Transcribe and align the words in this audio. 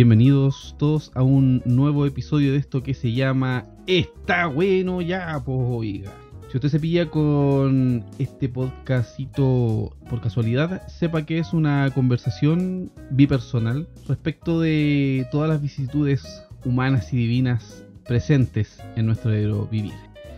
Bienvenidos 0.00 0.74
todos 0.78 1.12
a 1.14 1.22
un 1.22 1.60
nuevo 1.66 2.06
episodio 2.06 2.52
de 2.52 2.56
esto 2.56 2.82
que 2.82 2.94
se 2.94 3.12
llama 3.12 3.66
Está 3.86 4.46
bueno 4.46 5.02
ya, 5.02 5.42
pues 5.44 5.58
oiga. 5.60 6.10
Si 6.48 6.56
usted 6.56 6.70
se 6.70 6.80
pilla 6.80 7.10
con 7.10 8.06
este 8.18 8.48
podcastito 8.48 9.94
por 10.08 10.22
casualidad, 10.22 10.88
sepa 10.88 11.26
que 11.26 11.38
es 11.38 11.52
una 11.52 11.90
conversación 11.94 12.90
bipersonal 13.10 13.90
respecto 14.08 14.58
de 14.58 15.28
todas 15.30 15.50
las 15.50 15.60
vicisitudes 15.60 16.46
humanas 16.64 17.12
y 17.12 17.18
divinas 17.18 17.84
presentes 18.06 18.82
en 18.96 19.04
nuestro 19.04 19.32
vivir. 19.66 19.92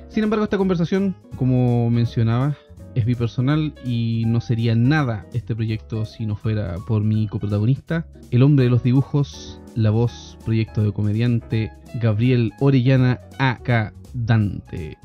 Sin 0.08 0.24
embargo, 0.24 0.42
esta 0.42 0.58
conversación, 0.58 1.14
como 1.36 1.88
mencionaba, 1.88 2.56
es 2.94 3.04
bipersonal 3.04 3.74
y 3.84 4.24
no 4.26 4.40
sería 4.40 4.74
nada 4.74 5.26
este 5.32 5.54
proyecto 5.54 6.04
si 6.04 6.26
no 6.26 6.36
fuera 6.36 6.76
por 6.86 7.02
mi 7.02 7.26
coprotagonista, 7.28 8.06
el 8.30 8.42
hombre 8.42 8.64
de 8.64 8.70
los 8.70 8.82
dibujos, 8.82 9.60
la 9.74 9.90
voz, 9.90 10.36
proyecto 10.44 10.82
de 10.82 10.92
comediante, 10.92 11.70
Gabriel 12.00 12.52
Orellana 12.60 13.20
A.K. 13.38 13.92
Dante. 14.14 14.98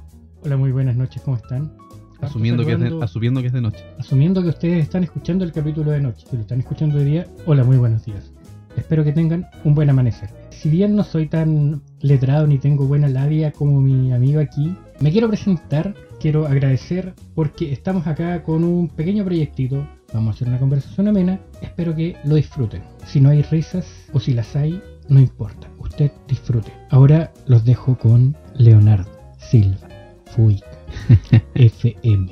Hola, 0.43 0.57
muy 0.57 0.71
buenas 0.71 0.95
noches, 0.95 1.21
¿cómo 1.21 1.37
están? 1.37 1.73
Asumiendo 2.21 2.65
que, 2.65 2.73
es 2.73 2.79
de, 2.79 2.99
asumiendo 3.01 3.41
que 3.41 3.47
es 3.47 3.53
de 3.53 3.61
noche. 3.61 3.83
Asumiendo 3.99 4.41
que 4.41 4.49
ustedes 4.49 4.83
están 4.83 5.03
escuchando 5.03 5.45
el 5.45 5.51
capítulo 5.51 5.91
de 5.91 6.01
noche. 6.01 6.25
Si 6.29 6.35
lo 6.35 6.41
están 6.41 6.59
escuchando 6.59 6.97
de 6.97 7.05
día, 7.05 7.27
hola, 7.45 7.63
muy 7.63 7.77
buenos 7.77 8.05
días. 8.05 8.33
Espero 8.75 9.03
que 9.03 9.11
tengan 9.11 9.47
un 9.63 9.75
buen 9.75 9.89
amanecer. 9.89 10.29
Si 10.49 10.69
bien 10.69 10.95
no 10.95 11.03
soy 11.03 11.27
tan 11.27 11.81
letrado 12.01 12.47
ni 12.47 12.57
tengo 12.57 12.85
buena 12.85 13.07
labia 13.07 13.51
como 13.51 13.81
mi 13.81 14.11
amigo 14.11 14.39
aquí, 14.39 14.75
me 14.99 15.11
quiero 15.11 15.27
presentar, 15.27 15.93
quiero 16.19 16.47
agradecer 16.47 17.13
porque 17.35 17.71
estamos 17.71 18.07
acá 18.07 18.43
con 18.43 18.63
un 18.63 18.89
pequeño 18.89 19.23
proyectito. 19.23 19.87
Vamos 20.13 20.29
a 20.29 20.35
hacer 20.35 20.47
una 20.47 20.59
conversación 20.59 21.07
amena. 21.07 21.39
Espero 21.61 21.95
que 21.95 22.15
lo 22.23 22.35
disfruten. 22.35 22.81
Si 23.05 23.21
no 23.21 23.29
hay 23.29 23.41
risas 23.43 23.85
o 24.13 24.19
si 24.19 24.33
las 24.33 24.55
hay, 24.55 24.81
no 25.09 25.19
importa. 25.19 25.69
Usted 25.79 26.11
disfrute. 26.27 26.71
Ahora 26.89 27.31
los 27.45 27.63
dejo 27.65 27.97
con 27.97 28.35
Leonardo 28.55 29.11
Silva 29.37 29.87
Fuica 30.25 30.67
FM. 31.55 32.31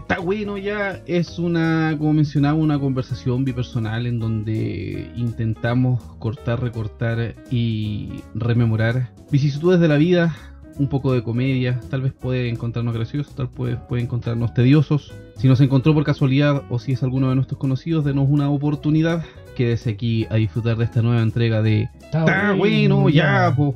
Está 0.00 0.20
bueno 0.20 0.56
ya, 0.56 1.02
es 1.04 1.38
una, 1.38 1.94
como 1.98 2.14
mencionaba, 2.14 2.56
una 2.56 2.78
conversación 2.78 3.44
bipersonal 3.44 4.06
en 4.06 4.18
donde 4.18 5.12
intentamos 5.14 6.02
cortar, 6.18 6.62
recortar 6.62 7.34
y 7.50 8.22
rememorar 8.34 9.12
vicisitudes 9.30 9.80
de 9.80 9.88
la 9.88 9.98
vida, 9.98 10.34
un 10.78 10.88
poco 10.88 11.12
de 11.12 11.22
comedia, 11.22 11.80
tal 11.90 12.02
vez 12.02 12.12
puede 12.12 12.48
encontrarnos 12.48 12.94
graciosos, 12.94 13.34
tal 13.34 13.48
vez 13.58 13.76
puede 13.88 14.02
encontrarnos 14.02 14.54
tediosos. 14.54 15.12
Si 15.36 15.48
nos 15.48 15.60
encontró 15.60 15.94
por 15.94 16.04
casualidad 16.04 16.62
o 16.70 16.78
si 16.78 16.92
es 16.92 17.02
alguno 17.02 17.28
de 17.28 17.34
nuestros 17.34 17.58
conocidos, 17.58 18.04
denos 18.04 18.26
una 18.28 18.50
oportunidad. 18.50 19.24
Quédese 19.56 19.90
aquí 19.90 20.26
a 20.30 20.36
disfrutar 20.36 20.76
de 20.76 20.84
esta 20.84 21.02
nueva 21.02 21.20
entrega 21.20 21.62
de 21.62 21.88
Está 22.00 22.54
bueno 22.54 23.08
ya, 23.08 23.52
pues 23.56 23.72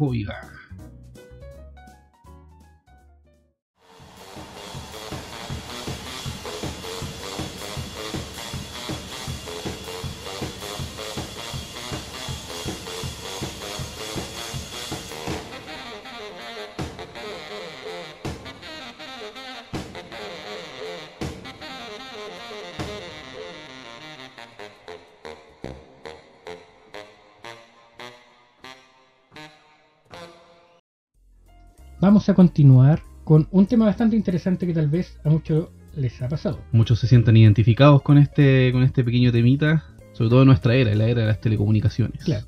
Vamos 32.02 32.28
a 32.28 32.34
continuar 32.34 33.00
con 33.22 33.46
un 33.52 33.66
tema 33.66 33.84
bastante 33.84 34.16
interesante 34.16 34.66
que 34.66 34.74
tal 34.74 34.88
vez 34.88 35.20
a 35.22 35.30
muchos 35.30 35.68
les 35.94 36.20
ha 36.20 36.28
pasado. 36.28 36.58
Muchos 36.72 36.98
se 36.98 37.06
sienten 37.06 37.36
identificados 37.36 38.02
con 38.02 38.18
este, 38.18 38.72
con 38.72 38.82
este 38.82 39.04
pequeño 39.04 39.30
temita, 39.30 39.84
sobre 40.12 40.30
todo 40.30 40.42
en 40.42 40.48
nuestra 40.48 40.74
era, 40.74 40.92
la 40.96 41.06
era 41.06 41.20
de 41.20 41.28
las 41.28 41.40
telecomunicaciones. 41.40 42.24
Claro. 42.24 42.44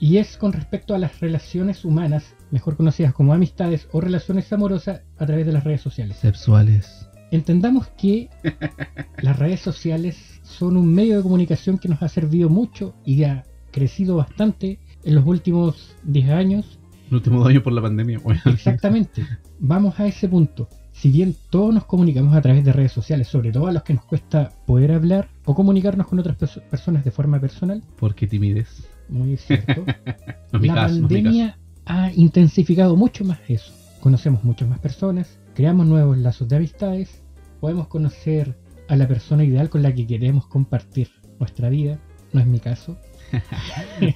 Y 0.00 0.16
es 0.16 0.36
con 0.36 0.52
respecto 0.52 0.92
a 0.92 0.98
las 0.98 1.20
relaciones 1.20 1.84
humanas, 1.84 2.34
mejor 2.50 2.76
conocidas 2.76 3.14
como 3.14 3.32
amistades 3.32 3.86
o 3.92 4.00
relaciones 4.00 4.52
amorosas 4.52 5.02
a 5.18 5.24
través 5.24 5.46
de 5.46 5.52
las 5.52 5.62
redes 5.62 5.82
sociales. 5.82 6.16
Sexuales. 6.16 7.08
Entendamos 7.30 7.86
que 7.96 8.28
las 9.22 9.38
redes 9.38 9.60
sociales 9.60 10.40
son 10.42 10.76
un 10.76 10.92
medio 10.92 11.18
de 11.18 11.22
comunicación 11.22 11.78
que 11.78 11.88
nos 11.88 12.02
ha 12.02 12.08
servido 12.08 12.48
mucho 12.48 12.96
y 13.04 13.22
ha 13.22 13.44
crecido 13.70 14.16
bastante 14.16 14.80
en 15.04 15.14
los 15.14 15.24
últimos 15.24 15.94
10 16.02 16.30
años 16.30 16.80
el 17.08 17.14
último 17.14 17.38
dos 17.38 17.48
años 17.48 17.62
por 17.62 17.72
la 17.72 17.82
pandemia. 17.82 18.20
Exactamente. 18.46 19.26
Vamos 19.58 19.98
a 20.00 20.06
ese 20.06 20.28
punto. 20.28 20.68
Si 20.92 21.10
bien 21.10 21.36
todos 21.50 21.74
nos 21.74 21.84
comunicamos 21.84 22.34
a 22.34 22.40
través 22.40 22.64
de 22.64 22.72
redes 22.72 22.92
sociales, 22.92 23.28
sobre 23.28 23.52
todo 23.52 23.66
a 23.66 23.72
los 23.72 23.82
que 23.82 23.94
nos 23.94 24.04
cuesta 24.04 24.50
poder 24.66 24.92
hablar 24.92 25.28
o 25.44 25.54
comunicarnos 25.54 26.06
con 26.06 26.18
otras 26.18 26.36
personas 26.36 27.04
de 27.04 27.10
forma 27.10 27.38
personal. 27.38 27.82
Porque 27.98 28.26
timidez. 28.26 28.88
Muy 29.08 29.36
cierto. 29.36 29.84
la 30.52 30.74
pandemia 30.74 31.58
ha 31.84 32.10
intensificado 32.12 32.96
mucho 32.96 33.24
más 33.24 33.38
eso. 33.48 33.72
Conocemos 34.00 34.42
muchas 34.44 34.68
más 34.68 34.78
personas, 34.78 35.38
creamos 35.54 35.86
nuevos 35.86 36.16
lazos 36.18 36.48
de 36.48 36.56
amistades, 36.56 37.22
podemos 37.60 37.88
conocer 37.88 38.56
a 38.88 38.96
la 38.96 39.08
persona 39.08 39.44
ideal 39.44 39.68
con 39.68 39.82
la 39.82 39.94
que 39.94 40.06
queremos 40.06 40.46
compartir 40.46 41.10
nuestra 41.38 41.68
vida. 41.68 41.98
No 42.32 42.40
es 42.40 42.46
mi 42.46 42.58
caso, 42.58 42.96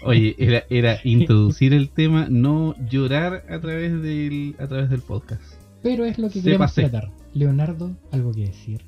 Oye, 0.04 0.34
era, 0.38 0.64
era 0.70 0.98
introducir 1.04 1.74
el 1.74 1.90
tema, 1.90 2.26
no 2.30 2.74
llorar 2.88 3.44
a 3.48 3.60
través 3.60 4.00
del, 4.02 4.54
a 4.58 4.66
través 4.66 4.90
del 4.90 5.00
podcast. 5.00 5.42
Pero 5.82 6.04
es 6.04 6.18
lo 6.18 6.30
que 6.30 6.42
queremos 6.42 6.74
tratar. 6.74 7.10
Leonardo, 7.32 7.96
algo 8.12 8.32
que 8.32 8.46
decir. 8.46 8.82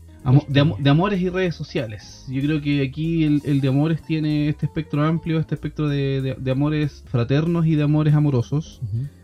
de, 0.49 0.91
amores 0.91 1.21
y 1.21 1.29
redes 1.29 1.55
sociales. 1.55 2.27
Yo 2.29 2.43
creo 2.43 2.61
que 2.61 2.83
aquí 2.83 3.25
el, 3.25 3.61
de 3.61 3.69
amores 3.69 4.03
tiene 4.03 4.49
este 4.49 4.67
espectro 4.67 5.05
amplio, 5.05 5.39
este 5.39 5.55
espectro 5.55 5.89
de, 5.89 6.37
amores 6.51 7.05
fraternos 7.07 7.67
y 7.67 7.75
de 7.75 7.83
amores 7.83 8.15
amorosos. 8.15 8.81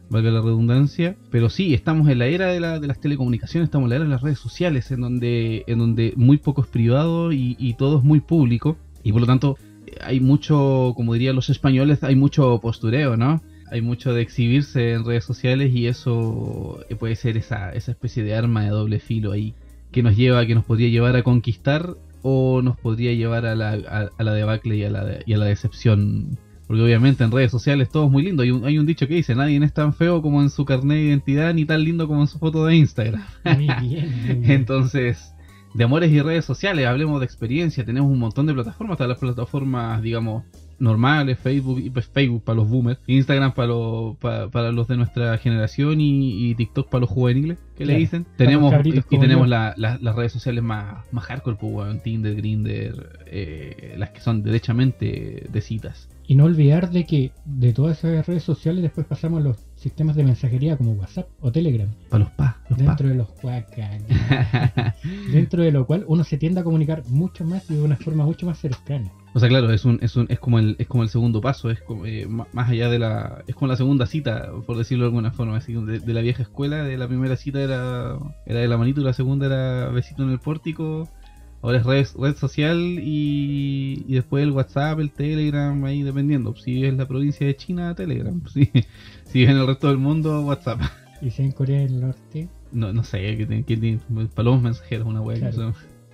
valga 0.09 0.31
la 0.31 0.41
redundancia, 0.41 1.17
pero 1.31 1.51
sí, 1.51 1.75
estamos 1.75 2.09
en 2.09 2.19
la 2.19 2.27
era 2.27 2.47
de, 2.47 2.61
la, 2.61 2.81
de, 2.81 2.87
las 2.87 2.99
telecomunicaciones, 2.99 3.67
estamos 3.67 3.87
en 3.87 3.91
la 3.91 3.97
era 3.97 4.05
de 4.05 4.11
las 4.11 4.23
redes 4.23 4.39
sociales, 4.39 4.91
en 4.91 5.03
donde, 5.03 5.65
en 5.67 5.79
donde 5.79 6.15
muy 6.17 6.39
poco 6.39 6.63
es 6.63 6.69
privado 6.69 7.31
y, 7.33 7.57
y 7.59 7.75
todo 7.75 7.99
es 7.99 8.05
muy 8.05 8.21
público, 8.21 8.79
y 9.03 9.13
por 9.13 9.21
lo 9.21 9.27
tanto 9.27 9.59
hay 10.03 10.21
mucho, 10.21 10.93
como 10.97 11.15
dirían 11.15 11.37
los 11.37 11.51
españoles, 11.51 12.03
hay 12.03 12.17
mucho 12.17 12.59
postureo, 12.61 13.17
¿no? 13.17 13.43
Hay 13.71 13.83
mucho 13.83 14.15
de 14.15 14.23
exhibirse 14.23 14.93
en 14.93 15.05
redes 15.05 15.25
sociales 15.25 15.73
y 15.75 15.87
eso 15.87 16.81
puede 16.99 17.17
ser 17.17 17.37
esa, 17.37 17.73
esa 17.73 17.91
especie 17.91 18.23
de 18.23 18.35
arma 18.35 18.65
de 18.65 18.71
doble 18.71 18.99
filo 18.99 19.33
ahí 19.33 19.55
que 19.93 20.03
nos 20.03 20.17
lleva, 20.17 20.47
que 20.47 20.55
nos 20.55 20.65
podría 20.65 20.89
llevar 20.89 21.17
a 21.17 21.23
conquistar 21.23 21.97
o 22.23 22.63
nos 22.63 22.77
podría 22.77 23.13
llevar 23.13 23.47
a 23.47 23.55
la, 23.55 23.73
a, 24.17 24.23
la 24.23 24.33
debacle 24.33 24.77
y 24.77 24.85
a 24.85 24.91
la, 24.91 25.19
y 25.25 25.33
a 25.33 25.39
la 25.39 25.47
decepción. 25.47 26.39
Porque 26.67 26.83
obviamente 26.83 27.25
en 27.25 27.31
redes 27.31 27.51
sociales 27.51 27.89
todo 27.89 28.07
es 28.07 28.11
muy 28.11 28.23
lindo. 28.23 28.43
Hay 28.43 28.51
un, 28.51 28.65
hay 28.65 28.79
un 28.79 28.85
dicho 28.85 29.07
que 29.09 29.15
dice, 29.15 29.35
nadie 29.35 29.63
es 29.65 29.73
tan 29.73 29.95
feo 29.95 30.21
como 30.21 30.43
en 30.43 30.51
su 30.51 30.65
carnet 30.65 30.99
de 30.99 31.05
identidad 31.05 31.55
ni 31.55 31.65
tan 31.65 31.83
lindo 31.83 32.07
como 32.07 32.21
en 32.21 32.27
su 32.27 32.39
foto 32.39 32.67
de 32.67 32.77
Instagram. 32.77 33.25
Muy 33.45 33.69
bien. 33.81 34.43
Entonces, 34.51 35.35
de 35.79 35.85
amores 35.85 36.11
y 36.11 36.21
redes 36.21 36.45
sociales, 36.45 36.89
hablemos 36.89 37.21
de 37.21 37.25
experiencia, 37.25 37.85
tenemos 37.85 38.11
un 38.11 38.19
montón 38.19 38.47
de 38.47 38.53
plataformas, 38.53 38.97
todas 38.97 39.11
las 39.11 39.19
plataformas, 39.19 40.03
digamos, 40.03 40.43
normales, 40.81 41.39
Facebook, 41.39 41.81
pues 41.93 42.07
Facebook 42.09 42.43
para 42.43 42.57
los 42.57 42.69
boomers, 42.69 42.99
Instagram 43.07 43.55
para 43.55 43.69
los, 43.69 44.17
para, 44.17 44.73
los 44.73 44.89
de 44.89 44.97
nuestra 44.97 45.39
generación 45.39 46.01
y, 46.01 46.53
TikTok 46.57 46.89
para 46.89 47.03
los 47.03 47.11
juveniles, 47.11 47.61
que 47.77 47.87
le 47.87 47.95
dicen. 47.95 48.27
Tenemos 48.37 48.75
y, 48.85 49.19
tenemos 49.19 49.49
las 49.49 50.17
redes 50.17 50.33
sociales 50.33 50.65
más, 50.65 51.07
más 51.13 51.25
hardcore, 51.27 51.57
pues, 51.61 52.03
Tinder, 52.03 52.35
Grinder, 52.35 53.21
eh, 53.27 53.95
las 53.99 54.11
que 54.11 54.19
son 54.19 54.43
derechamente 54.43 55.47
de 55.49 55.61
citas. 55.61 56.09
Y 56.27 56.35
no 56.35 56.47
olvidar 56.47 56.91
de 56.91 57.07
que 57.07 57.31
de 57.45 57.73
todas 57.73 57.99
esas 57.99 58.27
redes 58.27 58.43
sociales 58.43 58.83
después 58.83 59.07
pasamos 59.07 59.43
a 59.43 59.45
los 59.45 59.68
sistemas 59.79 60.17
de 60.17 60.25
mensajería 60.25 60.77
como 60.77 60.93
WhatsApp 60.93 61.29
o 61.41 61.53
Telegram. 61.53 61.89
Para 62.09 62.25
los 62.25 62.33
pa, 62.33 62.59
Dentro 62.69 63.09
de 63.09 63.15
los 63.15 63.29
cuacas. 63.29 64.03
dentro 65.33 65.63
de 65.63 65.73
lo 65.73 65.87
cual 65.87 66.05
uno 66.09 66.25
se 66.25 66.37
tiende 66.37 66.61
a 66.61 66.65
comunicar 66.65 67.05
mucho 67.09 67.45
más 67.45 67.71
y 67.71 67.75
de 67.75 67.83
una 67.83 67.97
forma 67.97 68.25
mucho 68.25 68.47
más 68.47 68.59
cercana. 68.59 69.11
O 69.35 69.41
sea, 69.41 69.49
claro, 69.49 69.71
es 69.73 69.85
un, 69.85 69.99
es 70.03 70.17
un, 70.17 70.27
es 70.31 70.39
como 70.41 70.59
el, 70.59 70.75
es 70.79 70.87
como 70.89 71.03
el 71.03 71.11
segundo 71.11 71.41
paso, 71.41 71.71
es 71.71 71.81
como, 71.83 72.07
eh, 72.07 72.27
más 72.27 72.69
allá 72.69 72.89
de 72.89 72.99
la, 72.99 73.45
es 73.47 73.55
como 73.55 73.69
la 73.69 73.77
segunda 73.77 74.07
cita, 74.07 74.51
por 74.67 74.77
decirlo 74.77 75.05
de 75.05 75.09
alguna 75.09 75.31
forma, 75.31 75.57
así 75.57 75.75
de, 75.75 76.01
de, 76.01 76.15
la 76.15 76.23
vieja 76.23 76.43
escuela, 76.43 76.83
de 76.83 76.97
la 76.97 77.07
primera 77.07 77.37
cita 77.37 77.61
era, 77.61 78.19
era 78.47 78.61
de 78.61 78.69
la 78.69 78.79
manito 78.79 79.01
y 79.01 79.05
la 79.05 79.13
segunda 79.13 79.47
era 79.47 79.91
besito 79.91 80.23
en 80.23 80.31
el 80.31 80.39
pórtico, 80.39 81.09
Ahora 81.61 81.79
es 81.79 81.85
red, 81.85 82.07
red 82.19 82.37
social 82.37 82.79
y, 82.79 84.05
y, 84.07 84.15
después 84.15 84.45
el 84.45 84.53
WhatsApp, 84.53 85.01
el 85.01 85.11
Telegram, 85.11 85.85
ahí 85.85 86.03
dependiendo. 86.03 86.55
Si 86.55 86.85
es 86.85 86.95
la 86.95 87.07
provincia 87.07 87.47
de 87.47 87.57
China, 87.57 87.95
Telegram. 87.95 88.41
Si, 88.53 88.71
si 89.25 89.43
es 89.43 89.51
en 89.51 89.57
el 89.57 89.67
resto 89.67 89.89
del 89.89 89.99
mundo, 89.99 90.45
WhatsApp. 90.45 90.81
¿Y 91.21 91.31
si 91.31 91.43
en 91.43 91.53
Corea 91.53 91.81
del 91.81 92.01
Norte? 92.01 92.49
No, 92.71 92.93
no 92.93 93.03
sé, 93.03 93.37
que, 93.37 93.65
que, 93.65 93.99
palomos 94.35 94.63
mensajeros, 94.63 95.07
una 95.07 95.21
web. 95.21 95.53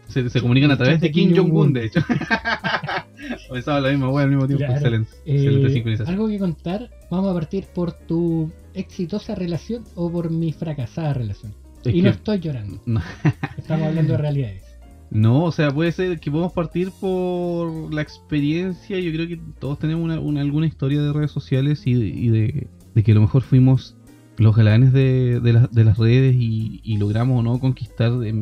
se, 0.08 0.30
se, 0.30 0.40
comunican 0.40 0.70
a 0.70 0.76
través 0.76 1.00
de 1.00 1.10
Kim 1.10 1.36
Jong-un, 1.36 1.72
de 1.72 1.86
hecho. 1.86 2.00
Pensaba 3.50 3.80
la 3.80 3.90
misma 3.90 4.08
wea 4.10 4.24
al 4.24 4.30
mismo 4.30 4.46
tiempo. 4.46 4.64
Claro. 4.64 4.78
Excelente. 4.80 5.10
Eh, 5.26 5.34
Excelente 5.36 5.70
sincronización. 5.70 6.14
¿Algo 6.14 6.28
que 6.28 6.38
contar? 6.38 6.90
Vamos 7.10 7.30
a 7.30 7.34
partir 7.34 7.66
por 7.74 7.92
tu 7.92 8.50
exitosa 8.72 9.34
relación 9.34 9.84
o 9.94 10.10
por 10.10 10.30
mi 10.30 10.52
fracasada 10.52 11.12
relación. 11.14 11.54
Es 11.84 11.88
y 11.88 11.96
que- 11.96 12.02
no 12.02 12.10
estoy 12.10 12.40
llorando. 12.40 12.80
No. 12.86 13.02
Estamos 13.58 13.88
hablando 13.88 14.12
de 14.12 14.18
realidades. 14.18 14.63
No, 15.14 15.44
o 15.44 15.52
sea, 15.52 15.70
puede 15.70 15.92
ser 15.92 16.18
que 16.18 16.28
podemos 16.30 16.52
partir 16.52 16.90
por 17.00 17.94
la 17.94 18.02
experiencia. 18.02 18.98
Yo 18.98 19.12
creo 19.12 19.28
que 19.28 19.38
todos 19.60 19.78
tenemos 19.78 20.04
una, 20.04 20.18
una- 20.18 20.40
alguna 20.40 20.66
historia 20.66 21.00
de 21.00 21.12
redes 21.12 21.30
sociales 21.30 21.86
y, 21.86 21.94
de, 22.28 22.66
que 23.04 23.12
a 23.12 23.14
lo 23.14 23.20
mejor 23.20 23.42
fuimos 23.42 23.96
los 24.38 24.56
galanes 24.56 24.92
de, 24.92 25.40
las- 25.44 25.70
de 25.70 25.84
las 25.84 25.98
redes 25.98 26.34
y, 26.36 26.96
logramos 26.98 27.38
o 27.38 27.42
no 27.44 27.60
conquistar 27.60 28.18
de 28.18 28.32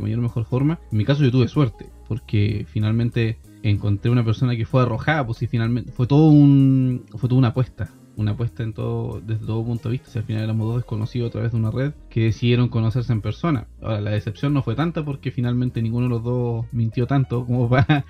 mayor 0.00 0.20
o 0.20 0.22
mejor 0.22 0.44
forma. 0.44 0.78
En 0.92 0.98
mi 0.98 1.04
caso 1.04 1.24
yo 1.24 1.32
tuve 1.32 1.48
suerte, 1.48 1.86
porque 2.06 2.64
finalmente 2.70 3.38
encontré 3.64 4.10
una 4.10 4.24
persona 4.24 4.54
que 4.56 4.64
fue 4.66 4.82
arrojada, 4.82 5.26
pues 5.26 5.42
y 5.42 5.48
finalmente 5.48 5.90
fue 5.90 6.06
todo 6.06 6.30
un 6.30 7.04
fue 7.10 7.28
toda 7.28 7.38
una 7.40 7.48
apuesta, 7.48 7.90
una 8.20 8.32
apuesta 8.32 8.62
en 8.62 8.72
todo 8.72 9.20
desde 9.20 9.46
todo 9.46 9.64
punto 9.64 9.88
de 9.88 9.92
vista, 9.92 10.10
si 10.10 10.18
al 10.18 10.24
final 10.24 10.44
éramos 10.44 10.66
dos 10.66 10.76
desconocidos 10.76 11.28
a 11.28 11.32
través 11.32 11.52
de 11.52 11.58
una 11.58 11.70
red 11.70 11.92
que 12.08 12.24
decidieron 12.24 12.68
conocerse 12.68 13.12
en 13.12 13.20
persona. 13.20 13.66
Ahora 13.80 14.00
la 14.00 14.10
decepción 14.10 14.52
no 14.54 14.62
fue 14.62 14.74
tanta 14.74 15.04
porque 15.04 15.30
finalmente 15.30 15.82
ninguno 15.82 16.06
de 16.06 16.10
los 16.10 16.22
dos 16.22 16.66
mintió 16.72 17.06
tanto 17.06 17.44
como 17.44 17.68
para 17.68 18.04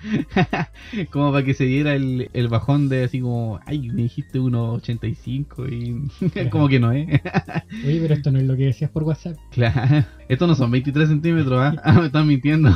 como 1.11 1.31
para 1.31 1.45
que 1.45 1.53
se 1.53 1.65
diera 1.65 1.95
el, 1.95 2.29
el 2.33 2.47
bajón 2.47 2.89
de 2.89 3.05
así 3.05 3.21
como, 3.21 3.59
ay, 3.65 3.89
me 3.89 4.03
dijiste 4.03 4.39
1.85 4.39 5.71
y 5.71 6.49
como 6.49 6.67
que 6.67 6.79
no, 6.79 6.91
¿eh? 6.91 7.21
Oye, 7.85 7.99
pero 8.01 8.13
esto 8.13 8.31
no 8.31 8.39
es 8.39 8.45
lo 8.45 8.55
que 8.55 8.65
decías 8.65 8.91
por 8.91 9.03
WhatsApp. 9.03 9.37
Claro, 9.51 10.05
estos 10.27 10.47
no 10.47 10.55
son 10.55 10.71
23 10.71 11.07
centímetros, 11.07 11.59
¿ah? 11.59 11.75
Ah, 11.83 11.93
me 11.93 12.07
están 12.07 12.27
mintiendo. 12.27 12.69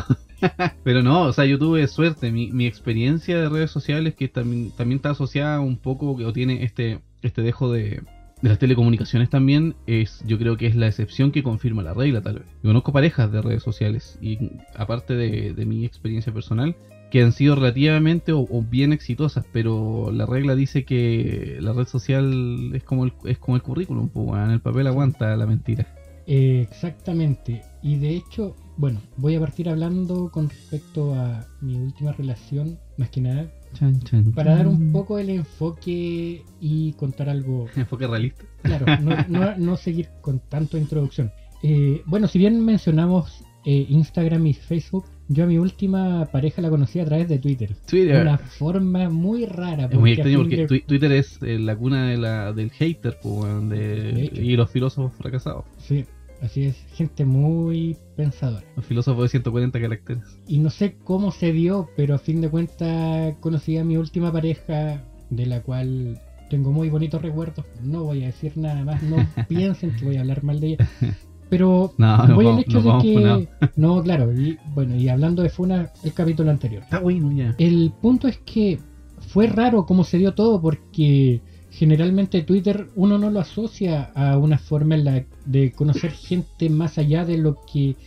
Pero 0.84 1.02
no, 1.02 1.24
o 1.24 1.34
sea, 1.34 1.46
yo 1.46 1.58
tuve 1.58 1.88
suerte. 1.88 2.32
Mi, 2.32 2.52
mi 2.52 2.66
experiencia 2.66 3.40
de 3.40 3.50
redes 3.50 3.72
sociales, 3.72 4.16
que 4.16 4.28
también, 4.28 4.72
también 4.72 4.98
está 4.98 5.12
asociada 5.12 5.60
un 5.60 5.78
poco, 5.78 6.12
o 6.12 6.34
tiene 6.34 6.64
este, 6.64 7.00
este 7.22 7.42
dejo 7.42 7.72
de, 7.72 8.02
de 8.42 8.50
las 8.50 8.60
telecomunicaciones 8.60 9.30
también, 9.30 9.76
es 9.88 10.24
yo 10.26 10.38
creo 10.38 10.58
que 10.58 10.68
es 10.68 10.76
la 10.76 10.88
excepción 10.88 11.32
que 11.32 11.44
confirma 11.44 11.84
la 11.84 11.94
regla, 11.94 12.22
tal 12.22 12.36
vez. 12.36 12.46
Yo 12.64 12.70
conozco 12.70 12.92
parejas 12.92 13.32
de 13.32 13.42
redes 13.42 13.64
sociales, 13.64 14.18
y 14.22 14.38
aparte 14.76 15.16
de, 15.16 15.54
de 15.54 15.66
mi 15.66 15.86
experiencia 15.86 16.34
personal, 16.34 16.76
que 17.12 17.22
han 17.22 17.32
sido 17.32 17.56
relativamente 17.56 18.34
o, 18.34 18.40
o 18.42 18.62
bien 18.62 18.92
exitosas, 18.92 19.46
pero 19.54 20.12
la 20.12 20.26
regla 20.26 20.56
dice 20.56 20.84
que 20.84 21.58
la 21.62 21.72
red 21.72 21.86
social 21.86 22.72
es 22.74 22.84
como 22.84 23.06
el, 23.06 23.14
es 23.26 23.38
como 23.38 23.56
el 23.56 23.62
currículum, 23.62 24.10
weón, 24.14 24.52
el 24.52 24.60
papel 24.60 24.88
aguanta 24.88 25.36
la 25.36 25.46
mentira. 25.46 25.88
Eh, 26.28 26.68
exactamente. 26.70 27.62
Y 27.84 27.98
de 27.98 28.16
hecho, 28.16 28.56
bueno, 28.78 29.00
voy 29.18 29.36
a 29.36 29.40
partir 29.40 29.70
hablando 29.70 30.30
con 30.32 30.50
respecto 30.50 31.14
a 31.16 31.46
mi 31.62 31.76
última 31.76 32.12
relación, 32.12 32.78
más 32.98 33.10
que 33.10 33.22
nada, 33.22 33.50
Chan, 33.74 34.00
chan, 34.04 34.32
para 34.32 34.56
dar 34.56 34.68
un 34.68 34.92
poco 34.94 35.20
el 35.20 35.30
enfoque 35.30 36.44
y 36.62 36.94
contar 36.94 37.30
algo 37.30 37.68
Enfoque 37.76 38.08
realista. 38.08 38.44
Claro, 38.64 38.86
no, 39.02 39.16
no- 39.28 39.58
no 39.58 39.78
seguir 39.78 40.10
con 40.22 40.40
tanto 40.40 40.78
introducción. 40.78 41.32
Eh, 41.64 42.02
bueno, 42.06 42.28
si 42.28 42.40
bien 42.40 42.64
mencionamos 42.64 43.44
eh, 43.66 43.86
Instagram 43.90 44.46
y 44.48 44.54
Facebook, 44.54 45.06
yo 45.28 45.44
a 45.46 45.48
mi 45.48 45.58
última 45.58 46.26
pareja 46.32 46.62
la 46.62 46.70
conocí 46.70 47.00
a 47.00 47.06
través 47.06 47.28
de 47.28 47.40
Twitter. 47.40 47.70
De 47.70 47.76
Twitter. 47.88 48.22
una 48.22 48.38
forma 48.38 49.10
muy 49.10 49.46
rara. 49.46 49.86
Es 49.92 50.00
muy 50.00 50.12
extraño 50.12 50.38
porque 50.40 50.58
de- 50.58 50.68
Twi- 50.68 50.86
Twitter 50.86 51.12
es 51.14 51.40
eh, 51.42 51.58
la 51.58 51.76
cuna 51.76 52.08
de 52.10 52.18
la, 52.18 52.54
del 52.54 52.70
hater 52.72 53.18
po, 53.22 53.42
weón, 53.42 53.70
de- 53.70 54.30
Hater. 54.30 54.44
y 54.44 54.56
los 54.56 54.70
filósofos 54.70 55.14
fracasados. 55.18 55.66
Sí, 55.80 56.06
así 56.42 56.66
es, 56.66 56.76
gente 56.94 57.26
muy 57.26 57.98
pensadora. 58.16 58.66
Los 58.76 58.86
filósofos 58.86 59.24
de 59.24 59.30
140 59.30 59.80
caracteres. 59.80 60.24
Y 60.48 60.60
no 60.60 60.70
sé 60.70 60.96
cómo 61.04 61.32
se 61.32 61.52
dio, 61.52 61.90
pero 61.96 62.16
a 62.16 62.20
fin 62.20 62.42
de 62.42 62.50
cuentas 62.50 63.36
conocí 63.40 63.78
a 63.78 63.84
mi 63.84 63.98
última 63.98 64.32
pareja, 64.32 65.04
de 65.30 65.46
la 65.46 65.62
cual 65.62 66.20
tengo 66.50 66.72
muy 66.72 66.90
bonitos 66.90 67.22
recuerdos. 67.22 67.66
No 67.84 68.04
voy 68.04 68.24
a 68.24 68.28
decir 68.28 68.54
nada 68.58 68.84
más, 68.84 69.02
no 69.04 69.18
piensen 69.48 69.96
que 69.96 70.06
voy 70.06 70.18
a 70.18 70.22
hablar 70.22 70.44
mal 70.44 70.60
de 70.60 70.68
ella. 70.68 70.90
Pero 71.50 71.94
No, 72.00 72.28
no 72.28 72.36
voy 72.36 72.48
al 72.48 72.60
hecho 72.60 72.82
de 72.82 72.88
vamos 72.88 73.04
que. 73.04 73.48
No, 73.76 74.02
claro, 74.02 74.34
y 74.34 74.58
bueno, 74.74 74.96
y 74.96 75.10
hablando 75.10 75.44
de 75.44 75.50
Funa, 75.50 75.92
el 76.04 76.14
capítulo 76.14 76.50
anterior. 76.50 76.84
Está 76.84 77.00
bueno 77.00 77.32
ya. 77.32 77.56
El 77.60 77.94
punto 78.02 78.28
es 78.28 78.40
que 78.40 78.80
fue 79.28 79.48
raro 79.48 79.86
cómo 79.86 80.04
se 80.04 80.18
dio 80.18 80.34
todo, 80.34 80.60
porque 80.60 81.42
generalmente 81.76 82.42
Twitter 82.44 82.88
uno 82.96 83.18
no 83.18 83.30
lo 83.30 83.42
asocia 83.42 84.12
a 84.16 84.38
una 84.38 84.58
forma 84.58 84.96
en 84.96 85.04
la 85.04 85.26
de 85.46 85.74
conocer 85.74 86.12
gente 86.12 86.70
más 86.70 86.98
allá 86.98 87.26
de 87.26 87.38
lo 87.38 87.58
que 87.72 87.98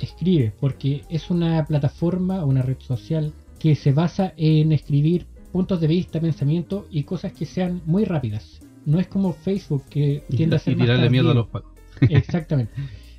escribe, 0.00 0.52
porque 0.60 1.02
es 1.10 1.28
una 1.28 1.64
plataforma, 1.64 2.44
una 2.44 2.62
red 2.62 2.78
social 2.78 3.32
que 3.58 3.74
se 3.74 3.92
basa 3.92 4.32
en 4.36 4.70
escribir 4.70 5.26
puntos 5.50 5.80
de 5.80 5.88
vista, 5.88 6.20
pensamientos 6.20 6.84
y 6.88 7.02
cosas 7.02 7.32
que 7.32 7.46
sean 7.46 7.82
muy 7.84 8.04
rápidas. 8.04 8.60
No 8.84 9.00
es 9.00 9.08
como 9.08 9.32
Facebook 9.32 9.82
que 9.90 10.22
Y, 10.28 10.36
tiende 10.36 10.56
a 10.56 10.58
ser 10.60 10.74
y 10.74 10.76
más 10.76 10.86
tirarle 10.86 11.10
mierda 11.10 11.32
a 11.32 11.34
los 11.34 11.48
pacos. 11.48 11.72
Exactamente. 12.02 12.72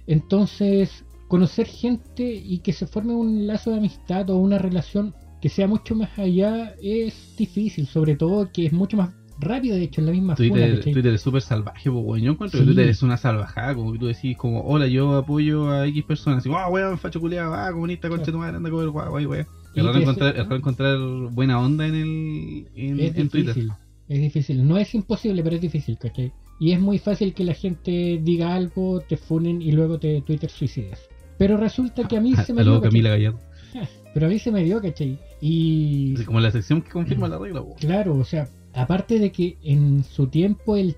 Entonces, 0.06 1.04
conocer 1.28 1.68
gente 1.68 2.24
y 2.24 2.60
que 2.60 2.72
se 2.72 2.88
forme 2.88 3.14
un 3.14 3.46
lazo 3.46 3.72
de 3.72 3.78
amistad 3.78 4.30
o 4.30 4.38
una 4.38 4.58
relación 4.58 5.14
que 5.42 5.50
sea 5.50 5.68
mucho 5.68 5.96
más 5.96 6.18
allá 6.18 6.76
es 6.82 7.36
difícil, 7.38 7.88
sobre 7.88 8.16
todo 8.16 8.50
que 8.54 8.68
es 8.68 8.74
mucho 8.74 8.96
más 8.96 9.10
rápido, 9.40 9.76
de 9.76 9.84
hecho, 9.84 10.02
en 10.02 10.08
la 10.08 10.12
misma 10.14 10.36
Twitter. 10.36 10.82
Twitter 10.84 11.14
es 11.14 11.22
súper 11.22 11.42
salvaje, 11.42 11.90
po, 11.92 12.00
weón. 12.00 12.24
Yo 12.24 12.32
encuentro 12.32 12.60
Sí. 12.60 12.66
que 12.66 12.74
Twitter 12.74 12.90
es 12.90 13.02
una 13.04 13.18
salvajada, 13.18 13.76
como 13.76 13.94
que 13.94 14.00
tú 14.00 14.08
decís, 14.08 14.36
como, 14.38 14.62
hola, 14.62 14.88
yo 14.88 15.16
apoyo 15.16 15.70
a 15.70 15.88
X 15.88 16.04
personas. 16.06 16.46
Y, 16.46 16.50
wow, 16.50 16.70
weón, 16.72 16.98
facho 16.98 17.20
culiado, 17.20 17.54
ah, 17.54 17.72
comunista, 17.72 18.10
concha 18.10 18.32
tu 18.32 18.38
madre, 18.38 18.58
anda 18.58 18.70
a 18.70 18.72
comer 18.72 18.90
guau, 18.90 19.10
guay, 19.12 19.26
weón. 19.26 19.48
Es 19.76 19.84
raro 19.84 19.98
encontrar, 20.00 20.36
es 20.36 20.44
raro 20.44 20.56
encontrar 20.56 20.98
buena 21.32 21.60
onda 21.60 21.86
en 21.88 21.96
el 21.96 22.68
en, 22.76 23.00
Es 23.00 23.16
en 23.16 23.30
Twitter. 23.30 23.54
difícil, 23.54 23.72
es 24.10 24.22
difícil. 24.22 24.68
No 24.68 24.78
es 24.78 24.96
imposible, 24.96 25.44
pero 25.44 25.56
es 25.56 25.62
difícil, 25.62 25.98
¿cachai? 26.00 26.32
Y 26.60 26.72
es 26.72 26.80
muy 26.80 26.98
fácil 26.98 27.36
que 27.36 27.44
la 27.44 27.54
gente 27.54 28.20
diga 28.24 28.56
algo, 28.56 29.02
te 29.02 29.16
funen 29.18 29.62
y 29.62 29.72
luego 29.74 30.00
te 30.00 30.22
Twitter 30.22 30.50
suicidas. 30.50 31.00
Pero 31.38 31.58
resulta 31.58 32.08
que 32.08 32.18
a 32.18 32.22
mí 32.22 32.34
se 32.46 32.54
me 32.54 32.64
dio. 32.64 32.82
Camila 32.82 33.10
Gallardo. 33.12 33.40
Pero 34.16 34.26
a 34.26 34.30
mí 34.30 34.40
se 34.40 34.52
me 34.52 34.64
dio, 34.64 34.82
¿cachai? 34.82 35.20
Y 35.40 36.16
Así 36.16 36.26
como 36.26 36.40
la 36.40 36.50
sección 36.50 36.82
que 36.82 36.90
confirma 36.90 37.28
la 37.28 37.38
regla. 37.38 37.64
Claro, 37.80 38.16
o 38.18 38.24
sea, 38.24 38.50
aparte 38.78 39.20
de 39.20 39.32
que 39.32 39.58
en 39.64 40.04
su 40.04 40.28
tiempo 40.28 40.76
el 40.78 40.96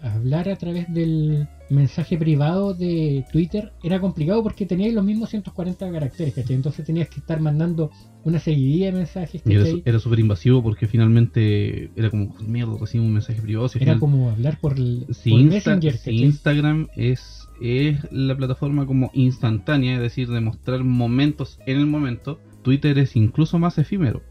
hablar 0.00 0.48
a 0.48 0.56
través 0.56 0.92
del 0.92 1.48
mensaje 1.68 2.16
privado 2.16 2.72
de 2.72 3.24
Twitter 3.32 3.72
era 3.82 3.98
complicado 3.98 4.40
porque 4.40 4.64
teníais 4.66 4.94
los 4.94 5.02
mismos 5.04 5.30
140 5.30 5.90
caracteres, 5.90 6.34
¿cachai? 6.34 6.54
Entonces 6.54 6.84
tenías 6.86 7.08
que 7.08 7.18
estar 7.18 7.40
mandando 7.40 7.90
una 8.22 8.38
seguidilla 8.38 8.86
de 8.86 8.92
mensajes, 8.92 9.42
Y 9.44 9.52
era, 9.52 9.64
¿cachai? 9.64 9.82
era 9.84 9.98
súper 9.98 10.20
invasivo 10.20 10.62
porque 10.62 10.86
finalmente 10.86 11.90
era 11.96 12.10
como, 12.10 12.32
mierda, 12.46 12.76
recibo 12.78 13.04
un 13.04 13.14
mensaje 13.14 13.42
privado. 13.42 13.68
Si 13.68 13.78
Era 13.78 13.84
final- 13.94 13.98
como 13.98 14.30
hablar 14.30 14.58
por, 14.60 14.74
el, 14.78 15.06
si, 15.10 15.30
por 15.30 15.40
Insta- 15.40 15.48
Messenger, 15.50 15.96
si. 15.98 16.10
Instagram 16.22 16.86
es, 16.94 17.48
es 17.60 17.98
la 18.12 18.36
plataforma 18.36 18.86
como 18.86 19.10
instantánea, 19.14 19.96
es 19.96 20.00
decir, 20.02 20.28
de 20.28 20.40
mostrar 20.40 20.84
momentos 20.84 21.58
en 21.66 21.78
el 21.78 21.86
momento, 21.86 22.38
Twitter 22.62 22.96
es 22.98 23.16
incluso 23.16 23.58
más 23.58 23.76
efímero. 23.78 24.22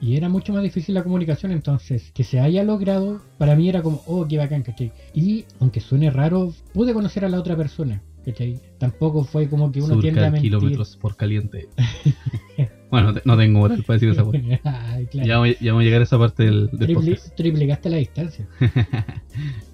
Y 0.00 0.16
era 0.16 0.28
mucho 0.28 0.52
más 0.52 0.62
difícil 0.62 0.94
la 0.94 1.02
comunicación, 1.02 1.52
entonces 1.52 2.10
que 2.12 2.24
se 2.24 2.40
haya 2.40 2.62
logrado, 2.62 3.22
para 3.38 3.54
mí 3.56 3.68
era 3.68 3.82
como, 3.82 4.02
oh, 4.06 4.26
qué 4.28 4.36
bacán, 4.36 4.62
¿cachai? 4.62 4.92
Y 5.14 5.44
aunque 5.60 5.80
suene 5.80 6.10
raro, 6.10 6.52
pude 6.72 6.92
conocer 6.92 7.24
a 7.24 7.28
la 7.28 7.38
otra 7.38 7.56
persona, 7.56 8.02
¿cachai? 8.24 8.60
Tampoco 8.78 9.24
fue 9.24 9.48
como 9.48 9.72
que 9.72 9.80
uno 9.80 9.98
tiende 9.98 10.24
a 10.24 10.30
mentir. 10.30 10.50
kilómetros 10.50 10.96
por 10.96 11.16
caliente. 11.16 11.68
bueno, 12.90 13.14
no 13.24 13.36
tengo 13.36 13.60
moral 13.60 13.82
para 13.84 13.98
decir 13.98 14.10
esa. 14.10 14.24
Ay, 14.92 15.06
claro. 15.06 15.46
Ya, 15.46 15.70
vamos 15.70 15.80
a 15.80 15.84
llegar 15.84 16.00
a 16.00 16.04
esa 16.04 16.18
parte 16.18 16.44
del, 16.44 16.68
del 16.72 16.94
podcast. 16.94 17.34
triplicaste 17.34 17.90
la 17.90 17.96
distancia. 17.96 18.46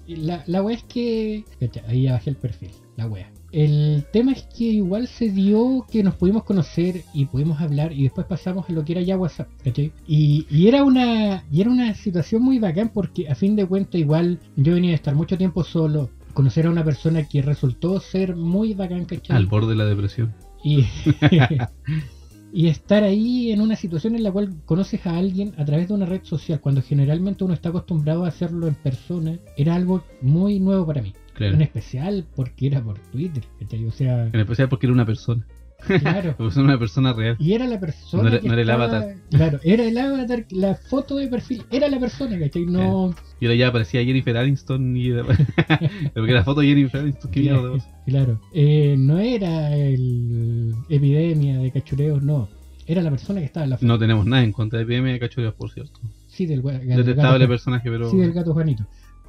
La, 0.07 0.43
la 0.45 0.61
wea 0.61 0.75
es 0.75 0.83
que. 0.83 1.45
Ahí 1.87 2.03
ya 2.03 2.13
bajé 2.13 2.31
el 2.31 2.35
perfil, 2.35 2.71
la 2.97 3.07
wea. 3.07 3.31
El 3.51 4.05
tema 4.13 4.31
es 4.31 4.43
que 4.43 4.63
igual 4.63 5.07
se 5.07 5.29
dio 5.29 5.85
que 5.91 6.03
nos 6.03 6.15
pudimos 6.15 6.43
conocer 6.43 7.03
y 7.13 7.25
pudimos 7.25 7.59
hablar 7.59 7.91
y 7.91 8.03
después 8.03 8.25
pasamos 8.25 8.69
a 8.69 8.73
lo 8.73 8.85
que 8.85 8.93
era 8.93 9.01
ya 9.01 9.17
WhatsApp, 9.17 9.49
¿cachai? 9.63 9.91
Y, 10.07 10.45
y 10.49 10.67
era 10.67 10.83
una 10.83 11.43
y 11.51 11.61
era 11.61 11.69
una 11.69 11.93
situación 11.93 12.43
muy 12.43 12.59
bacán 12.59 12.91
porque 12.93 13.29
a 13.29 13.35
fin 13.35 13.55
de 13.55 13.65
cuentas 13.65 13.99
igual 13.99 14.39
yo 14.55 14.75
venía 14.75 14.91
de 14.91 14.95
estar 14.95 15.15
mucho 15.15 15.37
tiempo 15.37 15.63
solo, 15.63 16.09
conocer 16.33 16.65
a 16.65 16.69
una 16.69 16.85
persona 16.85 17.23
que 17.27 17.41
resultó 17.41 17.99
ser 17.99 18.35
muy 18.37 18.73
bacán, 18.73 19.05
¿cachai? 19.05 19.35
Al 19.35 19.47
borde 19.47 19.71
de 19.71 19.75
la 19.75 19.85
depresión. 19.85 20.33
Y, 20.63 20.85
y 22.53 22.67
estar 22.67 23.03
ahí 23.03 23.51
en 23.51 23.61
una 23.61 23.75
situación 23.75 24.15
en 24.15 24.23
la 24.23 24.31
cual 24.31 24.53
conoces 24.65 25.05
a 25.05 25.17
alguien 25.17 25.53
a 25.57 25.65
través 25.65 25.87
de 25.87 25.93
una 25.93 26.05
red 26.05 26.23
social, 26.23 26.59
cuando 26.59 26.81
generalmente 26.81 27.43
uno 27.43 27.53
está 27.53 27.69
acostumbrado 27.69 28.25
a 28.25 28.29
hacerlo 28.29 28.67
en 28.67 28.75
persona, 28.75 29.39
era 29.57 29.75
algo 29.75 30.03
muy 30.21 30.59
nuevo 30.59 30.85
para 30.85 31.01
mí. 31.01 31.13
Claro. 31.33 31.53
En 31.55 31.61
especial 31.61 32.25
porque 32.35 32.67
era 32.67 32.81
por 32.83 32.99
Twitter, 33.11 33.43
¿cachai? 33.59 33.85
O 33.85 33.91
sea, 33.91 34.27
En 34.27 34.39
especial 34.39 34.69
porque 34.69 34.85
era 34.87 34.93
una 34.93 35.05
persona. 35.05 35.45
claro. 35.99 36.33
Porque 36.37 36.51
es 36.51 36.57
una 36.57 36.77
persona 36.77 37.11
real. 37.13 37.35
Y 37.39 37.53
era 37.53 37.65
la 37.65 37.79
persona. 37.79 38.21
No 38.23 38.29
era- 38.29 38.39
que 38.39 38.47
no 38.47 38.53
era 38.53 38.61
el 38.61 38.69
avatar. 38.69 39.15
Claro, 39.31 39.59
era 39.63 39.83
el 39.83 39.97
avatar, 39.97 40.45
la 40.51 40.75
foto 40.75 41.15
de 41.15 41.27
perfil, 41.27 41.63
era 41.71 41.87
la 41.87 41.99
persona, 41.99 42.37
¿cachai? 42.37 42.65
No. 42.67 43.15
Y 43.39 43.45
ahora 43.45 43.55
ya 43.55 43.67
aparecía 43.69 44.03
Jennifer 44.03 44.37
Aniston 44.37 44.95
y 44.95 45.09
porque 46.13 46.33
la 46.33 46.43
foto 46.43 46.61
de 46.61 46.67
Jennifer 46.67 47.01
Aniston, 47.01 47.31
qué 47.31 47.39
mierda. 47.39 47.71
Claro, 48.05 48.39
eh, 48.53 48.95
no 48.97 49.17
era 49.17 49.75
el 49.75 50.75
epidemia 50.89 51.57
de 51.59 51.71
cachureos, 51.71 52.21
no. 52.21 52.47
Era 52.85 53.01
la 53.01 53.09
persona 53.09 53.39
que 53.39 53.45
estaba 53.45 53.63
en 53.63 53.69
la 53.71 53.77
foto. 53.77 53.87
No 53.87 53.97
tenemos 53.97 54.25
nada 54.25 54.43
en 54.43 54.51
contra 54.51 54.79
de 54.79 54.85
PM 54.85 55.11
de 55.13 55.19
Cachureos, 55.19 55.53
por 55.53 55.71
cierto. 55.71 55.99
Sí, 56.27 56.45
del, 56.45 56.61
del 56.61 56.87
Detestable 56.97 57.39
gato, 57.39 57.47
personaje, 57.49 57.89
pero. 57.89 58.09
Sí, 58.11 58.17
del 58.17 58.33
gato 58.33 58.53
Juanito. 58.53 58.85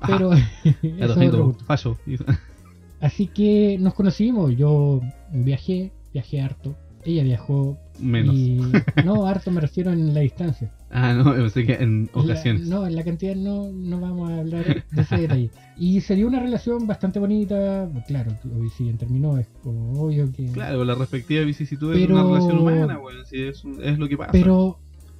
Pero 0.06 0.32
eso 0.98 1.54
fallo. 1.66 1.96
Así 3.00 3.26
que 3.26 3.76
nos 3.80 3.94
conocimos, 3.94 4.56
yo 4.56 5.00
viajé, 5.32 5.90
viajé 6.12 6.40
harto, 6.40 6.76
ella 7.04 7.24
viajó 7.24 7.76
Menos. 7.98 8.32
y 8.36 8.60
no 9.04 9.26
harto 9.26 9.50
me 9.50 9.60
refiero 9.60 9.90
en 9.92 10.14
la 10.14 10.20
distancia. 10.20 10.72
Ah, 10.88 11.12
no, 11.14 11.34
que 11.66 11.72
en 11.80 12.08
La- 12.14 12.20
ocasiones. 12.22 12.68
no, 12.68 12.86
en 12.86 12.94
la 12.94 13.02
cantidad 13.02 13.34
no, 13.34 13.72
no 13.72 13.98
vamos 13.98 14.30
a 14.30 14.38
hablar 14.38 14.84
de 14.90 15.02
ese 15.02 15.16
detalle. 15.16 15.50
Y 15.76 16.00
se 16.02 16.14
dio 16.14 16.28
una 16.28 16.38
relación 16.38 16.86
bastante 16.86 17.18
bonita, 17.18 17.90
claro, 18.06 18.30
si 18.76 18.84
bien 18.84 18.98
terminó, 18.98 19.36
es 19.38 19.48
como 19.64 20.00
obvio 20.00 20.30
que... 20.30 20.46
Claro, 20.52 20.84
la 20.84 20.94
respectiva 20.94 21.42
vicisitud 21.44 21.92
es 21.96 22.08
una 22.08 22.22
relación 22.22 22.58
humana, 22.58 22.98
weón. 23.00 23.24
Si 23.26 23.42
es, 23.42 23.64
es 23.82 23.98
lo 23.98 24.06
que 24.08 24.16
pasa. 24.16 24.30
Pero 24.30 24.78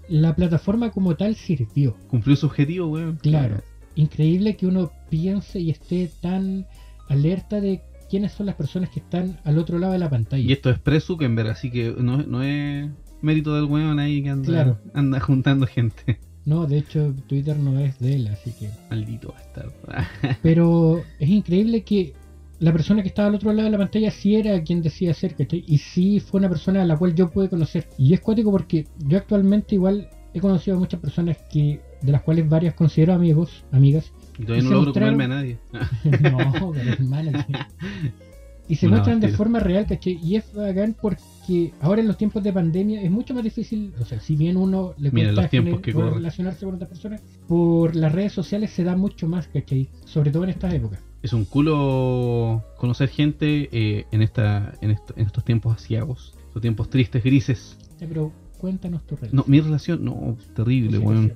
la 0.09 0.37
plataforma 0.37 0.91
como 0.93 1.17
tal 1.17 1.35
sirvió, 1.35 1.97
Cumplió 2.09 2.37
su 2.37 2.47
objetivo, 2.47 2.87
weón. 2.89 3.17
claro. 3.21 3.57
Increíble 3.95 4.57
que 4.57 4.67
uno 4.67 4.91
piense 5.11 5.61
y 5.61 5.71
esté 5.71 6.11
tan 6.21 6.67
alerta 7.09 7.61
de 7.61 7.83
quiénes 8.09 8.33
son 8.33 8.47
las 8.47 8.55
personas 8.57 8.91
que 8.91 9.01
están 9.01 9.39
al 9.45 9.59
otro 9.59 9.79
lado 9.79 9.93
de 9.93 9.99
la 9.99 10.11
pantalla. 10.11 10.43
Y 10.43 10.53
esto 10.53 10.71
es 10.71 10.79
pre-Zuckerberg, 10.79 11.49
así 11.49 11.71
que 11.71 11.95
no, 11.99 12.19
no 12.19 12.43
es 12.43 12.89
mérito 13.21 13.55
del 13.55 13.65
weón 13.65 13.99
ahí 13.99 14.23
que 14.23 14.31
anda, 14.31 14.49
Claro. 14.49 14.79
anda 14.95 15.21
juntando 15.21 15.67
gente. 15.67 16.19
No, 16.45 16.67
de 16.67 16.79
hecho 16.79 17.15
Twitter 17.29 17.57
no 17.57 17.79
es 17.79 17.99
de 18.01 18.17
él, 18.17 18.29
así 18.29 18.53
que... 18.53 18.69
Maldito 18.91 19.33
bastardo. 19.33 19.73
Pero 20.43 21.03
es 21.21 21.29
increíble 21.29 21.83
que 21.85 22.15
la 22.59 22.73
persona 22.73 23.03
que 23.03 23.09
estaba 23.09 23.29
al 23.29 23.35
otro 23.37 23.53
lado 23.53 23.65
de 23.67 23.71
la 23.71 23.79
pantalla 23.79 24.11
sí 24.11 24.35
era 24.37 24.61
quien 24.63 24.83
decía 24.83 25.15
ser, 25.15 25.35
¿cachai? 25.37 25.65
Y 25.67 25.79
sí 25.79 26.21
fue 26.21 26.39
una 26.39 26.49
persona 26.49 26.83
a 26.83 26.85
la 26.85 26.97
cual 26.97 27.15
yo 27.15 27.31
pude 27.31 27.49
conocer. 27.49 27.89
Y 27.97 28.13
es 28.13 28.21
cuático 28.21 28.51
porque 28.51 28.87
yo 29.07 29.19
actualmente 29.19 29.75
igual 29.77 30.09
he 30.35 30.41
conocido 30.41 30.77
a 30.77 30.81
muchas 30.81 31.01
personas 31.01 31.39
que 31.53 31.81
de 32.03 32.13
las 32.13 32.23
cuales 32.23 32.49
varias 32.49 32.75
considero 32.75 33.13
amigos, 33.15 33.65
amigas. 33.73 34.13
Y 34.39 34.45
todavía 34.45 34.63
Y 34.63 34.65
no 34.65 34.71
logro 34.73 34.93
mostraron- 34.93 35.13
comerme 35.13 35.25
a 35.25 35.29
nadie. 35.29 35.59
no, 36.63 36.73
pero 36.73 36.93
hermano. 36.93 37.45
Y 38.69 38.77
se 38.77 38.87
Una 38.87 38.97
muestran 38.97 39.21
de 39.21 39.29
forma 39.29 39.59
real, 39.59 39.87
¿cachai? 39.87 40.19
Y 40.23 40.37
es 40.37 40.53
bacán 40.55 40.97
porque 41.01 41.73
ahora 41.81 42.01
en 42.01 42.07
los 42.09 42.17
tiempos 42.17 42.43
de 42.43 42.53
pandemia 42.53 43.03
es 43.03 43.11
mucho 43.11 43.35
más 43.35 43.43
difícil, 43.45 43.93
o 44.01 44.05
sea, 44.05 44.21
si 44.21 44.37
bien 44.37 44.57
uno 44.57 44.95
le 44.99 45.11
cuesta 45.11 45.49
relacionarse 45.93 46.65
con 46.65 46.77
otras 46.77 46.89
personas, 46.89 47.21
por 47.49 47.95
las 47.97 48.13
redes 48.13 48.33
sociales 48.33 48.71
se 48.71 48.85
da 48.85 48.97
mucho 48.97 49.27
más, 49.29 49.49
¿cachai? 49.49 49.89
Sobre 50.07 50.31
todo 50.31 50.45
en 50.45 50.51
estas 50.51 50.73
épocas. 50.73 51.01
Es 51.23 51.33
un 51.33 51.45
culo 51.45 52.65
conocer 52.79 53.09
gente 53.09 53.69
eh, 53.73 54.07
en, 54.11 54.23
esta, 54.23 54.75
en, 54.81 54.93
esto- 54.93 55.15
en 55.17 55.27
estos 55.27 55.45
tiempos 55.45 55.75
asiagos. 55.77 56.35
Estos 56.47 56.63
tiempos 56.63 56.89
tristes, 56.89 57.23
grises. 57.23 57.77
Ya, 58.01 58.07
pero 58.07 58.33
cuéntanos 58.59 59.05
tu 59.07 59.17
relación. 59.17 59.37
No, 59.37 59.45
mi 59.47 59.61
relación, 59.61 60.05
no, 60.05 60.37
terrible, 60.55 60.99
weón. 60.99 61.33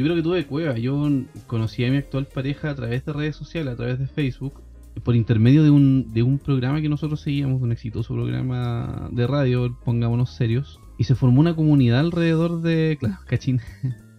Yo 0.00 0.06
creo 0.06 0.16
que 0.16 0.22
tuve 0.22 0.46
cueva. 0.46 0.78
Yo 0.78 1.06
conocí 1.46 1.84
a 1.84 1.90
mi 1.90 1.98
actual 1.98 2.26
pareja 2.26 2.70
a 2.70 2.74
través 2.74 3.04
de 3.04 3.12
redes 3.12 3.36
sociales, 3.36 3.74
a 3.74 3.76
través 3.76 3.98
de 3.98 4.06
Facebook, 4.06 4.54
por 5.04 5.14
intermedio 5.14 5.62
de 5.62 5.68
un, 5.68 6.10
de 6.14 6.22
un 6.22 6.38
programa 6.38 6.80
que 6.80 6.88
nosotros 6.88 7.20
seguíamos, 7.20 7.60
un 7.60 7.70
exitoso 7.70 8.14
programa 8.14 9.10
de 9.12 9.26
radio, 9.26 9.76
pongámonos 9.84 10.30
serios. 10.34 10.80
Y 10.96 11.04
se 11.04 11.14
formó 11.14 11.40
una 11.40 11.54
comunidad 11.54 12.00
alrededor 12.00 12.62
de. 12.62 12.96
Claro, 12.98 13.16
cachín. 13.26 13.60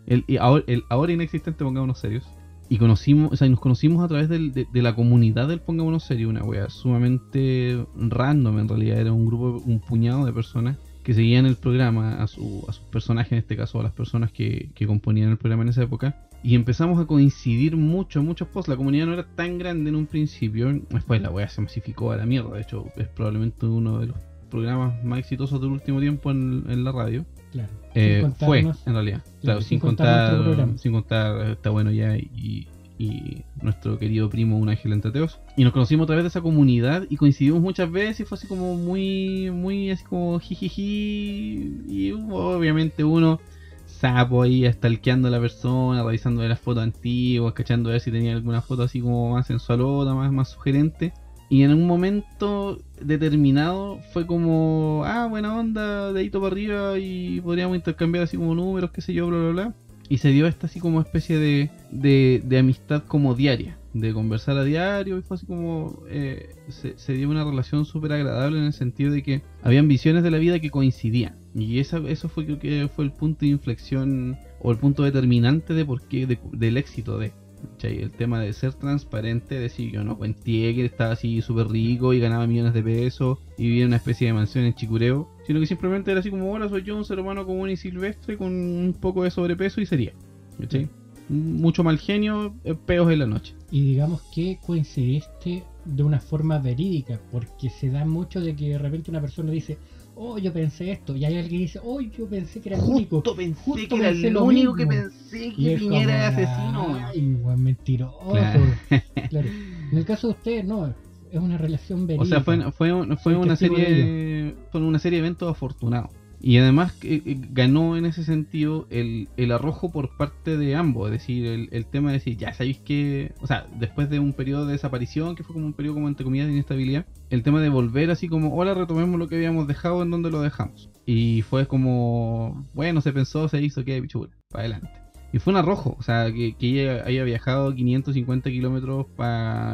El, 0.06 0.24
ahora, 0.40 1.14
inexistente, 1.14 1.64
pongámonos 1.64 1.98
serios. 1.98 2.30
Y 2.70 2.78
conocimos, 2.78 3.34
o 3.34 3.36
sea, 3.36 3.50
nos 3.50 3.60
conocimos 3.60 4.04
a 4.04 4.08
través 4.08 4.30
del- 4.30 4.54
de, 4.54 4.68
de 4.72 4.82
la 4.84 4.94
comunidad 4.96 5.48
del 5.48 5.62
Pongámonos 5.62 6.04
Serio, 6.04 6.30
una 6.30 6.44
wea 6.44 6.70
sumamente 6.70 7.84
random 7.96 8.60
en 8.60 8.68
realidad. 8.70 9.00
Era 9.02 9.12
un 9.14 9.26
grupo, 9.26 9.64
un 9.66 9.80
puñado 9.80 10.26
de 10.26 10.32
personas 10.32 10.78
que 11.04 11.14
seguían 11.14 11.46
el 11.46 11.56
programa, 11.56 12.22
a, 12.22 12.28
su, 12.28 12.66
a 12.68 12.74
sus 12.74 12.84
personajes 12.86 13.32
en 13.34 13.38
este 13.40 13.56
caso, 13.56 13.80
a 13.80 13.84
las 13.84 13.92
personas 13.92 14.32
que, 14.32 14.70
que 14.76 14.88
componían 14.88 15.30
el 15.30 15.38
programa 15.38 15.64
en 15.64 15.70
esa 15.70 15.84
época. 15.84 16.28
Y 16.44 16.56
empezamos 16.56 17.00
a 17.00 17.06
coincidir 17.06 17.78
mucho, 17.78 18.24
muchos 18.24 18.48
posts. 18.48 18.70
La 18.70 18.76
comunidad 18.76 19.06
no 19.06 19.14
era 19.14 19.28
tan 19.36 19.60
grande 19.60 19.90
en 19.90 19.96
un 19.96 20.08
principio. 20.08 20.72
Después 20.90 21.22
la 21.22 21.30
wea 21.30 21.48
se 21.48 21.62
masificó 21.62 22.12
a 22.12 22.18
la 22.18 22.26
mierda. 22.26 22.56
De 22.56 22.62
hecho, 22.62 22.86
es 22.96 23.08
probablemente 23.08 23.66
uno 23.68 24.00
de 24.00 24.08
los 24.08 24.18
programas 24.50 25.04
más 25.04 25.20
exitosos 25.20 25.62
del 25.62 25.70
último 25.70 26.00
tiempo 26.00 26.32
en, 26.32 26.66
en 26.68 26.84
la 26.84 26.92
radio. 26.92 27.26
Claro. 27.52 27.70
Eh, 27.94 28.30
fue, 28.40 28.60
en 28.60 28.94
realidad. 28.94 29.24
Claro, 29.42 29.60
sin 29.62 29.70
sin, 29.70 29.80
contar 29.80 30.38
contar, 30.38 30.80
sin 30.80 30.92
contar, 30.94 31.50
está 31.52 31.70
bueno 31.70 31.92
ya 31.92 32.16
y, 32.18 32.68
y 33.02 33.44
nuestro 33.64 33.98
querido 33.98 34.30
primo 34.30 34.60
Un 34.60 34.70
Ángel 34.70 34.94
Entre. 34.94 35.12
Y 35.58 35.64
nos 35.64 35.74
conocimos 35.74 36.06
a 36.06 36.08
través 36.08 36.24
de 36.24 36.28
esa 36.28 36.42
comunidad 36.42 37.08
y 37.10 37.18
coincidimos 37.18 37.60
muchas 37.60 37.92
veces 37.92 38.20
y 38.20 38.26
fue 38.26 38.38
así 38.38 38.48
como 38.48 38.76
muy, 38.76 39.50
muy 39.50 39.90
así 39.90 40.04
como 40.04 40.40
jijiji. 40.40 41.82
Y 41.88 42.12
obviamente 42.12 43.04
uno 43.04 43.40
sapo 43.88 44.44
ahí 44.44 44.72
stalkeando 44.72 45.30
a 45.30 45.32
la 45.32 45.40
persona, 45.40 46.04
revisando 46.04 46.48
las 46.48 46.60
fotos 46.60 46.84
antiguas, 46.84 47.54
cachando 47.54 47.90
a 47.90 47.94
ver 47.94 48.02
si 48.02 48.12
tenía 48.12 48.34
alguna 48.34 48.62
foto 48.62 48.84
así 48.84 49.02
como 49.02 49.32
más 49.32 49.48
sensualota, 49.48 50.14
más, 50.14 50.32
más 50.32 50.50
sugerente. 50.50 51.12
Y 51.50 51.64
en 51.64 51.74
un 51.74 51.88
momento 51.88 52.78
determinado 53.02 54.00
fue 54.14 54.28
como, 54.28 55.02
ah, 55.06 55.26
buena 55.28 55.58
onda, 55.58 56.14
dedito 56.14 56.40
para 56.40 56.54
arriba 56.54 57.00
y 57.00 57.42
podríamos 57.42 57.76
intercambiar 57.76 58.26
así 58.26 58.38
como 58.38 58.54
números, 58.54 58.92
qué 58.92 59.02
sé 59.02 59.14
yo, 59.14 59.28
bla, 59.28 59.40
bla, 59.40 59.50
bla. 59.50 59.76
Y 60.12 60.18
se 60.18 60.28
dio 60.28 60.46
esta 60.46 60.68
así 60.68 60.82
como 60.82 61.00
especie 61.00 61.38
de, 61.40 61.70
de, 61.90 62.58
amistad 62.58 63.02
como 63.08 63.34
diaria, 63.34 63.78
de 63.94 64.12
conversar 64.12 64.58
a 64.58 64.66
diario 64.66 65.18
y 65.18 65.22
fue 65.22 65.36
así 65.36 65.46
como, 65.46 66.04
eh, 66.10 66.50
se, 66.68 66.98
se 66.98 67.14
dio 67.14 67.30
una 67.30 67.46
relación 67.46 67.86
súper 67.86 68.12
agradable 68.12 68.58
en 68.60 68.66
el 68.66 68.74
sentido 68.74 69.14
de 69.14 69.24
que 69.24 69.42
habían 69.64 69.88
visiones 69.88 70.24
de 70.24 70.32
la 70.32 70.38
vida 70.38 70.60
que 70.60 70.70
coincidían. 70.70 71.38
Y 71.56 71.80
esa, 71.80 72.00
eso 72.10 72.28
fue 72.28 72.46
creo 72.46 72.60
que 72.60 72.90
fue 72.94 73.06
el 73.06 73.14
punto 73.14 73.46
de 73.46 73.52
inflexión 73.54 74.38
o 74.60 74.72
el 74.74 74.78
punto 74.80 75.04
determinante 75.04 75.74
de 75.74 75.86
por 75.86 76.06
qué, 76.06 76.28
de- 76.28 76.40
del 76.52 76.76
éxito 76.76 77.18
de... 77.18 77.32
¿cachai? 77.72 78.02
El 78.02 78.12
tema 78.12 78.40
de 78.40 78.54
ser 78.54 78.74
transparente, 78.74 79.60
decir 79.60 79.92
yo 79.92 80.04
no 80.04 80.18
cuenté 80.18 80.74
que 80.76 80.86
estaba 80.86 81.12
así 81.12 81.42
súper 81.42 81.68
rico 81.68 82.14
y 82.14 82.20
ganaba 82.20 82.48
millones 82.48 82.74
de 82.74 82.84
pesos 82.84 83.40
y 83.58 83.64
vivía 83.64 83.84
en 83.84 83.88
una 83.90 83.98
especie 83.98 84.28
de 84.28 84.34
mansión 84.34 84.66
en 84.66 84.74
Chicureo, 84.74 85.30
sino 85.46 85.60
que 85.60 85.68
simplemente 85.68 86.12
era 86.12 86.20
así 86.20 86.30
como, 86.30 86.52
hola, 86.52 86.70
soy 86.70 86.84
yo, 86.84 86.98
un 86.98 87.06
ser 87.06 87.20
humano 87.20 87.46
común 87.46 87.70
y 87.70 87.78
silvestre 87.78 88.38
con 88.38 88.52
un 88.52 88.94
poco 89.00 89.24
de 89.24 89.32
sobrepeso 89.32 89.82
y 89.82 89.86
sería. 89.86 90.14
¿cachai? 90.60 90.90
Mucho 91.30 91.84
mal 91.84 91.98
genio, 91.98 92.54
eh, 92.64 92.76
peos 92.76 93.12
en 93.12 93.20
la 93.20 93.26
noche. 93.26 93.56
Y 93.72 93.82
digamos 93.82 94.22
que 94.34 94.60
coincidiste 94.66 95.64
de 95.86 96.04
una 96.04 96.20
forma 96.20 96.60
verídica, 96.60 97.20
porque 97.32 97.70
se 97.70 97.90
da 97.90 98.06
mucho 98.06 98.42
de 98.42 98.56
que 98.56 98.70
de 98.70 98.78
repente 98.78 99.12
una 99.12 99.22
persona 99.22 99.52
dice, 99.52 99.78
oh, 100.24 100.38
yo 100.38 100.54
pensé 100.54 100.92
esto, 100.92 101.16
y 101.16 101.26
hay 101.26 101.36
alguien 101.36 101.50
que 101.50 101.58
dice, 101.58 101.80
oh, 101.84 102.00
yo 102.00 102.28
pensé 102.28 102.62
que 102.62 102.70
era 102.70 102.78
el 102.78 102.84
único. 102.84 103.24
pensé 103.24 103.62
Justo 103.64 103.96
que 103.96 104.02
era 104.02 104.12
pensé 104.12 104.28
el 104.28 104.34
lo 104.34 104.44
único 104.44 104.76
que 104.76 104.86
pensé 104.86 105.54
Y 105.58 105.70
es 105.70 105.82
como, 105.82 105.96
weón. 105.98 107.04
Ay, 107.06 107.34
buen 107.34 107.64
mentiroso. 107.64 108.20
Claro. 108.32 108.62
Claro. 109.30 109.48
En 109.92 109.98
el 109.98 110.06
caso 110.06 110.28
de 110.28 110.34
ustedes, 110.34 110.66
no, 110.66 110.94
es 111.32 111.40
una 111.40 111.58
relación 111.58 112.06
verídica. 112.06 112.24
O 112.24 112.26
sea, 112.26 112.42
fue, 112.42 112.72
fue, 112.72 113.18
fue 113.18 113.36
una 113.36 113.56
serie 113.56 114.56
fue 114.72 114.82
una 114.82 115.00
serie 115.00 115.20
de 115.20 115.26
eventos 115.26 115.50
afortunados. 115.50 116.12
Y 116.44 116.58
además 116.58 116.94
eh, 117.04 117.22
eh, 117.24 117.38
ganó 117.52 117.96
en 117.96 118.06
ese 118.06 118.24
sentido 118.24 118.88
el, 118.90 119.30
el 119.38 119.52
arrojo 119.52 119.92
por 119.92 120.18
parte 120.18 120.58
de 120.58 120.76
ambos. 120.76 121.08
Es 121.08 121.14
decir, 121.20 121.46
el, 121.46 121.70
el 121.72 121.86
tema 121.86 122.10
de 122.10 122.18
decir, 122.18 122.36
ya 122.38 122.52
sabéis 122.54 122.80
que. 122.80 123.34
O 123.42 123.48
sea, 123.48 123.68
después 123.80 124.10
de 124.10 124.20
un 124.20 124.34
periodo 124.34 124.66
de 124.66 124.74
desaparición, 124.74 125.36
que 125.36 125.44
fue 125.44 125.54
como 125.54 125.68
un 125.68 125.74
periodo 125.74 125.96
como 125.96 126.08
entre 126.08 126.24
comillas 126.24 126.48
de 126.48 126.54
inestabilidad, 126.54 127.06
el 127.30 127.44
tema 127.44 127.62
de 127.62 127.70
volver 127.70 128.10
así 128.10 128.28
como, 128.28 128.56
hola, 128.56 128.74
retomemos 128.74 129.20
lo 129.20 129.28
que 129.28 129.36
habíamos 129.36 129.68
dejado 129.68 130.02
en 130.02 130.10
donde 130.10 130.32
lo 130.32 130.42
dejamos. 130.42 130.90
Y 131.06 131.44
fue 131.44 131.68
como, 131.68 132.68
bueno, 132.74 133.02
se 133.02 133.14
pensó, 133.14 133.48
se 133.48 133.62
hizo, 133.62 133.86
que 133.86 134.02
pichula, 134.02 134.32
para 134.50 134.64
adelante. 134.64 135.01
Y 135.34 135.40
fue 135.40 135.54
un 135.54 135.58
arrojo, 135.58 135.96
o 135.98 136.04
sea, 136.04 136.32
que, 136.34 136.54
que 136.54 136.68
ella 136.84 137.04
haya 137.06 137.24
viajado 137.24 137.74
550 137.74 138.50
kilómetros 138.50 139.06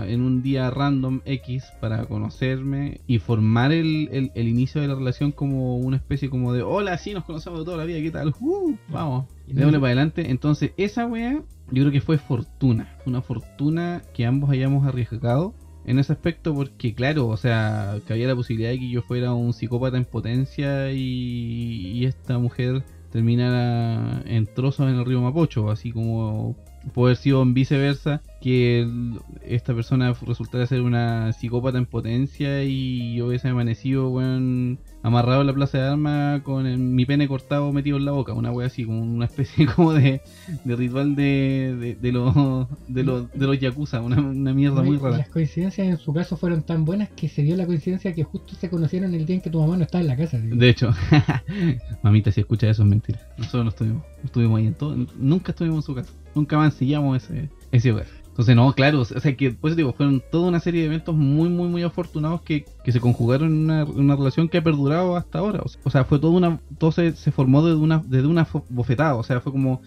en 0.07 0.21
un 0.21 0.43
día 0.43 0.69
random 0.69 1.21
X 1.25 1.63
para 1.81 2.05
conocerme 2.05 3.01
y 3.07 3.17
formar 3.19 3.71
el, 3.71 4.07
el- 4.11 4.31
el 4.35 4.47
inicio 4.47 4.81
de 4.81 4.87
la 4.87 4.95
relación 4.95 5.31
como 5.31 5.77
una 5.77 5.97
especie 5.97 6.29
como 6.29 6.53
de, 6.53 6.61
hola, 6.61 6.97
sí, 6.99 7.13
nos 7.13 7.23
conocemos 7.25 7.59
de 7.59 7.65
toda 7.65 7.77
la 7.77 7.85
vida, 7.85 7.99
¿qué 8.01 8.11
tal? 8.11 8.35
Uh, 8.39 8.75
vamos, 8.89 9.25
démosle 9.47 9.79
para 9.79 9.87
adelante. 9.87 10.29
Entonces, 10.29 10.71
esa 10.77 11.07
wea, 11.07 11.41
yo 11.71 11.83
creo 11.83 11.91
que 11.91 12.01
fue 12.01 12.17
fortuna, 12.19 12.95
una 13.07 13.21
fortuna 13.23 14.03
que 14.13 14.25
ambos 14.27 14.51
hayamos 14.51 14.85
arriesgado 14.85 15.53
en 15.85 15.99
ese 15.99 16.11
aspecto 16.13 16.53
porque, 16.53 16.93
claro, 16.93 17.27
o 17.29 17.37
sea, 17.37 17.95
que 18.05 18.13
había 18.13 18.27
la 18.27 18.35
posibilidad 18.35 18.69
de 18.71 18.79
que 18.79 18.89
yo 18.89 19.01
fuera 19.01 19.33
un 19.33 19.53
psicópata 19.53 19.97
en 19.97 20.05
potencia 20.05 20.91
y, 20.91 20.97
y 21.93 22.05
esta 22.05 22.37
mujer 22.37 22.83
terminara 23.11 24.21
en 24.25 24.45
trozos 24.45 24.89
en 24.89 24.95
el 24.95 25.05
río 25.05 25.21
Mapocho, 25.21 25.69
así 25.69 25.91
como 25.91 26.55
puede 26.93 27.11
haber 27.11 27.17
sido 27.17 27.41
en 27.41 27.53
viceversa, 27.53 28.21
que 28.41 28.87
esta 29.43 29.73
persona 29.73 30.13
resultara 30.25 30.65
ser 30.67 30.81
una 30.81 31.33
psicópata 31.33 31.77
en 31.77 31.85
potencia 31.85 32.63
y 32.63 33.21
hubiese 33.21 33.49
amanecido, 33.49 34.09
weón, 34.09 34.79
amarrado 35.03 35.41
en 35.41 35.47
la 35.47 35.53
plaza 35.53 35.77
de 35.77 35.83
armas 35.87 36.41
con 36.41 36.65
el- 36.65 36.77
mi 36.79 37.05
pene 37.05 37.27
cortado 37.27 37.71
metido 37.71 37.97
en 37.97 38.05
la 38.05 38.11
boca, 38.11 38.33
una 38.33 38.51
wea 38.51 38.67
así, 38.67 38.83
como 38.85 39.01
una 39.01 39.25
especie 39.25 39.65
como 39.75 39.93
de, 39.93 40.21
de 40.63 40.75
ritual 40.75 41.15
de, 41.15 41.75
de, 41.79 41.95
de 41.95 42.11
los 42.11 42.67
de 42.87 43.03
los 43.03 43.31
de 43.31 43.47
los 43.47 43.59
yakuza, 43.59 44.01
una, 44.01 44.19
una 44.19 44.53
mierda 44.53 44.81
muy 44.83 44.97
rara. 44.97 45.17
Las 45.19 45.29
coincidencias 45.29 45.87
en 45.87 45.97
su 45.97 46.13
caso 46.13 46.35
fueron 46.37 46.63
tan 46.63 46.83
buenas 46.85 47.09
que 47.09 47.29
se 47.29 47.43
dio 47.43 47.55
la 47.55 47.65
coincidencia 47.65 48.13
que 48.13 48.23
justo 48.23 48.55
se 48.55 48.69
conocieron 48.69 49.13
el 49.13 49.25
día 49.25 49.35
en 49.35 49.41
que 49.41 49.49
tu 49.49 49.59
mamá 49.59 49.77
no 49.77 49.83
estaba 49.83 50.01
en 50.01 50.07
la 50.07 50.17
casa. 50.17 50.37
De 50.39 50.69
hecho, 50.69 50.91
mamita, 52.01 52.31
si 52.31 52.41
escucha 52.41 52.69
eso 52.69 52.83
es 52.83 52.89
mentira. 52.89 53.19
Nosotros 53.37 53.63
no 53.63 53.69
estuvimos, 53.69 54.03
no 54.21 54.25
estuvimos 54.25 54.57
ahí 54.59 54.67
en 54.67 54.73
todo, 54.73 54.95
nunca 55.17 55.51
estuvimos 55.51 55.77
en 55.77 55.83
su 55.83 55.95
casa, 55.95 56.11
nunca 56.35 56.57
mancillamos 56.57 57.23
ese, 57.23 57.49
ese 57.71 57.91
hogar. 57.91 58.07
Entonces, 58.37 58.55
no, 58.55 58.71
claro, 58.73 59.01
o 59.01 59.05
sea 59.05 59.35
que, 59.35 59.49
pues 59.49 59.75
digo, 59.75 59.93
fueron 59.93 60.21
toda 60.31 60.47
una 60.47 60.59
serie 60.59 60.81
de 60.81 60.85
eventos 60.85 61.15
muy, 61.15 61.49
muy, 61.49 61.67
muy 61.69 61.81
afortunados 61.81 62.43
que, 62.43 62.65
que 62.83 62.91
se 62.91 62.99
conjugaron 62.99 63.47
en 63.47 63.57
una, 63.63 63.83
una 63.83 64.15
relación 64.15 64.47
que 64.47 64.59
ha 64.59 64.63
perdurado 64.63 65.15
hasta 65.15 65.39
ahora. 65.39 65.63
O 65.83 65.89
sea, 65.89 66.03
fue 66.03 66.19
toda 66.19 66.33
una, 66.33 66.59
todo 66.77 66.91
se, 66.91 67.15
se 67.15 67.31
formó 67.31 67.65
desde 67.65 67.79
una, 67.79 67.97
desde 68.05 68.27
una 68.27 68.47
bofetada, 68.69 69.15
o 69.15 69.23
sea, 69.23 69.41
fue 69.41 69.51
como, 69.51 69.81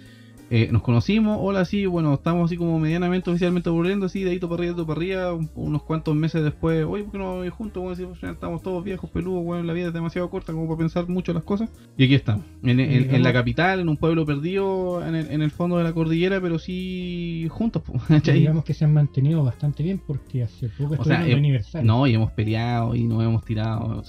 eh, 0.50 0.68
nos 0.72 0.82
conocimos, 0.82 1.38
hola, 1.40 1.64
sí, 1.64 1.86
bueno, 1.86 2.12
estamos 2.14 2.46
así 2.46 2.56
como 2.56 2.78
medianamente 2.80 3.30
oficialmente 3.30 3.70
volviendo, 3.70 4.06
así, 4.06 4.24
de 4.24 4.30
ahí 4.30 4.38
para 4.40 4.54
arriba, 4.54 4.84
para 4.84 4.92
arriba, 4.98 5.32
un- 5.34 5.48
unos 5.54 5.82
cuantos 5.84 6.14
meses 6.16 6.42
después, 6.42 6.84
oye, 6.84 7.04
¿por 7.04 7.12
qué 7.12 7.18
no 7.18 7.36
vamos 7.36 7.50
juntos? 7.50 7.80
Bueno, 7.82 7.94
si 7.96 8.02
al 8.02 8.16
final 8.16 8.34
estamos 8.34 8.60
todos 8.62 8.82
viejos, 8.82 9.08
peludos, 9.10 9.44
bueno, 9.44 9.62
la 9.62 9.72
vida 9.72 9.88
es 9.88 9.92
demasiado 9.92 10.28
corta 10.28 10.52
como 10.52 10.66
para 10.66 10.78
pensar 10.78 11.08
mucho 11.08 11.32
las 11.32 11.44
cosas. 11.44 11.70
Y 11.96 12.04
aquí 12.04 12.14
estamos, 12.14 12.44
en, 12.62 12.80
en- 12.80 13.14
en 13.14 13.22
la 13.22 13.32
capital, 13.32 13.80
en 13.80 13.88
un 13.88 13.96
pueblo 13.96 14.26
perdido, 14.26 15.06
en 15.06 15.14
el, 15.14 15.30
en 15.30 15.40
el 15.42 15.50
fondo 15.50 15.78
de 15.78 15.84
la 15.84 15.92
cordillera, 15.92 16.40
pero 16.40 16.58
sí 16.58 17.46
juntos, 17.50 17.82
digamos 18.24 18.64
que 18.64 18.74
se 18.74 18.84
han 18.84 18.92
mantenido 18.92 19.44
bastante 19.44 19.82
bien 19.82 20.00
porque 20.04 20.42
hace 20.42 20.68
poco 20.68 20.96
O 20.98 21.04
sea, 21.04 21.22
de 21.22 21.32
eh, 21.32 21.36
aniversario. 21.36 21.86
No, 21.86 22.06
y 22.06 22.14
hemos 22.14 22.32
peleado 22.32 22.94
y 22.94 23.04
nos 23.04 23.22
hemos 23.22 23.44
tirado. 23.44 24.02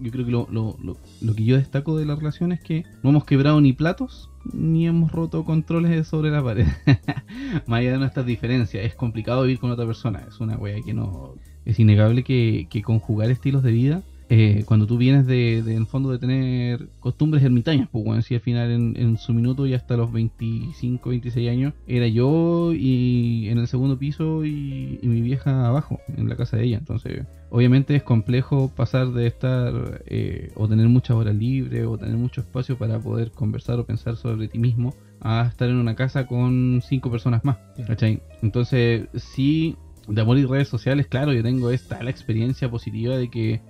Yo, 0.00 0.10
creo 0.10 0.24
que 0.24 0.30
lo, 0.30 0.48
lo, 0.50 0.76
lo, 0.82 0.96
lo 1.20 1.34
que 1.34 1.44
yo 1.44 1.56
destaco 1.56 1.96
de 1.96 2.06
la 2.06 2.16
relación 2.16 2.52
es 2.52 2.60
que 2.60 2.84
no 3.02 3.10
hemos 3.10 3.24
quebrado 3.24 3.60
ni 3.60 3.72
platos 3.72 4.30
ni 4.52 4.86
hemos 4.86 5.12
roto 5.12 5.44
controles 5.44 6.06
sobre 6.06 6.30
la 6.30 6.42
pared. 6.42 6.66
Más 7.66 7.80
allá 7.80 7.92
de 7.92 7.98
nuestras 7.98 8.26
diferencias, 8.26 8.84
es 8.84 8.94
complicado 8.94 9.42
vivir 9.42 9.58
con 9.58 9.70
otra 9.70 9.86
persona. 9.86 10.24
Es 10.28 10.40
una 10.40 10.56
wea 10.56 10.80
que 10.84 10.94
no. 10.94 11.34
Es 11.64 11.78
innegable 11.78 12.24
que, 12.24 12.66
que 12.70 12.82
conjugar 12.82 13.30
estilos 13.30 13.62
de 13.62 13.72
vida. 13.72 14.02
Eh, 14.30 14.64
cuando 14.66 14.86
tú 14.86 14.98
vienes 14.98 15.26
de, 15.26 15.62
de, 15.62 15.74
en 15.74 15.86
fondo 15.86 16.10
de 16.10 16.18
tener 16.18 16.88
costumbres 17.00 17.42
ermitañas, 17.42 17.88
pues 17.90 18.04
bueno, 18.04 18.20
si 18.20 18.34
al 18.34 18.40
final 18.40 18.70
en, 18.70 18.94
en 18.96 19.16
su 19.16 19.32
minuto 19.32 19.66
y 19.66 19.72
hasta 19.72 19.96
los 19.96 20.12
25, 20.12 21.08
26 21.08 21.48
años 21.50 21.72
era 21.86 22.06
yo 22.08 22.72
y 22.74 23.48
en 23.48 23.58
el 23.58 23.68
segundo 23.68 23.98
piso 23.98 24.44
y, 24.44 24.98
y 25.00 25.08
mi 25.08 25.22
vieja 25.22 25.66
abajo, 25.66 26.00
en 26.16 26.28
la 26.28 26.36
casa 26.36 26.58
de 26.58 26.64
ella. 26.64 26.78
Entonces, 26.78 27.26
obviamente 27.50 27.96
es 27.96 28.02
complejo 28.02 28.70
pasar 28.74 29.12
de 29.12 29.26
estar 29.26 30.02
eh, 30.06 30.52
o 30.56 30.68
tener 30.68 30.88
muchas 30.88 31.16
horas 31.16 31.34
libres 31.34 31.86
o 31.86 31.96
tener 31.96 32.16
mucho 32.16 32.42
espacio 32.42 32.76
para 32.76 32.98
poder 32.98 33.30
conversar 33.30 33.78
o 33.78 33.86
pensar 33.86 34.16
sobre 34.16 34.48
ti 34.48 34.58
mismo 34.58 34.94
a 35.20 35.46
estar 35.48 35.68
en 35.68 35.76
una 35.76 35.94
casa 35.96 36.26
con 36.26 36.82
cinco 36.86 37.10
personas 37.10 37.44
más. 37.44 37.56
¿cachai? 37.86 38.20
Entonces, 38.42 39.08
sí, 39.14 39.76
de 40.06 40.20
amor 40.20 40.36
y 40.38 40.44
redes 40.44 40.68
sociales, 40.68 41.06
claro, 41.06 41.32
yo 41.32 41.42
tengo 41.42 41.70
esta 41.70 42.02
la 42.02 42.10
experiencia 42.10 42.70
positiva 42.70 43.16
de 43.16 43.30
que 43.30 43.60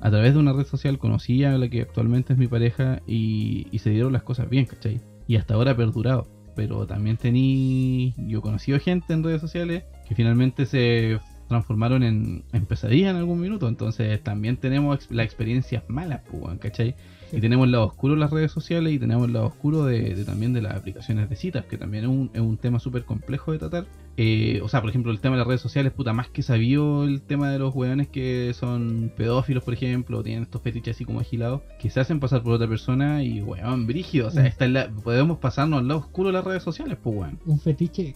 a 0.00 0.10
través 0.10 0.34
de 0.34 0.40
una 0.40 0.52
red 0.52 0.66
social 0.66 0.98
conocí 0.98 1.44
a 1.44 1.56
la 1.56 1.68
que 1.68 1.82
actualmente 1.82 2.32
es 2.34 2.38
mi 2.38 2.46
pareja 2.46 3.00
y, 3.06 3.66
y 3.70 3.78
se 3.78 3.90
dieron 3.90 4.12
las 4.12 4.22
cosas 4.22 4.48
bien, 4.50 4.66
¿cachai? 4.66 5.00
Y 5.26 5.36
hasta 5.36 5.54
ahora 5.54 5.72
ha 5.72 5.76
perdurado. 5.76 6.26
Pero 6.56 6.86
también 6.86 7.16
tení, 7.16 8.14
yo 8.28 8.38
he 8.38 8.42
conocido 8.42 8.78
gente 8.78 9.12
en 9.12 9.24
redes 9.24 9.40
sociales 9.40 9.84
que 10.08 10.14
finalmente 10.14 10.66
se 10.66 11.18
transformaron 11.48 12.02
en, 12.02 12.44
en 12.52 12.66
pesadillas 12.66 13.10
en 13.10 13.16
algún 13.16 13.40
minuto. 13.40 13.66
Entonces 13.66 14.22
también 14.22 14.56
tenemos 14.56 14.96
ex- 14.96 15.10
las 15.10 15.26
experiencias 15.26 15.82
malas, 15.88 16.20
pues, 16.30 16.58
¿cachai? 16.58 16.94
Sí. 17.30 17.38
Y 17.38 17.40
tenemos 17.40 17.64
el 17.66 17.72
lado 17.72 17.86
oscuro 17.86 18.14
de 18.14 18.20
las 18.20 18.30
redes 18.30 18.52
sociales 18.52 18.92
y 18.92 18.98
tenemos 19.00 19.26
el 19.26 19.32
lado 19.32 19.46
oscuro 19.46 19.84
de, 19.84 20.14
de 20.14 20.24
también 20.24 20.52
de 20.52 20.62
las 20.62 20.74
aplicaciones 20.76 21.28
de 21.28 21.34
citas, 21.34 21.64
que 21.64 21.76
también 21.76 22.04
es 22.04 22.10
un, 22.10 22.30
es 22.32 22.40
un 22.40 22.56
tema 22.56 22.78
súper 22.78 23.04
complejo 23.04 23.50
de 23.50 23.58
tratar. 23.58 23.86
Eh, 24.16 24.60
o 24.62 24.68
sea, 24.68 24.80
por 24.80 24.90
ejemplo, 24.90 25.10
el 25.10 25.18
tema 25.20 25.34
de 25.34 25.38
las 25.40 25.48
redes 25.48 25.60
sociales, 25.60 25.92
puta, 25.92 26.12
más 26.12 26.28
que 26.28 26.42
sabido 26.42 27.04
el 27.04 27.20
tema 27.22 27.50
de 27.50 27.58
los 27.58 27.74
weones 27.74 28.08
que 28.08 28.52
son 28.54 29.12
pedófilos, 29.16 29.64
por 29.64 29.74
ejemplo, 29.74 30.22
tienen 30.22 30.44
estos 30.44 30.62
fetiches 30.62 30.96
así 30.96 31.04
como 31.04 31.18
agilados, 31.20 31.62
que 31.80 31.90
se 31.90 31.98
hacen 32.00 32.20
pasar 32.20 32.42
por 32.42 32.52
otra 32.52 32.68
persona 32.68 33.24
y, 33.24 33.40
weón, 33.42 33.86
brígido. 33.86 34.28
O 34.28 34.30
sea, 34.30 34.44
Mm. 34.44 34.46
esta 34.46 34.64
es 34.66 34.70
la- 34.70 34.88
podemos 34.90 35.38
pasarnos 35.38 35.80
al 35.80 35.88
lado 35.88 36.00
oscuro 36.00 36.28
de 36.28 36.34
las 36.34 36.44
redes 36.44 36.62
sociales, 36.62 36.96
pues, 37.02 37.16
weón. 37.16 37.38
Un 37.46 37.58
fetiche 37.58 38.14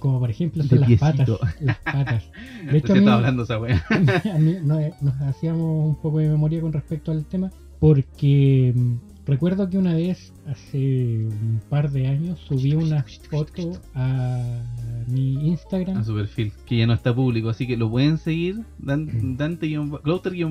como 0.00 0.18
por 0.18 0.30
ejemplo 0.30 0.64
son 0.64 0.80
las 0.80 0.90
patas. 0.98 1.28
Las 1.60 1.78
patas. 1.80 2.24
De 2.72 2.78
hecho, 2.78 2.92
a 2.92 2.96
mí, 2.96 3.00
estaba 3.00 3.16
hablando 3.18 3.42
esa 3.42 3.58
weón. 3.60 3.78
a 4.34 4.38
mí 4.38 4.56
nos, 4.64 5.02
nos 5.02 5.20
hacíamos 5.20 5.88
un 5.90 6.00
poco 6.00 6.18
de 6.18 6.28
memoria 6.28 6.60
con 6.62 6.72
respecto 6.72 7.12
al 7.12 7.26
tema 7.26 7.50
porque 7.78 8.72
mm, 8.74 8.94
recuerdo 9.26 9.68
que 9.68 9.78
una 9.78 9.94
vez 9.94 10.32
hace 10.46 11.26
un 11.26 11.60
par 11.68 11.90
de 11.90 12.06
años 12.06 12.38
subí 12.48 12.74
una 12.74 13.04
foto 13.30 13.72
a 13.94 14.62
mi 15.08 15.36
a 15.36 15.42
Instagram 15.42 16.04
su 16.04 16.14
perfil, 16.14 16.52
que 16.66 16.78
ya 16.78 16.86
no 16.86 16.92
está 16.92 17.14
público, 17.14 17.48
así 17.48 17.66
que 17.66 17.76
lo 17.76 17.90
pueden 17.90 18.18
seguir. 18.18 18.60
Dan, 18.78 19.36
Dante 19.36 19.68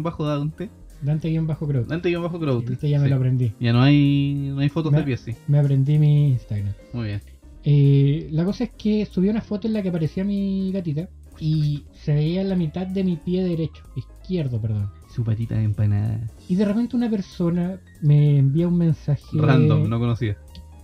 bajo 0.02 0.26
Dante. 0.26 0.70
Dante-Crowd. 1.02 1.88
Dante 1.88 2.18
bajo 2.18 2.40
Crowd. 2.40 2.72
Este 2.72 2.90
ya 2.90 3.00
me 3.00 3.08
lo 3.10 3.16
aprendí. 3.16 3.54
Ya 3.60 3.72
no 3.74 3.82
hay, 3.82 4.52
no 4.54 4.60
hay 4.60 4.70
fotos 4.70 4.92
Me- 4.92 5.00
de 5.00 5.04
pies, 5.06 5.22
sí. 5.22 5.36
Me 5.48 5.60
aprendí 5.60 5.98
mi 5.98 6.30
Instagram. 6.32 6.74
Muy 6.94 7.08
bien. 7.08 7.22
Eh, 7.64 8.28
la 8.32 8.46
cosa 8.46 8.66
es 8.66 8.72
que 8.72 9.06
subí 9.06 9.30
una 9.30 9.42
foto 9.42 9.68
en 9.68 9.74
la 9.74 9.82
que 9.82 9.90
aparecía 9.90 10.24
mi 10.24 10.72
gatita 10.72 11.10
y 11.40 11.84
se 11.94 12.14
veía 12.14 12.44
la 12.44 12.56
mitad 12.56 12.86
de 12.88 13.04
mi 13.04 13.16
pie 13.16 13.44
derecho, 13.44 13.84
izquierdo, 13.96 14.60
perdón. 14.62 14.90
Su 15.14 15.24
patita 15.24 15.56
de 15.56 15.64
empanada. 15.64 16.20
Y 16.50 16.56
de 16.56 16.66
repente 16.66 16.98
una 16.98 17.10
persona 17.10 17.80
me 18.02 18.38
envía 18.40 18.68
un 18.68 18.78
mensaje. 18.78 19.24
Random, 19.34 19.88
no 19.88 20.00
conocía. 20.00 20.36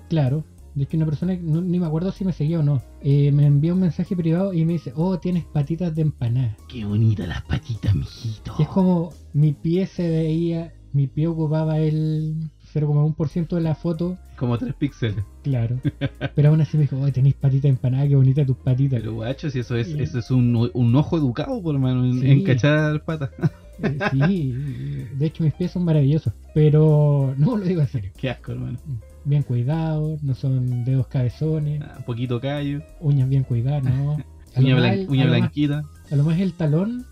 Claro. 0.10 0.46
De 0.76 0.84
hecho, 0.84 0.98
una 0.98 1.06
persona, 1.06 1.36
no- 1.42 1.62
ni 1.62 1.80
me 1.80 1.86
acuerdo 1.88 2.12
si 2.12 2.24
me 2.26 2.34
seguía 2.34 2.60
o 2.60 2.64
no, 2.64 2.82
eh, 3.02 3.32
me 3.32 3.46
envía 3.46 3.74
un 3.74 3.80
mensaje 3.80 4.16
privado 4.16 4.54
y 4.54 4.64
me 4.66 4.74
dice, 4.74 4.92
oh, 4.96 5.18
tienes 5.20 5.44
patitas 5.46 5.96
de 5.96 6.02
empanada. 6.04 6.56
Qué 6.68 6.86
bonitas 6.86 7.28
las 7.28 7.42
patitas, 7.44 7.96
mijito. 7.96 8.54
Y 8.60 8.64
es 8.64 8.68
como 8.68 9.12
mi 9.34 9.54
pie 9.54 9.88
se 9.88 10.08
veía, 10.10 10.74
mi 10.94 11.08
pie 11.08 11.28
ocupaba 11.28 11.80
el 11.80 12.36
0,1% 12.74 13.56
de 13.56 13.62
la 13.62 13.74
foto, 13.74 14.18
Como 14.38 14.58
tres 14.58 14.74
píxeles. 14.76 15.24
claro. 15.44 15.80
Pero 16.36 16.50
aún 16.50 16.60
así 16.62 16.76
me 16.78 16.84
dijo, 16.84 17.00
oh, 17.02 17.10
tenéis 17.12 17.36
patitas 17.36 17.64
de 17.64 17.70
empanada, 17.70 18.08
qué 18.08 18.16
bonita 18.18 18.46
tus 18.46 18.58
patitas. 18.58 19.00
Pero 19.00 19.14
guacho, 19.14 19.50
si 19.50 19.60
eso 19.60 19.78
es, 19.78 19.88
eso 19.88 20.20
es 20.20 20.30
un, 20.30 20.70
un 20.74 20.96
ojo 20.96 21.18
educado, 21.18 21.62
por 21.64 21.74
hermano, 21.74 22.06
en, 22.06 22.20
Sí. 22.20 22.30
en 22.32 22.44
cachar 22.44 23.04
patas. 23.06 23.30
Eh, 23.84 23.98
sí, 24.12 25.06
de 25.18 25.26
hecho 25.26 25.44
mis 25.44 25.54
pies 25.54 25.72
son 25.72 25.84
maravillosos, 25.86 26.34
pero 26.54 27.34
no 27.38 27.58
lo 27.58 27.66
digo 27.66 27.82
en 27.82 27.88
serio. 27.88 28.12
Qué 28.18 28.30
asco, 28.30 28.52
hermano. 28.54 28.78
Bien 29.26 29.44
cuidados, 29.44 30.22
no 30.24 30.34
son 30.36 30.84
dedos 30.86 31.08
cabezones, 31.08 31.82
Ah, 31.84 32.00
poquito 32.06 32.40
callo, 32.40 32.82
uñas 33.00 33.28
bien 33.28 33.44
cuidadas, 33.44 33.84
no. 33.84 34.18
Uña, 34.58 34.78
blan- 34.78 35.10
uña 35.10 35.24
a 35.24 35.28
más- 35.28 35.38
blanquita. 35.38 35.84
A 36.12 36.16
lo 36.16 36.24
más 36.24 36.40
el 36.40 36.54
talón 36.54 37.06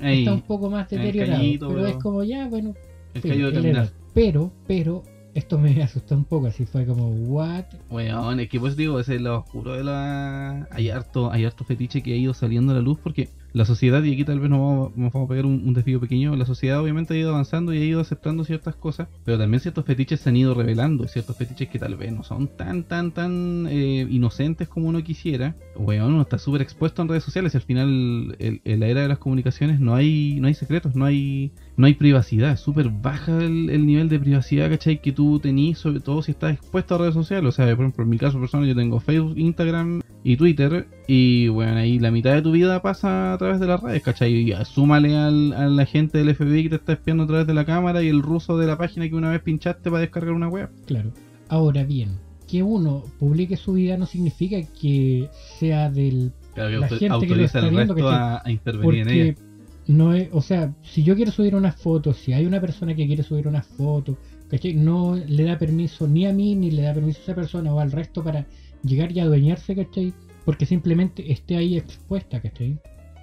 está 0.00 0.34
un 0.34 0.42
poco 0.42 0.68
más 0.68 0.90
deteriorado, 0.90 1.38
callito, 1.38 1.68
pero, 1.68 1.80
pero- 1.80 1.88
es 1.96 2.02
como 2.02 2.22
ya, 2.24 2.48
bueno, 2.48 2.74
el 3.14 3.22
sí, 3.22 3.28
callo 3.28 3.50
de 3.50 3.54
caminar. 3.54 3.90
Pero, 4.12 4.52
pero, 4.66 5.02
esto 5.32 5.58
me 5.58 5.82
asustó 5.82 6.14
un 6.16 6.24
poco, 6.24 6.48
así 6.48 6.66
fue 6.66 6.84
como, 6.84 7.08
what? 7.08 7.64
Weón, 7.90 8.40
es 8.40 8.48
que 8.50 8.60
pues 8.60 8.76
digo, 8.76 9.00
ese 9.00 9.14
es 9.14 9.20
el 9.20 9.26
oscuro 9.28 9.72
de 9.72 9.84
la... 9.84 10.68
Hay 10.70 10.90
harto, 10.90 11.30
hay 11.32 11.46
harto 11.46 11.64
fetiche 11.64 12.02
que 12.02 12.12
ha 12.12 12.16
ido 12.16 12.34
saliendo 12.34 12.72
a 12.72 12.74
la 12.74 12.82
luz 12.82 12.98
porque 13.02 13.30
la 13.52 13.64
sociedad, 13.64 14.02
y 14.02 14.12
aquí 14.12 14.24
tal 14.24 14.40
vez 14.40 14.50
nos 14.50 14.60
vamos, 14.60 14.96
nos 14.96 15.12
vamos 15.12 15.26
a 15.26 15.30
pegar 15.30 15.46
un, 15.46 15.62
un 15.64 15.74
desafío 15.74 16.00
pequeño, 16.00 16.36
la 16.36 16.46
sociedad 16.46 16.80
obviamente 16.80 17.14
ha 17.14 17.16
ido 17.16 17.30
avanzando 17.30 17.72
y 17.74 17.78
ha 17.78 17.84
ido 17.84 18.00
aceptando 18.00 18.44
ciertas 18.44 18.74
cosas, 18.74 19.08
pero 19.24 19.38
también 19.38 19.60
ciertos 19.60 19.84
fetiches 19.84 20.20
se 20.20 20.28
han 20.28 20.36
ido 20.36 20.54
revelando, 20.54 21.06
ciertos 21.08 21.36
fetiches 21.36 21.68
que 21.68 21.78
tal 21.78 21.96
vez 21.96 22.12
no 22.12 22.22
son 22.22 22.48
tan, 22.48 22.84
tan, 22.84 23.12
tan 23.12 23.66
eh, 23.68 24.06
inocentes 24.08 24.68
como 24.68 24.88
uno 24.88 25.02
quisiera. 25.02 25.54
Weón, 25.76 26.12
uno 26.12 26.22
está 26.22 26.38
súper 26.38 26.62
expuesto 26.62 27.02
en 27.02 27.08
redes 27.08 27.24
sociales 27.24 27.54
y 27.54 27.56
al 27.56 27.62
final 27.62 28.36
en 28.38 28.80
la 28.80 28.86
era 28.86 29.02
de 29.02 29.08
las 29.08 29.18
comunicaciones 29.18 29.80
no 29.80 29.94
hay, 29.94 30.38
no 30.40 30.48
hay 30.48 30.54
secretos, 30.54 30.94
no 30.94 31.04
hay, 31.04 31.52
no 31.76 31.86
hay 31.86 31.94
privacidad, 31.94 32.56
súper 32.56 32.90
baja 32.90 33.38
el, 33.38 33.70
el 33.70 33.86
nivel 33.86 34.08
de 34.08 34.18
privacidad, 34.18 34.70
¿cachai? 34.70 35.00
Que 35.00 35.12
tú 35.12 35.38
tenís, 35.38 35.78
sobre 35.78 36.00
todo 36.00 36.22
si 36.22 36.32
estás 36.32 36.54
expuesto 36.54 36.94
a 36.94 36.98
redes 36.98 37.14
sociales. 37.14 37.48
O 37.48 37.52
sea, 37.52 37.66
por 37.74 37.84
ejemplo, 37.84 38.04
en 38.04 38.10
mi 38.10 38.18
caso 38.18 38.38
personal 38.38 38.66
yo 38.68 38.74
tengo 38.74 39.00
Facebook, 39.00 39.34
Instagram 39.36 40.02
y 40.24 40.36
Twitter 40.36 40.86
y 41.06 41.48
bueno, 41.48 41.76
ahí 41.76 41.98
la 41.98 42.10
mitad 42.10 42.34
de 42.34 42.42
tu 42.42 42.52
vida 42.52 42.80
pasa 42.80 43.36
través 43.42 43.60
de 43.60 43.66
las 43.66 43.80
redes, 43.82 44.02
¿cachai? 44.02 44.32
Y 44.32 44.54
súmale 44.64 45.16
al, 45.16 45.52
a 45.52 45.66
la 45.68 45.84
gente 45.86 46.18
del 46.18 46.34
FBI 46.34 46.64
que 46.64 46.68
te 46.70 46.76
está 46.76 46.92
espiando 46.94 47.24
a 47.24 47.26
través 47.26 47.46
de 47.46 47.54
la 47.54 47.64
cámara 47.64 48.02
y 48.02 48.08
el 48.08 48.22
ruso 48.22 48.56
de 48.58 48.66
la 48.66 48.76
página 48.78 49.08
que 49.08 49.14
una 49.14 49.30
vez 49.30 49.40
pinchaste 49.42 49.90
para 49.90 50.00
descargar 50.00 50.32
una 50.34 50.48
web. 50.48 50.70
Claro. 50.86 51.12
Ahora 51.48 51.84
bien, 51.84 52.10
que 52.48 52.62
uno 52.62 53.04
publique 53.18 53.56
su 53.56 53.74
vida 53.74 53.96
no 53.96 54.06
significa 54.06 54.56
que 54.80 55.28
sea 55.58 55.90
del 55.90 56.32
Claro, 56.54 56.70
que 56.70 56.76
La 56.78 56.86
auto- 56.86 56.98
gente 56.98 57.26
que 57.26 57.36
lo 57.36 57.44
está 57.44 57.60
viendo, 57.68 58.08
a, 58.08 58.42
a 58.44 58.50
intervenir 58.50 59.00
en 59.02 59.08
ella. 59.08 59.34
Porque 59.34 59.52
no 59.92 60.12
es, 60.14 60.28
o 60.32 60.40
sea, 60.42 60.72
si 60.82 61.02
yo 61.02 61.16
quiero 61.16 61.32
subir 61.32 61.54
una 61.54 61.72
foto, 61.72 62.12
si 62.12 62.32
hay 62.32 62.46
una 62.46 62.60
persona 62.60 62.94
que 62.94 63.06
quiere 63.06 63.22
subir 63.22 63.48
una 63.48 63.62
foto, 63.62 64.16
¿cachai? 64.50 64.74
No 64.74 65.16
le 65.16 65.44
da 65.44 65.58
permiso 65.58 66.06
ni 66.06 66.26
a 66.26 66.32
mí 66.32 66.54
ni 66.54 66.70
le 66.70 66.82
da 66.82 66.92
permiso 66.94 67.18
a 67.20 67.22
esa 67.22 67.34
persona 67.34 67.72
o 67.74 67.80
al 67.80 67.90
resto 67.90 68.22
para 68.22 68.46
llegar 68.84 69.10
y 69.12 69.20
adueñarse, 69.20 69.74
¿cachai? 69.74 70.12
Porque 70.44 70.66
simplemente 70.66 71.32
esté 71.32 71.56
ahí 71.56 71.76
expuesta, 71.78 72.40
¿cachai? 72.40 72.78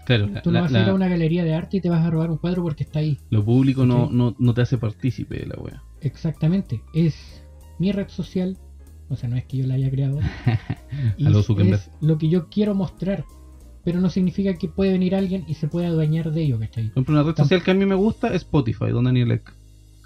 Claro, 0.10 0.26
la- 0.28 0.41
Tú 0.41 0.50
no 0.50 0.56
la- 0.56 0.62
vas 0.62 0.74
a 0.74 0.82
ir 0.82 0.89
a 0.89 0.93
una 0.95 1.08
galería 1.08 1.43
de 1.43 1.54
arte 1.54 1.78
y 1.78 1.82
te 1.82 1.89
vas 1.91 2.04
a 2.04 2.10
robar 2.10 2.32
un 2.32 2.38
cuadro 2.38 2.63
porque 2.63 2.84
está 2.84 2.98
ahí. 2.98 3.19
lo 3.30 3.45
público 3.45 3.86
no, 3.86 4.10
no, 4.12 4.36
no 4.39 4.54
te 4.56 4.62
hace 4.62 4.80
partícipe 4.80 5.38
de 5.38 5.45
la 5.45 5.56
wea. 5.62 5.84
Exactamente. 6.02 6.82
Es 6.95 7.43
mi 7.78 7.91
red 7.91 8.08
social. 8.08 8.58
O 9.10 9.15
sea, 9.15 9.30
no 9.30 9.38
es 9.38 9.45
que 9.45 9.58
yo 9.58 9.67
la 9.67 9.76
haya 9.76 9.91
creado. 9.91 10.19
y 11.17 11.28
A 11.28 11.30
lo 11.30 11.43
Zuckerberg. 11.43 11.76
es 11.76 11.91
lo 12.02 12.17
que 12.17 12.28
yo 12.28 12.50
quiero 12.50 12.74
mostrar. 12.74 13.24
Pero 13.84 14.02
no 14.02 14.10
significa 14.10 14.56
que 14.56 14.67
puede 14.67 14.91
venir 14.93 15.13
alguien 15.15 15.45
y 15.48 15.54
se 15.54 15.67
puede 15.67 15.86
adueñar 15.86 16.32
de 16.32 16.41
ello, 16.41 16.58
¿cachai? 16.60 16.86
Por 16.86 16.91
ejemplo, 16.93 17.13
una 17.13 17.24
red 17.24 17.36
social 17.38 17.62
que 17.63 17.69
a 17.69 17.74
mí 17.76 17.86
me 17.86 17.93
gusta 17.95 18.30
es 18.30 18.38
Spotify, 18.38 18.89
donde 18.89 19.10
Danielek. 19.10 19.54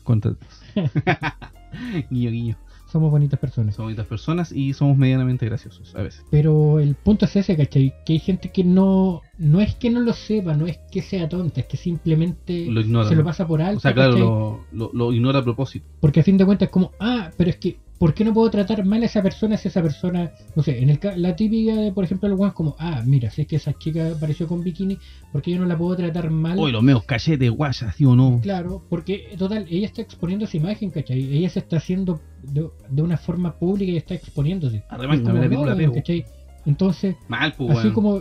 Cuéntanos. 0.03 0.37
guiño, 2.11 2.29
guiño. 2.29 2.57
Somos 2.93 3.09
bonitas 3.09 3.39
personas. 3.39 3.73
Somos 3.73 3.87
bonitas 3.87 4.05
personas 4.05 4.51
y 4.51 4.71
somos 4.73 4.95
medianamente 4.95 5.47
graciosos 5.47 5.95
a 5.95 6.03
veces. 6.03 6.23
Pero 6.29 6.79
el 6.79 6.93
punto 6.93 7.25
es 7.25 7.35
ese, 7.35 7.57
¿cachai? 7.57 7.91
Que 8.05 8.13
hay 8.13 8.19
gente 8.19 8.51
que 8.51 8.63
no... 8.63 9.23
No 9.39 9.61
es 9.61 9.73
que 9.73 9.89
no 9.89 9.99
lo 9.99 10.13
sepa, 10.13 10.55
no 10.55 10.67
es 10.67 10.77
que 10.91 11.01
sea 11.01 11.27
tonta, 11.27 11.61
es 11.61 11.65
que 11.65 11.75
simplemente 11.75 12.67
Lo 12.67 12.81
ignora. 12.81 13.09
se 13.09 13.15
lo 13.15 13.23
pasa 13.23 13.47
por 13.47 13.63
alto. 13.63 13.77
O 13.77 13.81
sea, 13.81 13.95
claro, 13.95 14.15
lo, 14.15 14.65
lo, 14.71 14.91
lo 14.93 15.11
ignora 15.11 15.39
a 15.39 15.43
propósito. 15.43 15.87
Porque 15.99 16.19
a 16.19 16.23
fin 16.23 16.37
de 16.37 16.45
cuentas 16.45 16.67
es 16.67 16.71
como, 16.71 16.91
ah, 16.99 17.31
pero 17.35 17.49
es 17.49 17.55
que, 17.55 17.79
¿por 18.03 18.13
qué 18.13 18.25
no 18.25 18.33
puedo 18.33 18.51
tratar 18.51 18.83
mal 18.83 19.01
a 19.01 19.05
esa 19.05 19.23
persona 19.23 19.55
si 19.55 19.69
esa 19.69 19.81
persona, 19.81 20.29
no 20.57 20.61
sé, 20.61 20.83
en 20.83 20.89
el 20.89 20.99
la 21.15 21.37
típica 21.37 21.73
de, 21.73 21.93
por 21.93 22.03
ejemplo, 22.03 22.45
es 22.45 22.51
como, 22.51 22.75
ah, 22.77 23.01
mira, 23.05 23.29
si 23.29 23.43
es 23.43 23.47
que 23.47 23.55
esa 23.55 23.71
chica 23.77 24.11
apareció 24.11 24.45
con 24.45 24.61
bikini, 24.61 24.97
¿por 25.31 25.41
qué 25.41 25.51
yo 25.51 25.59
no 25.59 25.65
la 25.65 25.77
puedo 25.77 25.95
tratar 25.95 26.29
mal? 26.29 26.59
Uy, 26.59 26.73
los 26.73 26.83
meos 26.83 27.05
cachetes, 27.05 27.49
guaya, 27.49 27.93
¿sí 27.93 28.03
o 28.03 28.13
no? 28.13 28.41
Claro, 28.43 28.83
porque 28.89 29.33
total, 29.37 29.67
ella 29.69 29.85
está 29.85 30.01
exponiendo 30.01 30.43
esa 30.43 30.57
imagen, 30.57 30.89
¿cachai? 30.89 31.33
Ella 31.33 31.47
se 31.47 31.59
está 31.59 31.77
haciendo 31.77 32.19
de, 32.41 32.67
de 32.89 33.01
una 33.01 33.15
forma 33.15 33.57
pública 33.57 33.93
y 33.93 33.95
está 33.95 34.15
exponiéndose. 34.15 34.83
Arremángame 34.89 35.47
Como, 35.47 35.65
la 35.65 35.73
no. 35.73 35.93
¿cachai? 35.93 36.25
Entonces, 36.65 37.15
Mal, 37.29 37.53
pues, 37.57 37.77
así 37.77 37.91
como 37.91 38.17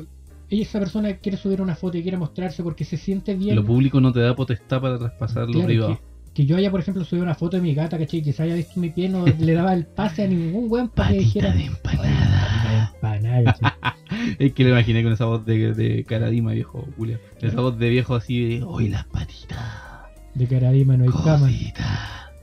ella, 0.49 0.62
esa 0.62 0.79
persona 0.79 1.16
quiere 1.16 1.37
subir 1.37 1.61
una 1.61 1.75
foto 1.75 1.99
y 1.99 2.03
quiere 2.03 2.18
mostrarse 2.18 2.62
porque 2.62 2.85
se 2.85 2.97
siente 2.97 3.35
bien. 3.35 3.57
Lo 3.57 3.64
público 3.64 4.01
no 4.01 4.12
te 4.12 4.21
da 4.21 4.37
potestad 4.37 4.81
para 4.81 4.97
traspasar 4.97 5.47
lo 5.47 5.55
Claro, 5.55 5.66
privado. 5.66 6.12
Que, 6.35 6.47
yo 6.47 6.57
haya, 6.57 6.71
por 6.71 6.81
ejemplo, 6.81 7.05
subido 7.05 7.25
una 7.25 7.35
foto 7.35 7.57
de 7.57 7.62
mi 7.62 7.75
gata, 7.75 7.99
¿cachai? 7.99 8.23
Que 8.23 8.33
se 8.33 8.42
haya 8.42 8.55
visto 8.55 8.79
mi 8.81 8.90
pie, 8.90 9.09
no 9.09 9.25
le 9.27 9.53
daba 9.55 9.75
el 9.75 9.85
pase 9.87 10.25
a 10.25 10.27
ningún 10.27 10.66
weón 10.71 10.88
para 10.88 11.11
que 11.11 11.18
dijera. 11.18 11.53
de 11.53 11.64
empanada. 11.66 12.92
Empanada. 12.95 13.55
Es 14.38 14.53
que 14.53 14.62
lo 14.62 14.71
imaginé 14.71 15.03
con 15.03 15.12
esa 15.12 15.25
voz 15.25 15.45
de, 15.47 15.73
de 15.75 16.05
Caradima, 16.05 16.53
viejo, 16.53 16.87
Julia. 16.97 17.18
Esa 17.40 17.61
voz 17.61 17.79
de 17.79 17.88
viejo 17.88 18.14
así 18.14 18.59
de. 18.59 18.64
¡Uy, 18.64 18.88
las 18.88 19.05
patitas! 19.05 19.59
De 20.35 20.47
caradima 20.47 20.97
no 20.97 21.05
hay 21.05 21.11
cama. 21.11 21.51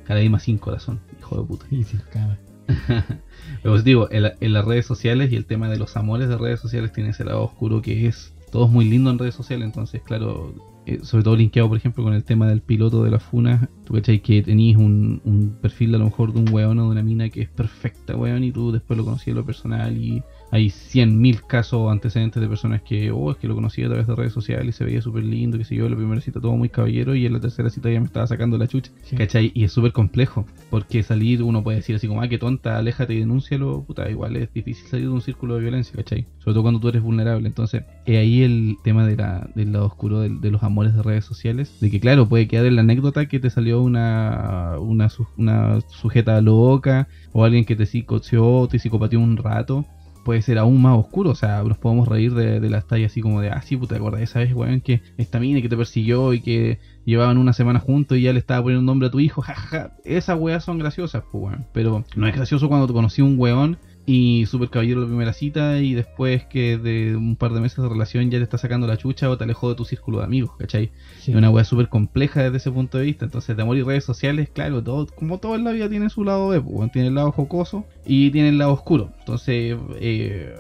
Caradima 0.04 0.40
sin 0.40 0.58
corazón, 0.58 1.00
hijo 1.20 1.40
de 1.42 1.48
puta. 1.48 1.66
Y 1.72 1.84
sin 1.84 2.00
cama. 2.12 2.38
Pero 3.64 3.74
os 3.74 3.84
digo, 3.84 4.08
en, 4.12 4.24
la- 4.24 4.34
en 4.40 4.54
las 4.54 4.66
redes 4.66 4.86
sociales 4.86 5.32
y 5.32 5.36
el 5.36 5.46
tema 5.46 5.70
de 5.70 5.78
los 5.78 5.96
amores 5.98 6.28
de 6.30 6.38
redes 6.38 6.60
sociales 6.60 6.92
tiene 6.92 7.12
ese 7.12 7.24
lado 7.24 7.44
oscuro 7.44 7.82
que 7.82 8.08
es. 8.08 8.34
Todo 8.52 8.66
es 8.66 8.72
muy 8.72 8.86
lindo 8.86 9.12
en 9.12 9.20
redes 9.20 9.36
sociales, 9.36 9.66
entonces, 9.66 10.02
claro, 10.02 10.54
eh, 10.90 11.00
sobre 11.04 11.24
todo 11.24 11.36
linkeado, 11.36 11.70
por 11.70 11.78
ejemplo, 11.78 12.04
con 12.04 12.14
el 12.14 12.24
tema 12.24 12.48
del 12.48 12.62
piloto 12.62 13.04
de 13.04 13.12
la 13.12 13.20
FUNA. 13.20 13.70
Tú 13.86 13.94
cachai 13.94 14.22
que 14.22 14.42
tenéis 14.42 14.76
un, 14.76 15.22
un 15.24 15.56
perfil 15.62 15.94
a 15.94 16.00
lo 16.00 16.06
mejor 16.06 16.34
de 16.34 16.40
un 16.40 16.50
weón 16.50 16.80
o 16.80 16.86
de 16.86 16.90
una 16.90 17.04
mina 17.04 17.30
que 17.30 17.42
es 17.42 17.50
perfecta, 17.50 18.16
weón, 18.16 18.44
y 18.44 18.52
tú 18.52 18.72
después 18.72 18.98
lo 18.98 19.06
conocías 19.06 19.30
en 19.30 19.36
lo 19.36 19.46
personal 19.46 19.96
y 19.98 20.24
hay 20.52 20.68
100.000 20.68 21.46
casos 21.46 21.92
antecedentes 21.92 22.42
de 22.42 22.48
personas 22.48 22.82
que, 22.82 23.12
oh, 23.12 23.32
es 23.32 23.38
que 23.38 23.48
lo 23.48 23.56
conocí 23.56 23.84
a 23.84 23.88
través 23.88 24.08
de 24.08 24.16
redes 24.16 24.34
sociales 24.34 24.76
y 24.76 24.78
se 24.78 24.84
veía 24.84 25.02
súper 25.02 25.24
lindo, 25.24 25.58
que 25.58 25.64
sé 25.64 25.76
yo, 25.76 25.86
en 25.86 25.92
la 25.92 25.98
primera 25.98 26.22
cita 26.22 26.40
todo 26.40 26.56
muy 26.56 26.70
caballero 26.70 27.16
y 27.16 27.26
en 27.26 27.34
la 27.34 27.40
tercera 27.40 27.70
cita 27.70 27.92
ya 27.92 28.00
me 28.00 28.08
estaba 28.08 28.26
sacando 28.26 28.58
la 28.58 28.68
chucha. 28.68 28.92
Sí. 29.04 29.16
¿Cachai? 29.16 29.52
Y 29.54 29.64
es 29.64 29.72
súper 29.72 29.92
complejo, 29.92 30.46
porque 30.70 31.04
salir, 31.04 31.44
uno 31.44 31.64
puede 31.64 31.78
decir 31.78 31.96
así 31.96 32.08
como, 32.08 32.22
ah, 32.22 32.28
qué 32.28 32.38
tonta, 32.38 32.78
aléjate 32.78 33.14
y 33.14 33.20
denúncialo, 33.20 33.84
puta, 33.84 34.10
igual 34.10 34.36
es 34.38 34.52
difícil 34.54 34.88
salir 34.88 35.06
de 35.06 35.12
un 35.12 35.22
círculo 35.22 35.56
de 35.56 35.62
violencia, 35.62 35.96
¿cachai? 35.96 36.26
Sobre 36.40 36.54
todo 36.54 36.64
cuando 36.64 36.80
tú 36.80 36.90
eres 36.90 37.02
vulnerable. 37.02 37.48
Entonces, 37.48 37.84
es 38.06 38.18
ahí 38.18 38.42
el 38.42 38.78
tema 38.84 39.06
de 39.06 39.18
la, 39.18 39.50
del 39.56 39.72
lado 39.74 39.86
oscuro 39.86 40.22
de, 40.22 40.50
los 40.50 40.64
amores 40.64 40.96
de 40.96 41.04
redes 41.04 41.26
sociales, 41.26 41.78
de 41.80 41.92
que 41.92 42.00
claro, 42.00 42.28
puede 42.28 42.48
quedar 42.48 42.66
en 42.66 42.76
la 42.76 42.82
anécdota 42.82 43.28
que 43.28 43.40
te 43.40 43.52
salió 43.52 43.82
una, 43.82 44.78
una, 44.80 45.10
una 45.38 45.82
sujeta 45.82 46.42
loca, 46.42 47.08
o 47.34 47.44
alguien 47.44 47.66
que 47.66 47.76
te 47.76 47.86
psicoció, 47.86 48.68
te 48.70 48.80
psicopateó 48.80 49.20
un 49.20 49.38
rato, 49.38 49.86
puede 50.30 50.44
ser 50.44 50.60
aún 50.60 50.80
más 50.80 50.96
oscuro. 50.96 51.32
O 51.32 51.36
sea, 51.36 51.64
nos 51.64 51.80
podemos 51.80 52.08
reír 52.08 52.36
de, 52.36 52.60
de 52.60 52.70
las 52.70 52.86
tallas 52.86 53.12
así 53.12 53.20
como 53.20 53.42
de, 53.42 53.50
ah, 53.50 53.64
sí, 53.64 53.76
puta, 53.76 53.96
¿te 53.96 54.00
acordás 54.00 54.22
esa 54.22 54.38
vez, 54.38 54.54
weón, 54.54 54.80
que 54.80 55.02
esta 55.18 55.40
mina 55.40 55.60
que 55.60 55.70
te 55.70 55.76
persiguió 55.76 56.36
y 56.36 56.42
que 56.42 56.78
llevaban 57.04 57.40
una 57.40 57.52
semana 57.52 57.80
juntos 57.80 58.16
y 58.16 58.22
ya 58.22 58.32
le 58.32 58.38
estaba 58.38 58.62
poniendo 58.62 58.82
un 58.82 58.86
nombre 58.86 59.08
a 59.08 59.12
tu 59.12 59.20
hijo? 59.20 59.42
Jajaja. 59.42 59.94
Esas 60.06 60.40
weas 60.40 60.64
son 60.64 60.78
graciosas, 60.78 61.24
pues, 61.32 61.46
weón. 61.46 61.66
Pero 61.74 62.06
no 62.16 62.28
es 62.28 62.36
gracioso 62.36 62.68
cuando 62.70 62.86
te 62.86 62.94
conocí 62.94 63.24
un 63.24 63.40
weón 63.40 63.80
y 64.12 64.48
super 64.48 64.70
caballero 64.72 65.02
la 65.02 65.06
primera 65.06 65.34
cita 65.34 65.78
y 65.80 65.94
después 65.94 66.44
que 66.46 66.80
de 66.80 67.16
un 67.16 67.36
par 67.36 67.54
de 67.54 67.62
meses 67.62 67.78
de 67.84 67.88
relación 67.88 68.32
ya 68.32 68.40
te 68.40 68.44
está 68.44 68.58
sacando 68.58 68.88
la 68.88 68.98
chucha 68.98 69.30
o 69.30 69.38
te 69.38 69.44
alejó 69.44 69.70
de 69.70 69.76
tu 69.76 69.86
círculo 69.86 70.18
de 70.18 70.24
amigos, 70.24 70.52
¿cachai? 70.58 70.90
Sí. 71.20 71.30
Es 71.32 71.38
una 71.38 71.52
wea 71.52 71.64
súper 71.64 71.90
compleja 71.90 72.42
desde 72.42 72.58
ese 72.58 72.72
punto 72.72 72.98
de 72.98 73.04
vista. 73.06 73.26
Entonces, 73.26 73.56
de 73.56 73.62
amor 73.62 73.78
y 73.78 73.84
redes 73.84 74.04
sociales, 74.04 74.50
claro, 74.52 74.82
todo, 74.84 75.06
como 75.16 75.38
todo 75.38 75.56
en 75.56 75.64
la 75.64 75.72
vida 75.74 75.90
tiene 75.90 76.10
su 76.10 76.24
lado 76.24 76.48
B, 76.48 76.60
pues, 76.60 76.92
tiene 76.92 77.10
el 77.10 77.16
lado 77.16 77.32
jocoso 77.32 77.86
y 78.04 78.32
tiene 78.32 78.50
el 78.50 78.58
lado 78.58 78.74
oscuro. 78.74 79.12
Entonces, 79.20 79.78
eh, 80.00 80.56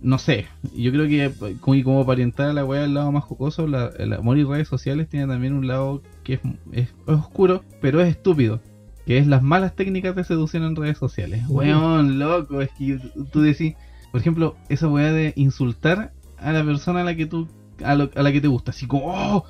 no 0.00 0.18
sé, 0.18 0.46
yo 0.76 0.92
creo 0.92 1.08
que 1.08 1.32
como, 1.60 1.74
y 1.74 1.82
como 1.82 2.02
para 2.06 2.12
orientar 2.12 2.50
a 2.50 2.52
la 2.52 2.64
wea 2.64 2.82
del 2.82 2.94
lado 2.94 3.10
más 3.10 3.24
jocoso, 3.24 3.66
la- 3.66 3.90
el 3.98 4.12
amor 4.12 4.38
y 4.38 4.44
redes 4.44 4.68
sociales 4.68 5.08
tiene 5.08 5.26
también 5.26 5.54
un 5.54 5.66
lado 5.66 6.02
que 6.22 6.34
es, 6.34 6.40
es- 6.72 6.88
es 7.06 7.14
oscuro, 7.14 7.64
pero 7.80 8.00
es 8.00 8.10
estúpido. 8.10 8.60
Que 9.06 9.18
es 9.18 9.26
las 9.26 9.42
malas 9.42 9.74
técnicas 9.74 10.14
de 10.14 10.24
seducción 10.24 10.62
en 10.62 10.76
redes 10.76 10.96
sociales. 10.98 11.42
Uy. 11.48 11.66
Weón, 11.66 12.18
loco, 12.18 12.60
es 12.60 12.70
que 12.78 12.98
tú 13.32 13.40
decís, 13.40 13.74
por 14.10 14.20
ejemplo, 14.20 14.54
esa 14.68 14.88
weá 14.88 15.12
de 15.12 15.32
insultar 15.36 16.12
a 16.38 16.52
la 16.52 16.64
persona 16.64 17.00
a 17.00 17.04
la 17.04 17.14
que 17.14 17.26
tú 17.26 17.48
a, 17.84 17.94
lo- 17.96 18.10
a 18.14 18.22
la 18.22 18.30
que 18.30 18.40
te 18.40 18.46
gusta, 18.46 18.70
así 18.70 18.86
como, 18.86 19.06
oh, 19.06 19.44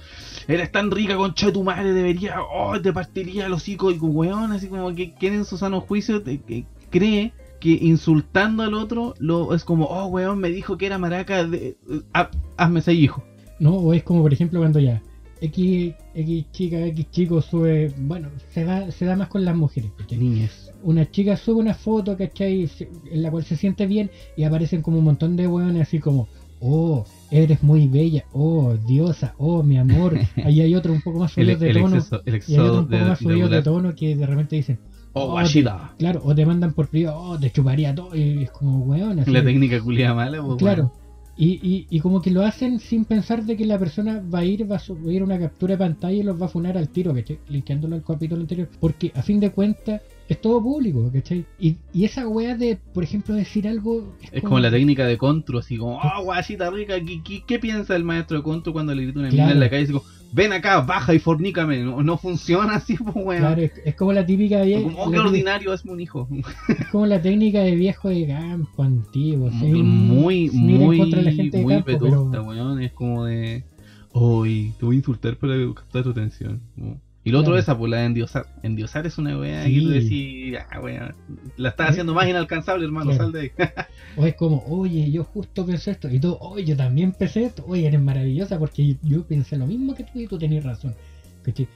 eres 0.49 0.73
tan 0.73 0.91
rica, 0.91 1.17
concha 1.17 1.47
de 1.47 1.53
tu 1.53 1.65
madre, 1.65 1.93
debería, 1.93 2.37
oh, 2.41 2.81
te 2.81 2.91
partiría 2.93 3.45
el 3.47 3.53
hocico, 3.53 3.91
y 3.91 3.99
como, 3.99 4.12
weón, 4.12 4.53
así 4.53 4.69
como 4.69 4.95
que 4.95 5.12
quien 5.15 5.35
en 5.35 5.45
su 5.45 5.59
sano 5.59 5.83
juicio 5.83 6.23
te- 6.23 6.41
que 6.41 6.65
cree 6.88 7.33
que 7.61 7.71
insultando 7.71 8.62
al 8.62 8.73
otro 8.75 9.15
lo 9.19 9.55
es 9.55 9.65
como, 9.65 9.85
oh, 9.87 10.07
weón, 10.07 10.38
me 10.38 10.49
dijo 10.49 10.79
que 10.79 10.87
era 10.87 10.97
maraca, 10.97 11.45
de, 11.45 11.77
ha- 12.15 12.31
hazme 12.57 12.79
ese 12.81 12.95
hijo. 12.95 13.23
¿no? 13.59 13.75
O 13.75 13.93
es 13.93 14.03
como, 14.03 14.23
por 14.23 14.33
ejemplo, 14.33 14.61
cuando 14.61 14.81
ya 14.81 15.03
X, 15.43 15.95
X 16.15 16.47
chica, 16.53 16.87
X 16.87 17.11
chico 17.11 17.43
sube, 17.43 17.93
bueno, 17.99 18.29
se 18.53 18.65
da, 18.65 18.91
se 18.93 19.05
da 19.05 19.17
más 19.17 19.29
con 19.29 19.45
las 19.45 19.57
mujeres, 19.57 19.91
¿cachai? 19.99 20.19
Niñez. 20.19 20.71
Una 20.85 21.11
chica 21.11 21.37
sube 21.37 21.61
una 21.61 21.75
foto, 21.75 22.17
¿cachai? 22.17 22.69
En 23.11 23.23
la 23.23 23.31
cual 23.31 23.45
se 23.45 23.57
siente 23.57 23.87
bien 23.87 24.11
y 24.37 24.45
aparecen 24.45 24.83
como 24.83 24.99
un 24.99 25.05
montón 25.05 25.37
de 25.37 25.49
hueones 25.49 25.83
así 25.83 25.99
como, 25.99 26.29
oh, 26.61 27.05
eres 27.31 27.63
muy 27.63 27.89
bella, 27.89 28.25
oh, 28.33 28.75
diosa, 28.87 29.35
oh, 29.37 29.65
mi 29.65 29.79
amor. 29.79 30.17
Ahí 30.45 30.61
hay 30.61 30.75
otro 30.77 30.93
un 30.93 31.03
poco 31.03 31.19
más 31.19 31.33
subido 31.33 31.59
de 31.59 31.73
tono. 31.73 31.97
exceso, 31.97 32.23
el 32.25 32.43
Y 32.47 32.55
hay 32.55 32.61
otro 32.61 32.79
exceso 32.79 32.79
un 32.79 32.85
poco 32.85 32.97
de, 32.97 33.05
más 33.05 33.19
subido 33.19 33.49
de 33.49 33.63
tono 33.63 33.95
que 33.97 34.17
de 34.17 34.27
repente 34.27 34.57
dicen, 34.57 34.79
Oh, 35.15 35.39
Oh, 35.39 35.97
claro, 35.99 36.23
o 36.25 36.35
te 36.35 36.47
mandan 36.47 36.73
por 36.73 36.89
privado, 36.89 37.19
oh, 37.19 37.39
te 37.39 37.51
chuparía 37.51 37.95
todo. 37.95 38.17
Y 38.17 38.45
es 38.45 38.51
como, 38.51 38.79
weón, 38.79 39.19
así. 39.19 39.31
La 39.31 39.45
técnica 39.45 39.81
culiada 39.81 40.15
mala, 40.15 40.43
pues, 40.43 40.57
Claro. 40.57 40.93
Y, 41.35 41.87
y, 41.88 42.01
como 42.01 42.21
que 42.21 42.31
lo 42.31 42.42
hacen 42.42 42.79
sin 42.79 43.07
pensar 43.07 43.45
de 43.45 43.57
que 43.57 43.64
la 43.64 43.79
persona 43.79 44.23
va 44.33 44.40
a 44.40 44.45
ir, 44.45 44.71
va 44.71 44.77
a 44.77 44.79
subir 44.79 45.23
una 45.23 45.38
captura 45.38 45.73
de 45.73 45.79
pantalla 45.79 46.16
y 46.16 46.23
los 46.23 46.40
va 46.40 46.47
a 46.47 46.51
funar 46.51 46.77
al 46.77 46.90
tiro, 46.90 47.14
¿cachai? 47.14 47.38
Linkeándolo 47.49 47.97
al 47.97 48.03
capítulo 48.03 48.42
anterior. 48.42 48.68
Porque 48.79 49.12
a 49.14 49.23
fin 49.23 49.40
de 49.40 49.51
cuentas 49.51 50.03
es 50.29 50.41
todo 50.41 50.63
público, 50.63 51.11
¿cachai? 51.13 51.45
Y, 51.59 51.77
y 51.93 52.05
esa 52.05 52.27
weá 52.27 52.57
de, 52.57 52.79
por 52.95 53.05
ejemplo, 53.05 53.35
decir 53.35 53.69
algo... 53.69 54.15
Es 54.31 54.43
como 54.43 54.59
la 54.61 54.71
técnica 54.71 55.07
de 55.07 55.19
Contru, 55.19 55.59
así 55.59 55.77
como, 55.77 55.99
oh, 55.99 56.23
guachita 56.25 56.71
rica, 56.71 56.95
¿qué, 57.05 57.21
qué, 57.23 57.43
qué 57.47 57.59
piensa 57.59 57.95
el 57.97 58.05
maestro 58.05 58.39
de 58.39 58.43
Contru 58.43 58.73
cuando 58.73 58.95
le 58.95 59.03
grita 59.05 59.19
una 59.19 59.29
mina 59.29 59.43
Claro. 59.45 59.53
en 59.55 59.61
la 59.61 59.69
calle? 59.71 59.83
Así 59.85 59.93
como, 59.93 60.05
ven 60.33 60.53
acá, 60.55 60.81
baja 60.81 61.13
y 61.13 61.19
fornícame. 61.19 61.81
No, 61.83 62.03
no 62.03 62.17
funciona 62.17 62.77
así, 62.77 62.97
pues, 62.97 63.15
weón. 63.15 63.41
Claro, 63.41 63.61
es, 63.63 63.73
es 63.85 63.95
como 63.95 64.13
la 64.15 64.25
típica 64.25 64.65
vie- 64.65 64.83
como, 64.83 65.03
oh, 65.03 65.11
qué 65.11 65.19
ordinario, 65.19 65.73
hazme 65.73 65.93
un 65.93 66.01
hijo. 66.01 66.27
es 66.69 66.87
como 66.87 67.05
la 67.07 67.21
técnica 67.21 67.61
de 67.61 67.75
viejo 67.75 68.09
de 68.09 68.27
campo 68.27 68.83
antiguo. 68.83 69.51
sin- 69.51 69.85
muy, 69.87 70.49
muy, 70.51 70.97
contra 70.99 71.19
de 71.19 71.25
la 71.27 71.33
gente 71.33 71.59
de 71.59 71.63
muy 71.63 71.83
pero- 71.83 72.07
weón. 72.43 72.81
Es 72.81 72.93
como 72.93 73.27
de, 73.27 73.65
hoy 74.13 74.73
te 74.79 74.87
voy 74.87 74.97
a 74.97 74.99
insultar 74.99 75.37
para 75.37 75.55
captar 75.75 76.05
tu 76.05 76.11
atención. 76.11 76.61
Como- 76.79 77.01
Y 77.25 77.31
lo 77.31 77.39
otro 77.41 77.57
es 77.57 77.63
esa, 77.65 77.79
pues 77.79 77.91
la 77.91 77.99
de 77.99 78.07
endiosar. 78.07 78.47
Endiosar 78.65 79.07
es 79.07 79.17
una 79.17 79.39
weá 79.39 79.65
Sí. 79.65 79.75
que 79.75 79.81
tú 79.81 79.89
decís, 79.91 80.55
ah, 80.71 80.81
weón, 80.81 81.15
la 81.57 81.69
estás 81.69 81.91
haciendo 81.91 82.15
más 82.15 82.29
inalcanzable, 82.29 82.85
hermano, 82.85 83.11
Claro. 83.11 83.25
sal 83.25 83.33
de 83.33 83.41
ahí. 83.41 83.51
O 84.17 84.27
es 84.27 84.35
como, 84.35 84.63
oye, 84.69 85.11
yo 85.11 85.25
justo 85.25 85.65
pensé 85.65 85.93
esto. 85.93 86.09
Y 86.11 86.19
tú, 86.19 86.37
oye, 86.41 86.65
yo 86.65 86.77
también 86.77 87.13
pensé 87.13 87.45
esto. 87.45 87.65
Oye, 87.67 87.87
eres 87.87 88.01
maravillosa 88.03 88.59
porque 88.59 88.97
yo 89.03 89.25
pensé 89.25 89.57
lo 89.57 89.67
mismo 89.67 89.95
que 89.95 90.03
tú 90.05 90.19
y 90.19 90.27
tú 90.27 90.37
tenías 90.39 90.65
razón. 90.65 90.95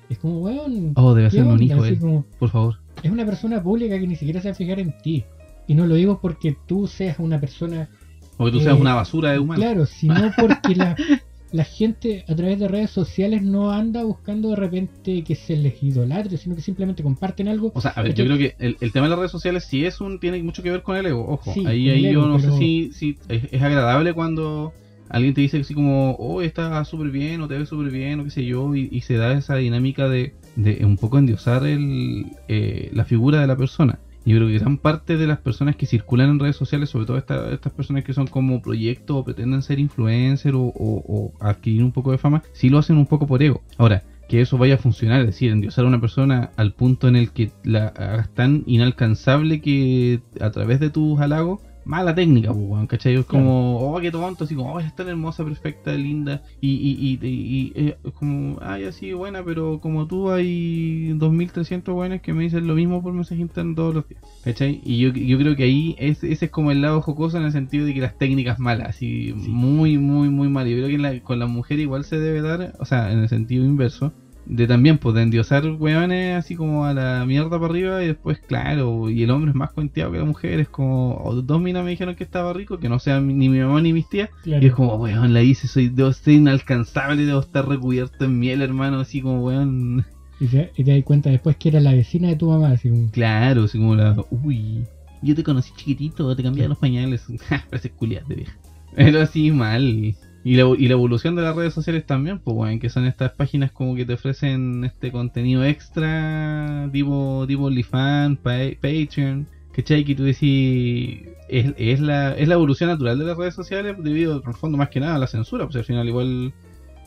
Es 0.09 0.19
como, 0.19 0.41
weón. 0.41 0.93
oh, 0.97 1.15
debe 1.15 1.29
¿qué 1.31 1.37
ser 1.37 1.45
un 1.45 1.63
hijo, 1.63 1.85
él. 1.85 1.99
como, 1.99 2.25
Por 2.39 2.51
favor. 2.51 2.77
es 3.03 3.11
una 3.11 3.25
persona 3.25 3.63
pública 3.63 3.99
que 3.99 4.07
ni 4.07 4.17
siquiera 4.17 4.41
se 4.41 4.49
va 4.49 4.53
a 4.53 4.55
fijar 4.57 4.81
en 4.81 4.97
ti. 4.99 5.25
Y 5.69 5.75
no 5.75 5.87
lo 5.87 5.95
digo 5.95 6.21
porque 6.21 6.57
tú 6.67 6.87
seas 6.87 7.19
una 7.19 7.41
persona. 7.41 7.89
O 8.37 8.45
que 8.45 8.51
tú 8.53 8.59
Eh, 8.61 8.65
seas 8.65 8.79
una 8.79 8.95
basura 8.95 9.33
de 9.33 9.39
humano. 9.39 9.61
Claro, 9.61 9.87
sino 9.87 10.31
porque 10.39 10.75
la. 10.77 10.95
la 11.53 11.65
gente 11.65 12.25
a 12.29 12.35
través 12.35 12.59
de 12.59 12.69
redes 12.69 12.91
sociales 12.91 13.43
no 13.43 13.71
anda 13.71 14.03
buscando 14.03 14.51
de 14.51 14.57
repente 14.57 15.23
que 15.23 15.35
se 15.35 15.57
les 15.57 15.83
idolatre, 15.83 16.37
sino 16.37 16.57
que 16.57 16.63
simplemente 16.63 17.03
comparten 17.03 17.49
algo. 17.49 17.73
O 17.75 17.81
sea, 17.81 17.93
a 17.93 18.03
ver, 18.03 18.15
yo 18.15 18.25
creo 18.25 18.37
que 18.37 18.55
el, 18.59 18.77
el, 18.81 18.93
tema 18.93 19.07
de 19.07 19.11
las 19.11 19.19
redes 19.19 19.31
sociales 19.31 19.65
sí 19.65 19.85
es 19.85 20.01
un 20.01 20.19
tiene 20.19 20.43
mucho 20.43 20.63
que 20.63 20.71
ver 20.71 20.83
con 20.83 20.97
el 20.97 21.07
ego, 21.07 21.27
ojo. 21.29 21.53
Sí, 21.55 21.65
ahí 21.67 21.89
ahí 21.91 22.07
ego, 22.07 22.23
yo 22.23 22.29
no 22.29 22.37
pero- 22.39 22.53
sé 22.53 22.59
si, 22.59 22.91
si 22.93 23.19
es, 23.29 23.45
es 23.51 23.63
agradable 23.63 24.13
cuando 24.13 24.73
alguien 25.09 25.35
te 25.35 25.41
dice 25.41 25.59
así 25.59 25.73
como, 25.73 26.13
oh, 26.19 26.43
está 26.43 26.85
súper 26.85 27.11
bien 27.11 27.41
o 27.41 27.49
te 27.49 27.57
ves 27.57 27.69
súper 27.69 27.91
bien 27.93 28.21
o 28.21 28.25
qué 28.25 28.31
sé 28.31 28.45
yo, 28.45 28.75
y, 28.75 28.89
y 28.91 29.03
se 29.03 29.15
da 29.15 29.33
esa 29.33 29.55
dinámica 29.57 30.09
de, 30.09 30.35
de 30.57 30.85
un 30.85 30.97
poco 30.97 31.19
endiosar 31.19 31.65
el, 31.67 32.27
eh, 32.49 32.91
la 32.93 33.05
figura 33.05 33.41
de 33.41 33.47
la 33.47 33.57
persona. 33.57 34.01
Yo 34.27 34.37
creo 34.37 34.49
que 34.49 34.59
gran 34.59 34.77
parte 34.77 35.17
de 35.17 35.27
las 35.27 35.39
personas 35.39 35.77
que 35.77 35.87
circulan 35.87 36.29
en 36.31 36.39
redes 36.41 36.57
sociales, 36.57 36.91
sobre 36.91 37.07
todo 37.07 37.17
esta- 37.17 37.53
estas 37.53 37.73
personas 37.73 38.03
que 38.03 38.13
son 38.13 38.27
como 38.27 38.61
proyectos 38.61 39.17
o 39.17 39.23
pretenden 39.23 39.63
ser 39.63 39.79
influencer 39.79 40.55
o, 40.55 40.63
o- 40.63 41.03
o 41.07 41.33
adquirir 41.41 41.85
un 41.85 41.93
poco 41.93 42.11
de 42.11 42.19
fama, 42.19 42.43
sí 42.53 42.69
lo 42.69 42.79
hacen 42.79 42.97
un 42.97 43.07
poco 43.07 43.27
por 43.27 43.41
ego. 43.43 43.63
Ahora, 43.79 44.03
que 44.29 44.41
eso 44.41 44.59
vaya 44.59 44.75
a 44.75 44.79
funcionar, 44.79 45.21
es 45.21 45.27
decir, 45.27 45.53
endiosar 45.53 45.85
a 45.85 45.89
una 45.89 46.01
persona 46.01 46.51
al 46.57 46.73
punto 46.73 47.07
en 47.07 47.15
el 47.15 47.31
que 47.31 47.51
la 47.63 47.87
hagas 47.89 48.29
tan 48.35 48.65
inalcanzable 48.67 49.61
que 49.61 50.21
a 50.41 50.51
través 50.51 50.81
de 50.81 50.91
tus 50.91 51.21
halagos, 51.21 51.61
mala 51.87 52.15
técnica, 52.15 52.53
pues, 52.53 52.65
weón, 52.69 52.87
¿cachai? 52.87 53.15
Es 53.15 53.25
como, 53.27 53.95
oh, 53.95 54.01
qué 54.01 54.11
tonto, 54.11 54.45
así 54.45 54.55
como, 54.55 54.75
oh, 54.75 54.81
es 54.81 54.93
tan 54.95 55.09
hermosa, 55.09 55.45
perfecta, 55.45 55.93
linda, 55.97 56.41
y, 56.61 56.71
y, 56.75 57.19
y, 57.23 57.27
y- 57.27 57.73
y, 57.77 57.89
eh, 57.89 57.95
es 58.03 58.13
como, 58.13 58.59
ay, 58.61 58.85
así, 58.85 59.13
buena, 59.13 59.45
pero 59.45 59.79
como 59.81 60.07
tú 60.07 60.31
hay 60.31 61.13
2300 61.17 61.95
buenas 61.95 62.21
que 62.21 62.33
me 62.35 62.43
dicen 62.45 62.67
lo 62.67 62.75
mismo 62.75 63.03
por 63.03 63.13
mensaje 63.15 63.41
interno 63.41 63.75
todos 63.75 63.95
los 63.95 64.05
días, 64.09 64.21
¿cachai? 64.43 64.81
Y 64.83 64.99
yo, 65.01 65.11
yo 65.13 65.39
creo 65.39 65.57
que 65.57 65.65
ahí 65.65 65.95
es, 65.99 66.23
ese 66.25 66.47
es 66.47 66.51
como 66.51 66.71
el 66.71 66.81
lado 66.83 67.01
jocoso 67.01 67.39
en 67.39 67.45
el 67.45 67.53
sentido 67.53 67.85
de 67.87 67.95
que 67.95 68.01
las 68.01 68.17
técnicas 68.17 68.59
malas, 68.59 68.89
así, 68.91 69.33
muy, 69.35 69.99
muy, 69.99 70.29
muy 70.31 70.49
mal. 70.49 70.67
Yo 70.69 70.77
creo 70.77 70.89
que 70.89 70.99
la- 70.99 71.21
con 71.21 71.39
la 71.39 71.47
mujer 71.47 71.79
igual 71.79 72.05
se 72.05 72.19
debe 72.19 72.41
dar, 72.43 72.73
o 72.79 72.85
sea, 72.85 73.13
en 73.13 73.19
el 73.21 73.29
sentido 73.29 73.65
inverso, 73.65 74.13
de 74.47 74.67
también, 74.67 74.97
pues, 74.99 75.15
de 75.17 75.23
endiosar 75.23 75.67
weones 75.73 76.37
así 76.37 76.55
como 76.55 76.85
a 76.85 76.95
la 76.95 77.25
mierda 77.27 77.51
para 77.51 77.67
arriba 77.67 78.03
y 78.03 78.07
después, 78.07 78.39
claro, 78.39 79.11
y 79.11 79.23
el 79.23 79.31
hombre 79.31 79.51
es 79.51 79.57
más 79.57 79.73
cuenteado 79.73 80.13
que 80.13 80.19
la 80.19 80.25
mujer, 80.25 80.61
es 80.61 80.69
como, 80.69 81.17
o 81.17 81.35
dos 81.43 81.61
minas 81.61 81.85
me 81.85 81.91
dijeron 81.91 82.15
que 82.15 82.25
estaba 82.25 82.53
rico, 82.53 82.79
que 82.79 82.89
no 82.89 82.99
sea 82.99 83.21
ni 83.21 83.49
mi 83.49 83.59
mamá 83.59 83.81
ni 83.81 83.93
mis 83.93 84.09
tías, 84.09 84.31
Claro. 84.43 84.63
y 84.63 84.69
es 84.69 84.73
como, 84.75 84.95
weón, 84.97 85.33
la 85.35 85.43
hice, 85.43 85.67
soy, 85.69 85.89
debo 85.89 86.13
ser 86.13 86.35
inalcanzable, 86.35 87.25
debo 87.27 87.41
estar 87.41 87.69
recubierto 87.69 88.25
en 88.25 88.39
miel, 88.39 88.63
hermano, 88.63 89.01
así 89.01 89.21
como, 89.21 89.45
weón, 89.45 90.05
Y 90.41 90.47
te, 90.47 90.71
y 90.77 90.85
te 90.85 90.95
das 90.95 91.05
cuenta 91.05 91.31
después 91.31 91.57
que 91.57 91.69
era 91.71 91.81
la 91.81 91.93
vecina 91.95 92.29
de 92.29 92.37
tu 92.37 92.49
mamá, 92.49 92.69
así 92.71 92.89
como, 92.89 93.11
claro, 93.11 93.65
así 93.65 93.79
como 93.79 93.95
la, 93.97 94.15
uy, 94.31 94.85
yo 95.23 95.35
te 95.35 95.43
conocí 95.43 95.73
chiquitito, 95.77 96.37
te 96.37 96.43
cambiaba 96.43 96.69
los 96.69 96.79
pañales, 96.79 97.25
parece 97.71 97.91
culias 97.91 98.27
de 98.29 98.35
vieja. 98.37 98.57
Pero 98.95 99.21
así 99.21 99.51
mal. 99.51 100.15
Y 100.49 100.55
la, 100.55 100.63
y 100.79 100.87
la 100.87 100.93
evolución 100.93 101.35
de 101.35 101.43
las 101.43 101.57
redes 101.57 101.75
sociales 101.75 102.07
también, 102.07 102.39
pues 102.39 102.55
bueno, 102.55 102.79
que 102.79 102.89
son 102.89 103.05
estas 103.05 103.33
páginas 103.33 103.73
como 103.73 103.97
que 103.97 104.05
te 104.05 104.13
ofrecen 104.13 104.85
este 104.85 105.11
contenido 105.11 105.65
extra, 105.65 106.89
tipo, 106.93 107.45
tipo 107.49 107.65
OnlyFans, 107.65 108.39
Pa- 108.39 108.71
Patreon, 108.81 109.49
¿cachai? 109.73 110.05
Que 110.05 110.15
tú 110.15 110.23
decís, 110.23 111.19
es, 111.49 111.75
es, 111.77 111.99
la, 111.99 112.33
es 112.35 112.47
la 112.47 112.55
evolución 112.55 112.89
natural 112.91 113.19
de 113.19 113.25
las 113.25 113.37
redes 113.37 113.55
sociales 113.55 113.97
debido, 113.99 114.41
en 114.41 114.49
el 114.49 114.55
fondo, 114.55 114.79
más 114.79 114.89
que 114.89 115.01
nada 115.01 115.17
a 115.17 115.19
la 115.19 115.27
censura, 115.27 115.65
pues 115.65 115.75
al 115.79 115.85
final 115.85 116.07
igual 116.07 116.53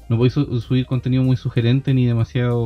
no 0.09 0.17
podéis 0.17 0.33
su- 0.33 0.59
subir 0.59 0.85
contenido 0.85 1.23
muy 1.23 1.37
sugerente 1.37 1.93
ni 1.93 2.05
demasiado... 2.05 2.59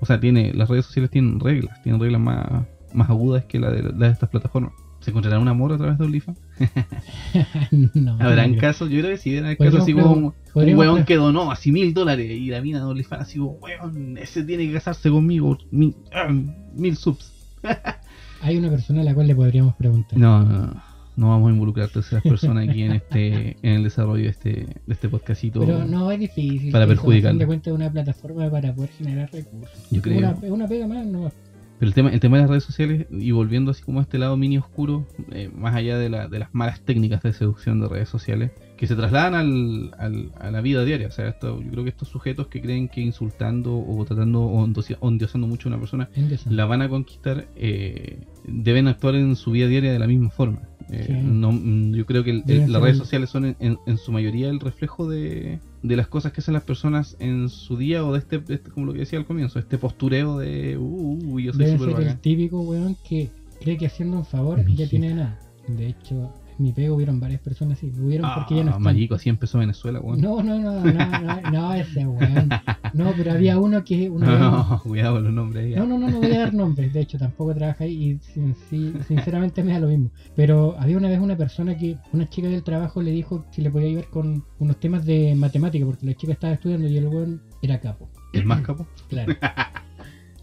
O 0.00 0.06
sea, 0.06 0.20
tiene 0.20 0.52
las 0.54 0.68
redes 0.68 0.84
sociales 0.86 1.10
tienen 1.10 1.40
reglas, 1.40 1.82
tienen 1.82 2.00
reglas 2.00 2.20
más, 2.20 2.66
más 2.92 3.10
agudas 3.10 3.44
que 3.46 3.58
la 3.58 3.72
de, 3.72 3.82
la 3.82 4.06
de 4.06 4.12
estas 4.12 4.28
plataformas. 4.28 4.72
¿Se 5.00 5.10
encontrará 5.10 5.38
un 5.38 5.48
amor 5.48 5.72
a 5.72 5.78
través 5.78 5.96
de 5.98 6.04
OnlyFans? 6.04 6.38
no. 7.94 8.16
¿Habrán 8.20 8.52
no, 8.52 8.58
casos? 8.58 8.90
Yo 8.90 8.98
creo 9.00 9.12
que 9.12 9.16
sí, 9.16 9.36
habrán 9.36 9.56
casos 9.56 9.82
así 9.82 9.94
como 9.94 10.12
un, 10.12 10.34
un 10.54 10.74
weón 10.74 11.04
que 11.04 11.16
donó 11.16 11.50
así 11.52 11.70
mil 11.70 11.94
dólares 11.94 12.30
y 12.30 12.48
la 12.48 12.60
mina 12.60 12.78
de 12.78 12.84
OnlyFans 12.84 13.22
así 13.22 13.38
como, 13.38 13.52
weón, 13.52 14.18
ese 14.18 14.42
tiene 14.42 14.66
que 14.66 14.74
casarse 14.74 15.08
conmigo, 15.10 15.56
mil, 15.70 15.94
ah, 16.12 16.28
mil 16.74 16.96
subs. 16.96 17.32
Hay 18.42 18.56
una 18.56 18.70
persona 18.70 19.02
a 19.02 19.04
la 19.04 19.14
cual 19.14 19.26
le 19.26 19.34
podríamos 19.34 19.74
preguntar. 19.76 20.18
No, 20.18 20.42
no, 20.42 20.82
no, 21.16 21.28
vamos 21.28 21.48
a 21.48 21.52
involucrar 21.52 21.86
a 21.86 21.92
terceras 21.92 22.22
personas 22.22 22.68
aquí 22.68 22.82
en 22.82 22.92
este 22.92 23.56
en 23.62 23.74
el 23.74 23.82
desarrollo 23.84 24.24
de 24.24 24.30
este, 24.30 24.50
de 24.50 24.92
este 24.94 25.08
podcastito. 25.08 25.60
Pero 25.60 25.84
no 25.84 26.10
es 26.10 26.20
difícil. 26.20 26.70
Para 26.70 26.86
fin 26.86 27.38
de 27.38 27.46
cuentas, 27.46 27.68
es 27.68 27.72
una 27.72 27.90
plataforma 27.90 28.50
para 28.50 28.74
poder 28.74 28.90
generar 28.90 29.30
recursos. 29.32 29.88
Yo 29.90 30.02
creo. 30.02 30.18
Una, 30.18 30.30
es 30.30 30.50
una 30.50 30.68
pega 30.68 30.86
más, 30.86 31.06
no. 31.06 31.32
Pero 31.78 31.88
el 31.88 31.94
tema, 31.94 32.10
el 32.10 32.18
tema 32.20 32.36
de 32.38 32.42
las 32.42 32.50
redes 32.50 32.64
sociales, 32.64 33.06
y 33.10 33.30
volviendo 33.30 33.70
así 33.70 33.82
como 33.82 34.00
a 34.00 34.02
este 34.02 34.18
lado 34.18 34.36
mini 34.36 34.58
oscuro, 34.58 35.06
eh, 35.30 35.48
más 35.54 35.74
allá 35.76 35.96
de, 35.98 36.08
la, 36.08 36.26
de 36.28 36.40
las 36.40 36.52
malas 36.52 36.80
técnicas 36.80 37.22
de 37.22 37.32
seducción 37.32 37.80
de 37.80 37.88
redes 37.88 38.08
sociales, 38.08 38.50
que 38.76 38.86
se 38.88 38.96
trasladan 38.96 39.34
al, 39.34 39.90
al- 39.98 40.32
a 40.40 40.50
la 40.50 40.60
vida 40.60 40.84
diaria. 40.84 41.06
O 41.06 41.10
sea, 41.12 41.28
esto, 41.28 41.62
yo 41.62 41.70
creo 41.70 41.84
que 41.84 41.90
estos 41.90 42.08
sujetos 42.08 42.48
que 42.48 42.60
creen 42.60 42.88
que 42.88 43.00
insultando 43.00 43.76
o 43.78 44.04
tratando 44.04 44.42
o 44.42 44.66
endosi- 44.66 44.96
o 44.98 45.08
endiosando 45.08 45.46
mucho 45.46 45.68
a 45.68 45.70
una 45.72 45.78
persona 45.78 46.08
la 46.50 46.64
van 46.64 46.82
a 46.82 46.88
conquistar, 46.88 47.46
eh, 47.56 48.18
deben 48.44 48.88
actuar 48.88 49.14
en 49.14 49.36
su 49.36 49.52
vida 49.52 49.68
diaria 49.68 49.92
de 49.92 49.98
la 50.00 50.06
misma 50.08 50.30
forma. 50.30 50.62
Eh, 50.90 51.04
Sí. 51.06 51.12
no, 51.12 51.52
yo 51.96 52.06
creo 52.06 52.24
que 52.24 52.30
el- 52.30 52.42
las 52.72 52.82
redes 52.82 52.96
sociales 52.98 53.30
son 53.30 53.44
en, 53.44 53.56
en- 53.60 53.78
en 53.86 53.98
su 53.98 54.10
mayoría 54.10 54.48
el 54.48 54.58
reflejo 54.58 55.08
de, 55.08 55.60
de 55.82 55.96
las 55.96 56.08
cosas 56.08 56.32
que 56.32 56.40
hacen 56.40 56.54
las 56.54 56.64
personas 56.64 57.16
en 57.20 57.48
su 57.48 57.76
día 57.76 58.04
o 58.04 58.12
de 58.12 58.18
este, 58.18 58.38
de 58.38 58.54
este- 58.54 58.70
como 58.70 58.86
lo 58.86 58.92
que 58.92 59.00
decía 59.00 59.18
al 59.18 59.24
comienzo, 59.26 59.58
este 59.58 59.78
postureo 59.78 60.38
de, 60.38 60.76
uh, 60.76 60.82
uh, 60.82 61.38
yo 61.40 61.52
soy 61.52 61.64
Debe 61.64 61.78
súper 61.78 61.96
ser 61.96 62.06
el 62.08 62.18
típico 62.18 62.60
weón 62.62 62.96
que 63.08 63.30
cree 63.60 63.76
que 63.78 63.86
haciendo 63.86 64.16
un 64.18 64.24
favor 64.24 64.64
ya 64.66 64.88
tiene 64.88 65.14
nada. 65.14 65.38
De 65.68 65.86
hecho, 65.88 66.32
mi 66.58 66.72
pego 66.72 66.96
hubieron 66.96 67.20
varias 67.20 67.40
personas 67.40 67.78
así. 67.78 67.92
Hubieron 67.98 68.28
porque 68.34 68.56
ya 68.56 68.62
no 68.62 68.68
Ah, 68.68 68.72
están. 68.72 68.82
marico, 68.82 69.14
así 69.14 69.28
empezó 69.28 69.58
Venezuela, 69.58 70.00
weón. 70.00 70.20
No, 70.20 70.42
no, 70.42 70.58
no, 70.58 70.80
no, 70.84 70.92
no, 70.92 71.50
no, 71.50 71.72
ese 71.74 72.06
weón. 72.06 72.48
No, 72.94 73.12
pero 73.16 73.32
había 73.32 73.58
uno 73.60 73.84
que 73.84 74.10
vez- 74.10 74.38
No, 74.40 74.80
cuidado 74.82 75.14
con 75.14 75.24
los 75.24 75.32
nombres 75.32 75.64
ahí. 75.66 75.74
No, 75.76 75.86
no, 75.86 75.98
no, 75.98 76.08
no 76.10 76.18
voy 76.18 76.32
a 76.32 76.38
dar 76.40 76.54
nombres. 76.54 76.92
De 76.92 77.00
hecho, 77.00 77.16
tampoco 77.18 77.54
trabaja 77.54 77.84
ahí 77.84 78.10
y 78.12 78.18
sin- 78.32 78.54
sí, 78.68 78.92
sinceramente 79.06 79.62
me 79.62 79.72
da 79.72 79.80
lo 79.80 79.88
mismo. 79.88 80.10
Pero 80.34 80.74
había 80.78 80.96
una 80.96 81.08
vez 81.08 81.20
una 81.20 81.36
persona 81.36 81.76
que, 81.76 81.96
una 82.12 82.28
chica 82.28 82.48
del 82.48 82.62
trabajo 82.62 83.00
le 83.02 83.12
dijo 83.12 83.44
si 83.50 83.62
le 83.62 83.70
podía 83.70 83.88
ayudar 83.88 84.08
con 84.10 84.44
unos 84.58 84.80
temas 84.80 85.06
de 85.06 85.34
matemática, 85.36 85.86
porque 85.86 86.06
la 86.06 86.14
chica 86.14 86.32
estaba 86.32 86.54
estudiando 86.54 86.88
y 86.88 86.96
el 86.96 87.06
weón 87.08 87.40
era 87.62 87.78
capo. 87.80 88.08
¿El 88.32 88.44
más 88.44 88.60
capo? 88.62 88.86
Claro. 89.08 89.32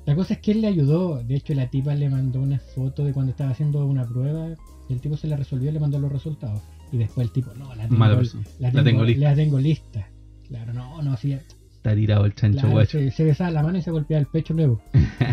La 0.06 0.15
cosa 0.15 0.36
es 0.36 0.39
que 0.39 0.51
él 0.51 0.62
le 0.62 0.67
ayudó. 0.67 1.23
De 1.23 1.36
hecho, 1.36 1.54
la 1.56 1.67
tipa 1.67 1.95
le 1.95 2.10
mandó 2.10 2.39
una 2.39 2.60
foto 2.60 3.04
de 3.04 3.12
cuando 3.12 3.32
estaba 3.32 3.49
haciendo 3.51 3.86
una 3.86 4.06
prueba 4.06 4.49
y 4.89 4.93
el 4.93 5.02
tipo 5.02 5.17
se 5.17 5.28
la 5.28 5.36
resolvió 5.38 5.69
y 5.69 5.74
le 5.74 5.80
mandó 5.80 6.00
los 6.00 6.12
resultados. 6.12 6.62
Y 6.91 6.98
después 6.98 7.28
el 7.28 7.34
tipo, 7.34 7.54
no, 7.56 7.74
la 7.76 7.84
tengo, 7.84 7.98
Mala 7.98 8.15
persona. 8.17 8.43
la 8.60 8.67
La 8.71 8.84
tengo, 8.84 8.84
tengo 8.84 9.04
lista. 9.06 9.30
la 9.30 9.36
tengo 9.36 9.60
lista. 9.60 10.10
Claro, 10.48 10.74
no, 10.74 11.02
no, 11.02 11.17
sí, 11.17 11.34
Está 11.34 11.95
tirado 11.95 12.26
el 12.26 12.34
chancho, 12.34 12.60
Claro, 12.62 12.74
guacho. 12.74 12.98
se, 13.00 13.12
se 13.12 13.24
besaba 13.24 13.52
la 13.52 13.62
mano 13.63 13.78
y 13.78 13.82
se 13.82 13.91
golpeaba 13.91 14.19
el 14.19 14.28
pecho 14.28 14.54
luego. 14.54 14.82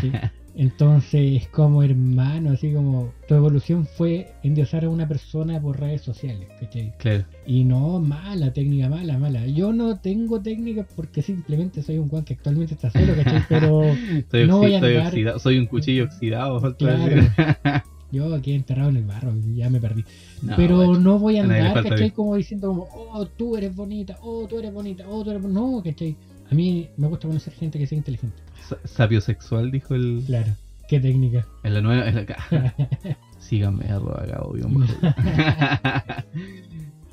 ¿sí? 0.00 0.10
Entonces, 0.54 1.48
como 1.48 1.82
hermano, 1.82 2.50
así 2.50 2.74
como 2.74 3.14
tu 3.26 3.34
evolución 3.34 3.86
fue 3.86 4.34
endiosar 4.42 4.84
a 4.84 4.90
una 4.90 5.08
persona 5.08 5.58
por 5.60 5.80
redes 5.80 6.02
sociales, 6.02 6.46
¿cachai? 6.60 6.92
Claro. 6.98 7.24
Y 7.46 7.64
no, 7.64 7.98
mala, 8.00 8.52
técnica 8.52 8.90
mala, 8.90 9.16
mala. 9.18 9.46
Yo 9.46 9.72
no 9.72 9.98
tengo 9.98 10.42
técnica 10.42 10.86
porque 10.94 11.22
simplemente 11.22 11.82
soy 11.82 11.96
un 11.96 12.08
guan 12.08 12.24
que 12.24 12.34
actualmente 12.34 12.74
está 12.74 12.90
solo, 12.90 13.14
¿cachai? 13.16 13.42
Pero 13.48 13.82
Estoy, 13.84 14.46
no 14.46 14.58
voy 14.58 14.74
a 14.74 14.80
negar- 14.80 15.06
oxidado. 15.06 15.38
Soy 15.38 15.58
un 15.58 15.66
cuchillo 15.66 16.04
oxidado. 16.04 16.76
Claro. 16.76 17.22
yo 18.12 18.32
aquí 18.34 18.52
enterrado 18.52 18.90
en 18.90 18.96
el 18.98 19.04
barro, 19.04 19.32
ya 19.54 19.68
me 19.70 19.80
perdí. 19.80 20.04
No, 20.42 20.54
Pero 20.56 20.76
guacho. 20.76 21.00
no 21.00 21.18
voy 21.18 21.38
a 21.38 21.42
andar, 21.42 21.74
¿cachai? 21.82 21.98
bien. 21.98 22.10
Como 22.10 22.36
diciendo 22.36 22.68
como, 22.68 22.86
oh, 22.94 23.26
tú 23.26 23.56
eres 23.56 23.74
bonita, 23.74 24.18
oh, 24.22 24.46
tú 24.48 24.58
eres 24.58 24.72
bonita, 24.72 25.04
oh, 25.08 25.24
tú 25.24 25.30
eres... 25.30 25.42
bon-". 25.42 25.52
No, 25.52 25.82
¿cachai? 25.82 26.14
A 26.50 26.54
mí 26.54 26.88
me 26.98 27.08
gusta 27.08 27.26
conocer 27.26 27.52
gente 27.54 27.78
que 27.78 27.86
sea 27.86 27.96
inteligente. 27.98 28.36
Sa- 28.68 28.78
Sapio 28.84 29.20
sexual, 29.20 29.70
dijo 29.70 29.94
el. 29.94 30.22
Claro, 30.26 30.52
qué 30.88 31.00
técnica. 31.00 31.46
En 31.64 31.74
la 31.74 31.80
nueva. 31.80 32.08
En 32.08 32.14
la... 32.16 32.74
Síganme, 33.38 33.86
arroba 33.86 34.24
cabo. 34.30 34.54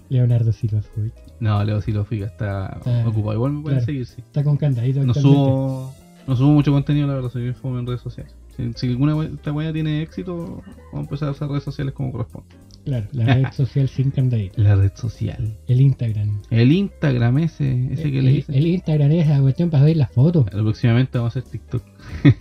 Leonardo 0.09 0.51
Silva. 0.51 0.81
No, 1.39 1.63
Leo 1.63 1.81
Silofica 1.81 2.25
está 2.25 2.65
Ah, 2.85 3.03
ocupado. 3.07 3.33
Igual 3.35 3.53
me 3.53 3.61
pueden 3.61 3.77
claro. 3.79 3.85
seguir, 3.85 4.05
sí. 4.05 4.15
Está 4.17 4.43
con 4.43 4.57
candadito. 4.57 5.03
No 5.03 5.13
subo, 5.13 5.93
no 6.27 6.35
subo 6.35 6.51
mucho 6.51 6.71
contenido, 6.71 7.07
la 7.07 7.13
verdad, 7.13 7.29
soy 7.29 7.43
bien 7.43 7.55
en 7.63 7.87
redes 7.87 8.01
sociales. 8.01 8.33
Si, 8.75 8.87
alguna 8.87 9.15
we- 9.15 9.25
esta 9.33 9.51
weá 9.51 9.71
tiene 9.73 10.01
éxito, 10.01 10.61
vamos 10.91 10.93
a 10.93 10.99
empezar 10.99 11.29
a 11.29 11.31
usar 11.31 11.49
redes 11.49 11.63
sociales 11.63 11.93
como 11.93 12.11
corresponde. 12.11 12.47
Claro, 12.85 13.07
la 13.11 13.33
red 13.35 13.45
social 13.53 13.87
sin 13.89 14.09
candadito. 14.11 14.61
La 14.61 14.75
red 14.75 14.91
social. 14.95 15.55
El 15.67 15.81
Instagram. 15.81 16.41
El 16.49 16.71
Instagram 16.71 17.37
ese, 17.39 17.93
ese 17.93 18.11
que 18.11 18.21
le 18.21 18.31
dicen. 18.31 18.55
el 18.55 18.67
Instagram 18.67 19.11
es 19.11 19.27
la 19.27 19.39
cuestión 19.41 19.69
para 19.69 19.83
ver 19.83 19.97
las 19.97 20.11
fotos. 20.11 20.45
Próximamente 20.49 21.17
vamos 21.17 21.35
a 21.35 21.39
hacer 21.39 21.51
TikTok 21.51 21.83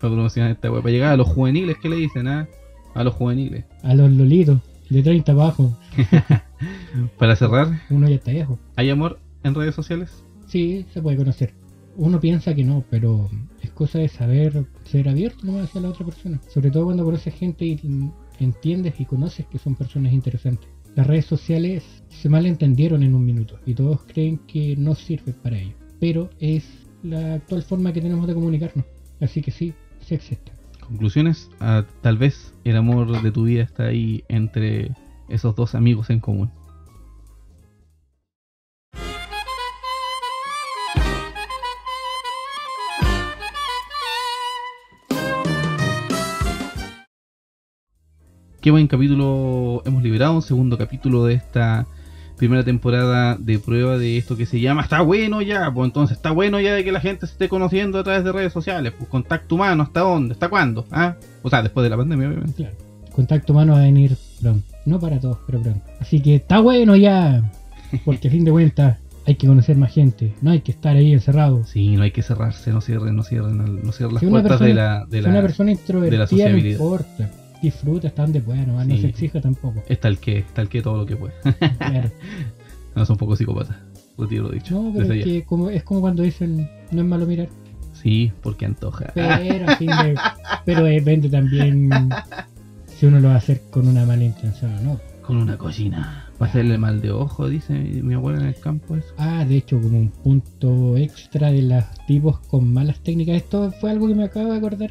para 0.00 0.12
promocionar 0.12 0.50
esta 0.52 0.70
web. 0.70 0.82
Para 0.82 0.92
llegar 0.92 1.12
a 1.12 1.16
los 1.16 1.28
juveniles, 1.28 1.76
¿qué 1.80 1.88
le 1.88 1.96
dicen? 1.96 2.26
ah? 2.28 2.48
A 2.94 3.04
los 3.04 3.14
juveniles. 3.14 3.64
A 3.82 3.94
los 3.94 4.10
lolitos. 4.10 4.60
De 4.88 5.02
30 5.02 5.32
abajo. 5.32 5.76
Para 7.18 7.36
cerrar, 7.36 7.82
Uno 7.90 8.08
ya 8.08 8.14
está 8.16 8.30
viejo. 8.30 8.58
¿hay 8.76 8.88
amor 8.90 9.18
en 9.42 9.54
redes 9.54 9.74
sociales? 9.74 10.24
Sí, 10.46 10.86
se 10.94 11.02
puede 11.02 11.16
conocer. 11.16 11.52
Uno 11.96 12.20
piensa 12.20 12.54
que 12.54 12.64
no, 12.64 12.84
pero 12.90 13.28
cosa 13.76 13.98
de 13.98 14.08
saber 14.08 14.66
ser 14.84 15.08
abierto 15.08 15.46
nomás 15.46 15.68
hacia 15.68 15.82
la 15.82 15.90
otra 15.90 16.04
persona. 16.04 16.40
Sobre 16.48 16.72
todo 16.72 16.86
cuando 16.86 17.04
conoces 17.04 17.34
gente 17.34 17.64
y 17.64 17.78
entiendes 18.40 18.98
y 18.98 19.04
conoces 19.04 19.46
que 19.46 19.58
son 19.58 19.76
personas 19.76 20.12
interesantes. 20.12 20.68
las 20.96 21.06
redes 21.06 21.26
sociales 21.26 21.84
se 22.08 22.28
malentendieron 22.30 23.02
en 23.02 23.14
un 23.14 23.24
minuto 23.24 23.60
y 23.66 23.74
todos 23.74 24.00
creen 24.06 24.38
que 24.48 24.74
no 24.76 24.94
sirve 24.94 25.34
para 25.34 25.58
ello. 25.58 25.76
Pero 26.00 26.30
es 26.40 26.64
la 27.02 27.34
actual 27.34 27.62
forma 27.62 27.92
que 27.92 28.00
tenemos 28.00 28.26
de 28.26 28.34
comunicarnos. 28.34 28.86
Así 29.20 29.42
que 29.42 29.50
sí, 29.50 29.74
sí 30.00 30.14
existe. 30.14 30.52
Conclusiones, 30.80 31.50
ah, 31.60 31.84
tal 32.00 32.16
vez 32.16 32.54
el 32.64 32.76
amor 32.76 33.20
de 33.20 33.30
tu 33.30 33.44
vida 33.44 33.62
está 33.62 33.88
ahí 33.88 34.24
entre 34.28 34.92
esos 35.28 35.54
dos 35.54 35.74
amigos 35.74 36.08
en 36.10 36.20
común. 36.20 36.50
Qué 48.66 48.72
buen 48.72 48.88
capítulo 48.88 49.80
hemos 49.86 50.02
liberado, 50.02 50.34
un 50.34 50.42
segundo 50.42 50.76
capítulo 50.76 51.24
de 51.24 51.34
esta 51.34 51.86
primera 52.36 52.64
temporada 52.64 53.36
de 53.38 53.60
prueba 53.60 53.96
de 53.96 54.18
esto 54.18 54.36
que 54.36 54.44
se 54.44 54.58
llama 54.58 54.82
Está 54.82 55.02
bueno 55.02 55.40
ya, 55.40 55.70
pues 55.72 55.86
entonces 55.86 56.16
está 56.16 56.32
bueno 56.32 56.58
ya 56.58 56.74
de 56.74 56.82
que 56.82 56.90
la 56.90 56.98
gente 56.98 57.26
se 57.28 57.34
esté 57.34 57.48
conociendo 57.48 58.00
a 58.00 58.02
través 58.02 58.24
de 58.24 58.32
redes 58.32 58.52
sociales, 58.52 58.92
pues 58.98 59.08
contacto 59.08 59.54
humano, 59.54 59.84
¿hasta 59.84 60.00
dónde? 60.00 60.32
¿Hasta 60.32 60.48
cuándo? 60.48 60.84
¿Ah? 60.90 61.14
O 61.44 61.48
sea, 61.48 61.62
después 61.62 61.84
de 61.84 61.90
la 61.90 61.96
pandemia, 61.96 62.26
obviamente. 62.26 62.54
Claro. 62.56 62.74
Contacto 63.14 63.52
humano 63.52 63.74
va 63.74 63.78
a 63.78 63.82
venir 63.82 64.16
pronto. 64.40 64.66
No 64.84 64.98
para 64.98 65.20
todos, 65.20 65.38
pero 65.46 65.62
pronto. 65.62 65.86
Así 66.00 66.18
que 66.20 66.34
está 66.34 66.58
bueno 66.58 66.96
ya. 66.96 67.48
Porque 68.04 68.26
a 68.26 68.30
fin 68.32 68.44
de 68.44 68.50
cuentas 68.50 68.98
hay 69.28 69.36
que 69.36 69.46
conocer 69.46 69.76
más 69.76 69.92
gente. 69.92 70.34
No 70.42 70.50
hay 70.50 70.62
que 70.62 70.72
estar 70.72 70.96
ahí 70.96 71.12
encerrado. 71.12 71.62
Sí, 71.66 71.94
no 71.94 72.02
hay 72.02 72.10
que 72.10 72.22
cerrarse, 72.22 72.72
no 72.72 72.80
cierren, 72.80 73.14
no 73.14 73.22
cierren, 73.22 73.58
no 73.84 73.92
cierren 73.92 74.14
las 74.14 74.20
Si 74.24 74.26
puertas 74.26 74.58
persona- 74.58 74.66
de 74.68 74.74
la, 74.74 75.06
de 75.08 75.18
si 75.18 75.22
la... 75.22 75.30
una 75.30 75.42
persona 75.42 75.70
introvertida 75.70 76.18
no 76.22 76.26
sociabilidad. 76.26 76.80
importa. 76.80 77.30
Disfruta 77.62 78.08
hasta 78.08 78.22
donde 78.22 78.40
pueda, 78.40 78.64
no, 78.66 78.82
no 78.84 78.94
Sí. 78.94 79.02
se 79.02 79.08
exija 79.08 79.40
tampoco. 79.40 79.82
Está 79.88 80.08
el 80.08 80.18
que, 80.18 80.38
está 80.38 80.62
el 80.62 80.68
que 80.68 80.82
todo 80.82 80.98
lo 80.98 81.06
que 81.06 81.16
puede. 81.16 81.34
Claro. 81.78 82.10
no, 82.94 83.04
son 83.06 83.14
un 83.14 83.18
poco 83.18 83.36
psicópatas. 83.36 83.76
Lo 84.16 84.26
dicho. 84.26 84.74
No, 84.82 84.92
pero 84.96 85.12
es 85.12 85.24
que 85.24 85.44
como, 85.44 85.68
es 85.68 85.82
como 85.82 86.00
cuando 86.00 86.22
dicen 86.22 86.68
no 86.90 87.02
es 87.02 87.06
malo 87.06 87.26
mirar. 87.26 87.48
Sí, 87.92 88.32
porque 88.42 88.64
antoja. 88.66 89.10
Pero, 89.14 89.30
a 89.70 89.76
fin 89.76 89.88
de- 89.88 90.14
pero 90.64 90.84
depende 90.84 91.28
también 91.28 91.90
si 92.86 93.06
uno 93.06 93.20
lo 93.20 93.28
va 93.28 93.34
a 93.34 93.38
hacer 93.38 93.62
con 93.70 93.86
una 93.88 94.06
mala 94.06 94.24
intención 94.24 94.74
o 94.74 94.80
no. 94.80 95.00
Con 95.22 95.36
una 95.38 95.58
cocina. 95.58 96.24
Para 96.38 96.50
hacerle 96.50 96.78
mal 96.78 97.00
de 97.00 97.10
ojo, 97.10 97.48
dice 97.48 97.72
mi, 97.74 98.00
mi 98.02 98.14
abuela 98.14 98.40
en 98.40 98.46
el 98.46 98.56
campo. 98.56 98.96
Eso. 98.96 99.08
Ah, 99.18 99.44
de 99.44 99.56
hecho, 99.56 99.80
como 99.80 99.98
un 99.98 100.08
punto 100.10 100.96
extra 100.96 101.50
de 101.50 101.62
los 101.62 101.84
tipos 102.06 102.38
con 102.40 102.72
malas 102.72 103.00
técnicas. 103.00 103.36
Esto 103.36 103.72
fue 103.72 103.90
algo 103.90 104.06
que 104.08 104.14
me 104.14 104.24
acabo 104.24 104.52
de 104.52 104.56
acordar. 104.58 104.90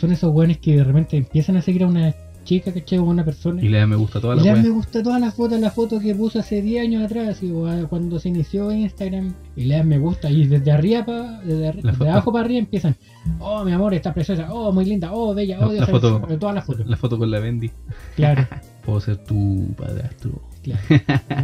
Son 0.00 0.10
esos 0.12 0.32
buenos 0.32 0.56
que 0.58 0.76
de 0.76 0.84
repente 0.84 1.16
empiezan 1.16 1.56
a 1.56 1.62
seguir 1.62 1.84
a 1.84 1.86
una 1.88 2.14
chica, 2.42 2.72
¿cachai? 2.72 2.98
O 2.98 3.02
a 3.02 3.04
una 3.04 3.22
persona. 3.24 3.62
Y 3.62 3.68
le 3.68 3.78
da 3.78 3.86
me 3.86 3.96
gusta 3.96 4.18
a 4.18 4.22
toda 4.22 4.34
Y 4.34 4.38
la 4.38 4.42
le 4.44 4.48
dan 4.48 4.58
wea. 4.58 4.64
me 4.70 4.74
gusta 4.74 5.02
todas 5.02 5.20
las 5.20 5.34
fotos, 5.34 5.60
la 5.60 5.70
foto 5.70 6.00
que 6.00 6.14
puso 6.14 6.38
hace 6.38 6.62
10 6.62 6.82
años 6.84 7.04
atrás, 7.04 7.42
y, 7.42 7.50
o 7.52 7.66
cuando 7.88 8.18
se 8.18 8.30
inició 8.30 8.72
Instagram, 8.72 9.34
y 9.56 9.64
le 9.66 9.76
dan 9.76 9.86
me 9.88 9.98
gusta, 9.98 10.30
y 10.30 10.46
desde 10.46 10.72
arriba, 10.72 11.04
pa- 11.04 11.40
desde, 11.44 11.72
desde 11.82 12.08
abajo 12.08 12.32
para 12.32 12.46
arriba 12.46 12.60
empiezan, 12.60 12.96
oh 13.40 13.62
mi 13.64 13.72
amor, 13.72 13.92
está 13.92 14.14
preciosa, 14.14 14.48
oh 14.52 14.72
muy 14.72 14.86
linda, 14.86 15.12
oh 15.12 15.34
bella, 15.34 15.58
La- 15.58 15.66
oh 15.66 15.70
Dios, 15.70 15.80
la 15.86 15.86
foto- 15.92 16.20
todas 16.38 16.54
las 16.54 16.64
fotos. 16.64 16.86
La 16.86 16.96
foto 16.96 17.18
con 17.18 17.30
la 17.30 17.38
Bendy. 17.40 17.70
Claro, 18.16 18.46
Puedo 18.86 19.00
ser 19.00 19.18
tu 19.18 19.66
padrastro. 19.76 20.40
claro. 20.62 20.80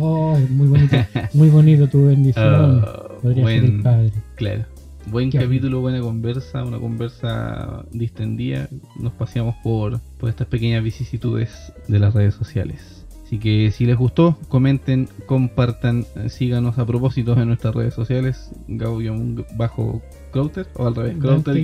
Oh, 0.00 0.38
muy 0.48 0.66
bonito, 0.66 0.96
muy 1.34 1.50
bonito 1.50 1.86
tu 1.88 2.06
bendición. 2.06 2.82
Ah, 2.84 3.02
Podría 3.22 3.44
ser 3.46 3.64
el 3.64 3.82
padre. 3.82 4.12
claro. 4.34 4.64
Buen 5.06 5.30
capítulo, 5.30 5.80
buena 5.80 6.00
conversa, 6.00 6.64
una 6.64 6.78
conversa 6.78 7.84
distendida. 7.92 8.68
Nos 8.98 9.12
paseamos 9.12 9.54
por, 9.62 10.00
por 10.18 10.28
estas 10.28 10.48
pequeñas 10.48 10.82
vicisitudes 10.82 11.72
de 11.86 11.98
las 11.98 12.12
redes 12.12 12.34
sociales. 12.34 13.06
Así 13.24 13.38
que 13.38 13.70
si 13.72 13.86
les 13.86 13.96
gustó, 13.96 14.36
comenten, 14.48 15.08
compartan, 15.26 16.04
eh, 16.16 16.28
síganos 16.28 16.78
a 16.78 16.86
propósito 16.86 17.38
en 17.40 17.48
nuestras 17.48 17.74
redes 17.74 17.94
sociales. 17.94 18.50
Gaudio-Crowter 18.68 20.68
o 20.74 20.86
al 20.86 20.94
revés, 20.94 21.16
Crowter- 21.18 21.54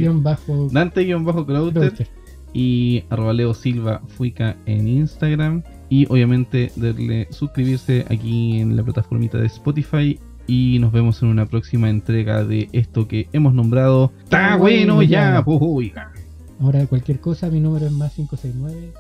Dante-Crowter 0.73 1.45
Crowter. 1.73 2.09
y 2.53 3.05
arroba 3.11 3.33
Leo 3.33 3.55
Silva 3.55 4.03
Fuica 4.09 4.57
en 4.67 4.89
Instagram. 4.89 5.63
Y 5.89 6.07
obviamente 6.11 6.73
darle 6.77 7.29
suscribirse 7.31 8.07
aquí 8.09 8.59
en 8.61 8.77
la 8.77 8.83
plataformita 8.83 9.39
de 9.39 9.47
Spotify 9.47 10.19
y 10.53 10.79
nos 10.81 10.93
vemos 10.93 11.23
en 11.23 11.29
una 11.29 11.47
próxima 11.47 11.89
entrega 11.89 12.45
de 12.45 12.69
esto 12.73 13.09
que 13.09 13.27
hemos 13.33 13.55
nombrado. 13.55 14.13
¡Está 14.25 14.57
bueno 14.57 15.03
ya! 15.03 15.43
Pues, 15.43 15.59
oiga. 15.63 16.13
Ahora 16.61 16.87
cualquier 16.87 17.21
cosa, 17.21 17.49
mi 17.49 17.59
número 17.59 17.87
es 17.87 17.93
más 17.93 18.13
569. 18.13 18.93